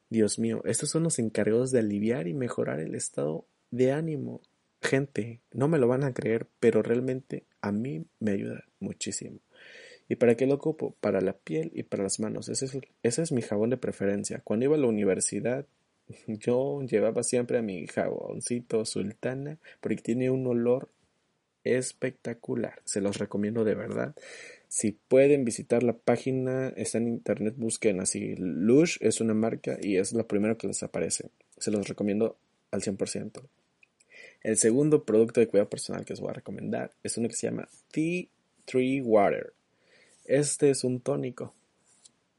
Dios 0.10 0.38
mío, 0.38 0.62
estos 0.66 0.89
son 0.89 1.03
los 1.03 1.18
encargados 1.18 1.72
de 1.72 1.80
aliviar 1.80 2.28
y 2.28 2.34
mejorar 2.34 2.80
el 2.80 2.93
estado 2.93 3.45
de 3.72 3.91
ánimo. 3.91 4.41
Gente, 4.82 5.41
no 5.51 5.68
me 5.68 5.80
lo 5.80 5.88
van 5.88 6.03
a 6.03 6.14
creer, 6.14 6.47
pero 6.60 6.84
realmente 6.84 7.45
a 7.62 7.72
mí 7.72 8.05
me 8.20 8.32
ayuda 8.32 8.64
muchísimo. 8.80 9.39
¿Y 10.10 10.16
para 10.16 10.36
qué 10.36 10.45
lo 10.45 10.55
ocupo? 10.55 10.95
Para 11.01 11.22
la 11.22 11.34
piel 11.34 11.72
y 11.74 11.84
para 11.84 12.03
las 12.03 12.20
manos. 12.20 12.49
Ese 12.49 12.66
es, 12.66 12.78
ese 13.03 13.22
es 13.22 13.32
mi 13.32 13.41
jabón 13.41 13.70
de 13.70 13.78
preferencia. 13.78 14.41
Cuando 14.43 14.66
iba 14.66 14.76
a 14.76 14.80
la 14.80 14.88
universidad, 14.88 15.66
yo 16.28 16.82
llevaba 16.82 17.24
siempre 17.24 17.58
a 17.58 17.62
mi 17.62 17.88
jaboncito 17.88 18.86
sultana 18.86 19.60
porque 19.82 19.97
tiene 19.97 20.30
un 20.30 20.47
olor 20.47 20.89
espectacular. 21.64 22.82
Se 22.86 23.01
los 23.01 23.18
recomiendo 23.18 23.64
de 23.64 23.76
verdad. 23.76 24.16
Si 24.70 24.91
pueden 24.91 25.45
visitar 25.45 25.84
la 25.84 25.93
página, 25.93 26.70
está 26.70 26.97
en 26.97 27.08
internet, 27.08 27.55
busquen 27.58 27.99
así. 27.99 28.36
Lush 28.38 28.97
es 29.01 29.22
una 29.22 29.34
marca 29.34 29.78
y 29.82 29.97
es 29.97 30.14
lo 30.14 30.28
primero 30.28 30.58
que 30.58 30.68
les 30.68 30.84
aparece. 30.84 31.30
Se 31.58 31.72
los 31.72 31.88
recomiendo 31.88 32.38
al 32.72 32.82
100%. 32.82 33.41
El 34.43 34.58
segundo 34.58 35.03
producto 35.03 35.39
de 35.39 35.47
cuidado 35.47 35.70
personal 35.70 36.05
que 36.05 36.14
os 36.14 36.22
voy 36.22 36.30
a 36.30 36.34
recomendar 36.34 36.91
es 37.03 37.18
uno 37.18 37.28
que 37.28 37.36
se 37.36 37.47
llama 37.47 37.68
Tea 37.91 38.26
Tree 38.66 39.01
Water. 39.01 39.53
Este 40.28 40.69
es 40.69 40.84
un 40.84 40.99
tónico. 40.99 41.53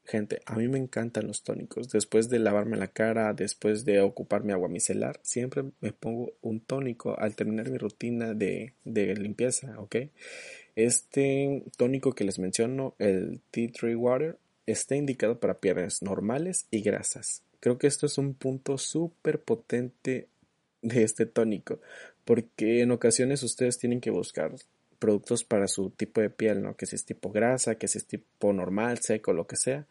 Gente, 0.05 0.41
a 0.47 0.57
mí 0.57 0.69
me 0.69 0.79
encantan 0.79 1.27
los 1.27 1.43
tónicos. 1.43 1.89
Después 1.89 2.29
de 2.29 2.39
lavarme 2.39 2.77
la 2.77 2.89
cara, 2.89 3.33
después 3.33 3.85
de 3.85 4.01
ocupar 4.01 4.45
mi 4.45 4.53
agua 4.53 4.69
micelar, 4.69 5.19
siempre 5.23 5.65
me 5.81 5.93
pongo 5.93 6.33
un 6.43 6.61
tónico 6.61 7.19
al 7.19 7.35
terminar 7.35 7.71
mi 7.71 7.79
rutina 7.79 8.35
de, 8.35 8.75
de 8.85 9.15
limpieza, 9.15 9.79
¿ok? 9.81 9.97
Este 10.77 11.63
tónico 11.77 12.15
que 12.15 12.25
les 12.25 12.39
menciono, 12.39 12.95
el 12.99 13.41
Tea 13.51 13.71
Tree 13.73 13.95
Water, 13.95 14.39
está 14.67 14.95
indicado 14.95 15.41
para 15.41 15.59
pieles 15.61 16.03
normales 16.03 16.67
y 16.71 16.83
grasas. 16.83 17.43
Creo 17.61 17.79
que 17.79 17.87
esto 17.87 18.07
es 18.07 18.19
un 18.19 18.35
punto 18.35 18.79
súper 18.79 19.41
potente 19.41 20.29
de 20.83 21.03
este 21.03 21.27
tónico, 21.27 21.81
porque 22.25 22.83
en 22.83 22.93
ocasiones 22.93 23.43
ustedes 23.43 23.79
tienen 23.79 24.01
que 24.01 24.11
buscar 24.11 24.55
productos 24.99 25.45
para 25.45 25.69
su 25.69 25.91
tipo 25.91 26.21
de 26.21 26.31
piel, 26.31 26.63
¿no? 26.63 26.77
Que 26.77 26.87
si 26.87 26.97
es 26.97 27.05
tipo 27.05 27.31
grasa, 27.31 27.77
que 27.77 27.89
si 27.89 27.99
es 27.99 28.07
tipo 28.07 28.53
normal, 28.53 28.99
seco, 28.99 29.33
lo 29.33 29.47
que 29.47 29.57
sea. 29.57 29.87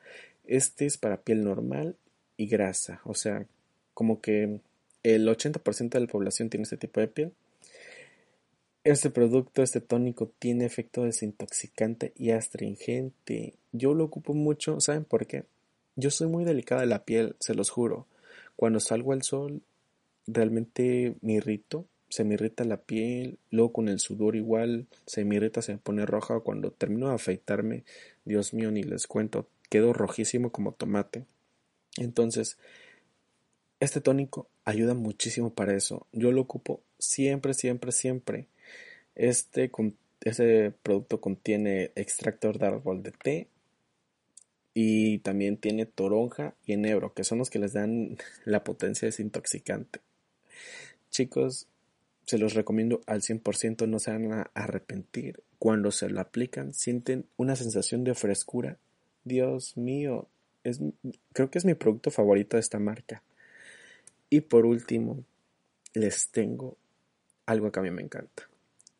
Este 0.45 0.85
es 0.85 0.97
para 0.97 1.21
piel 1.21 1.43
normal 1.43 1.95
y 2.37 2.47
grasa, 2.47 3.01
o 3.03 3.13
sea, 3.13 3.45
como 3.93 4.21
que 4.21 4.59
el 5.03 5.27
80% 5.27 5.89
de 5.89 5.99
la 5.99 6.07
población 6.07 6.49
tiene 6.49 6.63
este 6.63 6.77
tipo 6.77 6.99
de 6.99 7.07
piel. 7.07 7.33
Este 8.83 9.09
producto, 9.09 9.63
este 9.63 9.81
tónico, 9.81 10.31
tiene 10.39 10.65
efecto 10.65 11.03
desintoxicante 11.03 12.13
y 12.15 12.31
astringente. 12.31 13.55
Yo 13.73 13.93
lo 13.93 14.05
ocupo 14.05 14.33
mucho, 14.33 14.79
¿saben 14.79 15.03
por 15.03 15.25
qué? 15.27 15.43
Yo 15.95 16.11
soy 16.11 16.27
muy 16.27 16.45
delicada 16.45 16.81
de 16.81 16.87
la 16.87 17.03
piel, 17.03 17.35
se 17.39 17.53
los 17.53 17.69
juro. 17.69 18.05
Cuando 18.55 18.79
salgo 18.79 19.13
al 19.13 19.23
sol, 19.23 19.61
realmente 20.25 21.15
me 21.21 21.33
irrito, 21.33 21.85
se 22.09 22.23
me 22.23 22.35
irrita 22.35 22.63
la 22.63 22.77
piel, 22.77 23.37
luego 23.51 23.73
con 23.73 23.89
el 23.89 23.99
sudor 23.99 24.35
igual, 24.35 24.87
se 25.05 25.25
me 25.25 25.35
irrita, 25.35 25.61
se 25.61 25.73
me 25.73 25.77
pone 25.77 26.05
roja. 26.05 26.39
Cuando 26.39 26.71
termino 26.71 27.09
de 27.09 27.15
afeitarme, 27.15 27.83
Dios 28.25 28.53
mío, 28.53 28.71
ni 28.71 28.83
les 28.83 29.07
cuento, 29.07 29.49
quedo 29.69 29.93
rojísimo 29.93 30.51
como 30.51 30.71
tomate. 30.71 31.25
Entonces, 31.97 32.57
este 33.79 34.01
tónico 34.01 34.47
ayuda 34.65 34.93
muchísimo 34.93 35.53
para 35.53 35.75
eso. 35.75 36.07
Yo 36.11 36.31
lo 36.31 36.41
ocupo 36.41 36.81
siempre, 36.97 37.53
siempre, 37.53 37.91
siempre. 37.91 38.47
Este, 39.15 39.71
este 40.21 40.71
producto 40.71 41.19
contiene 41.21 41.91
extractor 41.95 42.57
de 42.57 42.67
árbol 42.67 43.03
de 43.03 43.11
té 43.11 43.47
y 44.73 45.19
también 45.19 45.57
tiene 45.57 45.85
toronja 45.85 46.55
y 46.65 46.73
enebro, 46.73 47.13
que 47.13 47.23
son 47.23 47.39
los 47.39 47.49
que 47.49 47.59
les 47.59 47.73
dan 47.73 48.17
la 48.45 48.63
potencia 48.63 49.07
desintoxicante. 49.07 49.99
Chicos, 51.09 51.67
se 52.27 52.37
los 52.37 52.53
recomiendo 52.53 53.01
al 53.07 53.21
100%, 53.21 53.87
no 53.87 53.99
se 53.99 54.11
van 54.11 54.33
a 54.33 54.51
arrepentir. 54.53 55.41
Cuando 55.59 55.91
se 55.91 56.09
lo 56.09 56.19
aplican, 56.19 56.73
sienten 56.73 57.25
una 57.37 57.55
sensación 57.55 58.03
de 58.03 58.15
frescura. 58.15 58.77
Dios 59.23 59.77
mío, 59.77 60.27
es, 60.65 60.81
creo 61.31 61.49
que 61.49 61.57
es 61.57 61.63
mi 61.63 61.73
producto 61.73 62.11
favorito 62.11 62.57
de 62.57 62.61
esta 62.61 62.79
marca. 62.79 63.23
Y 64.29 64.41
por 64.41 64.65
último, 64.65 65.23
les 65.93 66.29
tengo 66.29 66.75
algo 67.45 67.71
que 67.71 67.79
a 67.79 67.83
mí 67.83 67.91
me 67.91 68.01
encanta. 68.01 68.49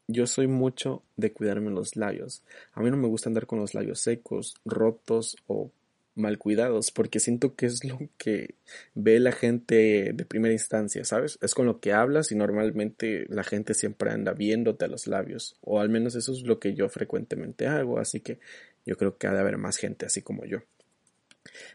Yo 0.08 0.26
soy 0.26 0.48
mucho 0.48 1.04
de 1.18 1.34
cuidarme 1.34 1.70
los 1.70 1.98
labios. 1.98 2.44
A 2.72 2.82
mí 2.82 2.90
no 2.90 2.96
me 2.96 3.10
gusta 3.10 3.30
andar 3.30 3.46
con 3.46 3.60
los 3.60 3.74
labios 3.74 4.00
secos, 4.00 4.56
rotos 4.64 5.36
o 5.48 5.70
mal 6.18 6.38
cuidados, 6.38 6.92
porque 6.92 7.20
siento 7.20 7.56
que 7.56 7.66
es 7.68 7.84
lo 7.84 8.00
que 8.18 8.56
ve 8.96 9.20
la 9.20 9.32
gente 9.32 10.12
de 10.14 10.26
primera 10.26 10.54
instancia, 10.54 11.06
¿sabes? 11.06 11.38
Es 11.42 11.54
con 11.54 11.66
lo 11.66 11.80
que 11.80 11.94
hablas 11.94 12.32
y 12.32 12.36
normalmente 12.36 13.26
la 13.30 13.44
gente 13.44 13.74
siempre 13.74 14.12
anda 14.12 14.34
viéndote 14.34 14.86
a 14.86 14.88
los 14.90 15.08
labios, 15.08 15.56
o 15.62 15.80
al 15.80 15.90
menos 15.90 16.16
eso 16.16 16.32
es 16.32 16.42
lo 16.44 16.60
que 16.60 16.74
yo 16.74 16.90
frecuentemente 16.90 17.68
hago, 17.68 18.00
así 18.00 18.20
que 18.20 18.40
yo 18.86 18.98
creo 18.98 19.18
que 19.18 19.28
ha 19.28 19.34
de 19.34 19.40
haber 19.40 19.58
más 19.58 19.78
gente 19.78 20.06
así 20.06 20.22
como 20.22 20.46
yo. 20.46 20.60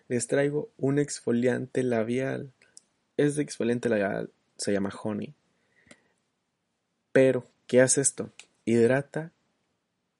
Les 0.08 0.26
traigo 0.26 0.70
un 0.76 0.98
exfoliante 0.98 1.82
labial 1.82 2.52
de 3.30 3.42
exfoliante 3.42 3.88
labial 3.88 4.30
se 4.56 4.72
llama 4.72 4.90
Honey. 5.02 5.34
Pero, 7.12 7.46
¿qué 7.66 7.80
hace 7.80 8.00
esto? 8.00 8.32
Hidrata 8.64 9.32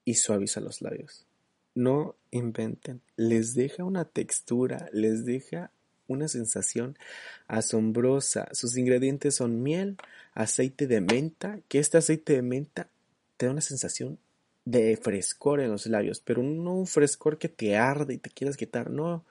y 0.05 0.15
suaviza 0.15 0.61
los 0.61 0.83
labios. 0.83 1.27
No 1.75 2.17
inventen. 2.31 3.01
Les 3.17 3.55
deja 3.55 3.85
una 3.85 4.05
textura, 4.05 4.89
les 4.93 5.25
deja 5.25 5.71
una 6.07 6.29
sensación 6.29 6.99
asombrosa. 7.47 8.49
Sus 8.53 8.77
ingredientes 8.77 9.37
son 9.37 9.63
miel, 9.63 9.97
aceite 10.35 10.87
de 10.87 11.01
menta, 11.01 11.61
que 11.69 11.79
este 11.79 11.99
aceite 11.99 12.35
de 12.35 12.43
menta 12.43 12.89
te 13.37 13.47
da 13.47 13.53
una 13.53 13.61
sensación 13.61 14.19
de 14.65 14.97
frescor 14.97 15.61
en 15.61 15.71
los 15.71 15.87
labios, 15.87 16.21
pero 16.21 16.43
no 16.43 16.75
un 16.75 16.87
frescor 16.87 17.39
que 17.39 17.49
te 17.49 17.77
arde 17.77 18.15
y 18.15 18.19
te 18.19 18.31
quieras 18.31 18.57
quitar, 18.57 18.91
no, 18.91 19.25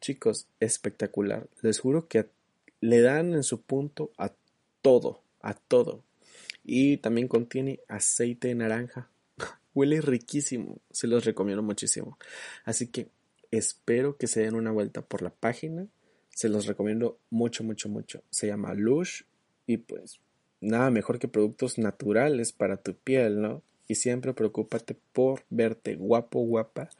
chicos, 0.00 0.46
espectacular. 0.60 1.48
Les 1.62 1.78
juro 1.78 2.06
que 2.08 2.26
le 2.80 3.00
dan 3.00 3.32
en 3.32 3.42
su 3.42 3.62
punto 3.62 4.12
a 4.18 4.32
todo, 4.82 5.22
a 5.40 5.54
todo. 5.54 6.02
Y 6.64 6.98
también 6.98 7.28
contiene 7.28 7.80
aceite 7.88 8.48
de 8.48 8.54
naranja. 8.54 9.08
Huele 9.74 10.00
riquísimo, 10.00 10.78
se 10.90 11.06
los 11.06 11.24
recomiendo 11.24 11.62
muchísimo. 11.62 12.18
Así 12.64 12.88
que 12.88 13.08
espero 13.50 14.16
que 14.16 14.26
se 14.26 14.40
den 14.40 14.54
una 14.54 14.70
vuelta 14.70 15.02
por 15.02 15.22
la 15.22 15.30
página. 15.30 15.86
Se 16.30 16.48
los 16.48 16.66
recomiendo 16.66 17.18
mucho, 17.30 17.64
mucho, 17.64 17.88
mucho. 17.88 18.22
Se 18.30 18.46
llama 18.46 18.74
Lush 18.74 19.22
y 19.66 19.78
pues 19.78 20.20
nada 20.60 20.90
mejor 20.90 21.18
que 21.18 21.28
productos 21.28 21.78
naturales 21.78 22.52
para 22.52 22.76
tu 22.76 22.94
piel, 22.94 23.40
¿no? 23.40 23.62
Y 23.86 23.96
siempre 23.96 24.32
preocúpate 24.32 24.96
por 25.12 25.44
verte 25.50 25.94
guapo, 25.96 26.40
guapa 26.40 26.90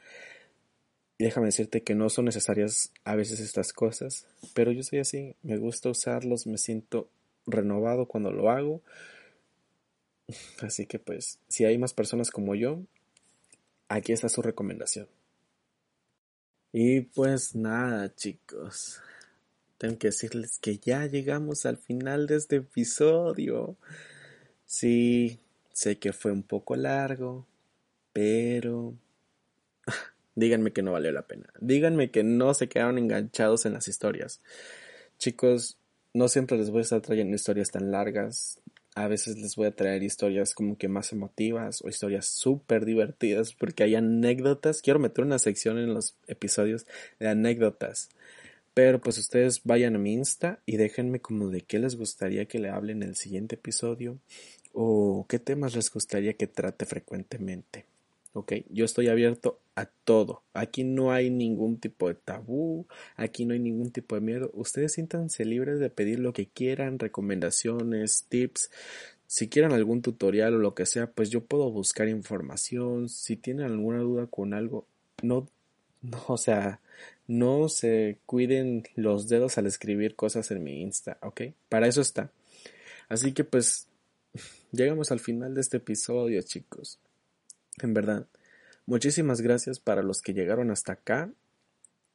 déjame 1.17 1.47
decirte 1.47 1.83
que 1.83 1.95
no 1.95 2.09
son 2.09 2.25
necesarias 2.25 2.91
a 3.03 3.15
veces 3.15 3.39
estas 3.39 3.73
cosas, 3.73 4.25
pero 4.53 4.71
yo 4.71 4.83
soy 4.83 4.99
así, 4.99 5.35
me 5.43 5.57
gusta 5.57 5.89
usarlos, 5.89 6.47
me 6.47 6.57
siento 6.57 7.07
renovado 7.47 8.07
cuando 8.07 8.31
lo 8.31 8.49
hago. 8.49 8.81
Así 10.61 10.85
que 10.85 10.99
pues, 10.99 11.39
si 11.47 11.65
hay 11.65 11.77
más 11.77 11.93
personas 11.93 12.31
como 12.31 12.55
yo, 12.55 12.81
aquí 13.89 14.11
está 14.11 14.29
su 14.29 14.41
recomendación. 14.41 15.07
Y 16.71 17.01
pues 17.01 17.55
nada, 17.55 18.13
chicos. 18.15 18.99
Tengo 19.77 19.97
que 19.97 20.07
decirles 20.07 20.57
que 20.59 20.77
ya 20.77 21.05
llegamos 21.05 21.65
al 21.65 21.77
final 21.77 22.27
de 22.27 22.35
este 22.35 22.57
episodio. 22.57 23.77
Sí, 24.65 25.39
sé 25.71 25.99
que 25.99 26.11
fue 26.11 26.31
un 26.31 26.43
poco 26.43 26.75
largo, 26.75 27.45
pero 28.13 28.93
díganme 30.35 30.73
que 30.73 30.81
no 30.81 30.91
valió 30.91 31.11
la 31.11 31.27
pena. 31.27 31.47
Díganme 31.59 32.11
que 32.11 32.23
no 32.23 32.53
se 32.53 32.67
quedaron 32.67 32.97
enganchados 32.97 33.65
en 33.65 33.73
las 33.73 33.87
historias. 33.87 34.41
Chicos, 35.17 35.77
no 36.13 36.27
siempre 36.27 36.57
les 36.57 36.71
voy 36.71 36.79
a 36.79 36.83
estar 36.83 37.01
trayendo 37.01 37.35
historias 37.35 37.71
tan 37.71 37.91
largas. 37.91 38.59
A 38.95 39.07
veces 39.09 39.37
les 39.37 39.55
voy 39.57 39.67
a 39.67 39.75
traer 39.75 40.03
historias 40.03 40.53
como 40.53 40.77
que 40.77 40.87
más 40.87 41.11
emotivas 41.11 41.81
o 41.83 41.89
historias 41.89 42.27
súper 42.27 42.85
divertidas 42.85 43.53
porque 43.53 43.83
hay 43.83 43.95
anécdotas. 43.95 44.81
Quiero 44.81 44.99
meter 44.99 45.25
una 45.25 45.37
sección 45.37 45.77
en 45.77 45.93
los 45.93 46.15
episodios 46.27 46.85
de 47.19 47.27
anécdotas. 47.27 48.09
Pero 48.73 49.01
pues 49.01 49.17
ustedes 49.17 49.61
vayan 49.63 49.95
a 49.95 49.99
mi 49.99 50.13
Insta 50.13 50.59
y 50.65 50.77
déjenme 50.77 51.19
como 51.19 51.49
de 51.49 51.61
qué 51.61 51.77
les 51.77 51.95
gustaría 51.97 52.45
que 52.45 52.59
le 52.59 52.69
hable 52.69 52.93
en 52.93 53.03
el 53.03 53.15
siguiente 53.15 53.55
episodio 53.55 54.17
o 54.73 55.25
qué 55.27 55.39
temas 55.39 55.75
les 55.75 55.91
gustaría 55.91 56.33
que 56.33 56.47
trate 56.47 56.85
frecuentemente. 56.85 57.85
¿ok? 58.33 58.53
Yo 58.69 58.85
estoy 58.85 59.07
abierto 59.07 59.59
a 59.75 59.85
todo. 59.85 60.43
Aquí 60.53 60.83
no 60.83 61.11
hay 61.11 61.29
ningún 61.29 61.79
tipo 61.79 62.07
de 62.07 62.15
tabú, 62.15 62.87
aquí 63.15 63.45
no 63.45 63.53
hay 63.53 63.59
ningún 63.59 63.91
tipo 63.91 64.15
de 64.15 64.21
miedo. 64.21 64.49
Ustedes 64.53 64.93
siéntanse 64.93 65.45
libres 65.45 65.79
de 65.79 65.89
pedir 65.89 66.19
lo 66.19 66.33
que 66.33 66.47
quieran, 66.47 66.99
recomendaciones, 66.99 68.25
tips. 68.29 68.71
Si 69.27 69.49
quieren 69.49 69.73
algún 69.73 70.01
tutorial 70.01 70.55
o 70.55 70.59
lo 70.59 70.75
que 70.75 70.85
sea, 70.85 71.11
pues 71.11 71.29
yo 71.29 71.41
puedo 71.43 71.69
buscar 71.71 72.07
información. 72.07 73.09
Si 73.09 73.35
tienen 73.35 73.65
alguna 73.65 73.99
duda 73.99 74.27
con 74.27 74.53
algo, 74.53 74.85
no, 75.21 75.47
no, 76.01 76.23
o 76.27 76.37
sea, 76.37 76.79
no 77.27 77.69
se 77.69 78.19
cuiden 78.25 78.83
los 78.95 79.27
dedos 79.27 79.57
al 79.57 79.65
escribir 79.65 80.15
cosas 80.15 80.51
en 80.51 80.63
mi 80.63 80.81
Insta, 80.81 81.17
¿ok? 81.21 81.41
Para 81.69 81.87
eso 81.87 82.01
está. 82.01 82.31
Así 83.09 83.33
que 83.33 83.43
pues 83.43 83.87
llegamos 84.71 85.11
al 85.11 85.19
final 85.19 85.53
de 85.53 85.61
este 85.61 85.77
episodio, 85.77 86.41
chicos. 86.43 86.99
En 87.81 87.93
verdad, 87.93 88.27
muchísimas 88.85 89.41
gracias 89.41 89.79
para 89.79 90.03
los 90.03 90.21
que 90.21 90.33
llegaron 90.33 90.71
hasta 90.71 90.93
acá. 90.93 91.31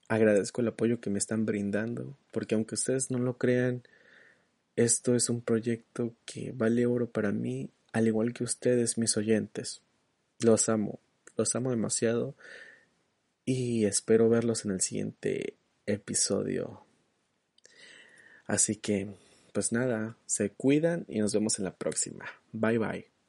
Agradezco 0.08 0.60
el 0.60 0.68
apoyo 0.68 1.00
que 1.00 1.10
me 1.10 1.18
están 1.18 1.46
brindando, 1.46 2.16
porque 2.32 2.54
aunque 2.54 2.74
ustedes 2.74 3.10
no 3.10 3.18
lo 3.18 3.38
crean, 3.38 3.82
esto 4.76 5.14
es 5.14 5.28
un 5.28 5.40
proyecto 5.40 6.14
que 6.24 6.52
vale 6.52 6.86
oro 6.86 7.10
para 7.10 7.32
mí, 7.32 7.70
al 7.92 8.06
igual 8.06 8.32
que 8.32 8.44
ustedes, 8.44 8.98
mis 8.98 9.16
oyentes. 9.16 9.82
Los 10.40 10.68
amo, 10.68 11.00
los 11.36 11.54
amo 11.54 11.70
demasiado 11.70 12.34
y 13.44 13.84
espero 13.84 14.28
verlos 14.28 14.64
en 14.64 14.72
el 14.72 14.80
siguiente 14.80 15.54
episodio. 15.86 16.84
Así 18.46 18.76
que, 18.76 19.14
pues 19.52 19.70
nada, 19.72 20.16
se 20.26 20.50
cuidan 20.50 21.04
y 21.08 21.20
nos 21.20 21.34
vemos 21.34 21.58
en 21.58 21.64
la 21.66 21.74
próxima. 21.74 22.24
Bye 22.52 22.78
bye. 22.78 23.19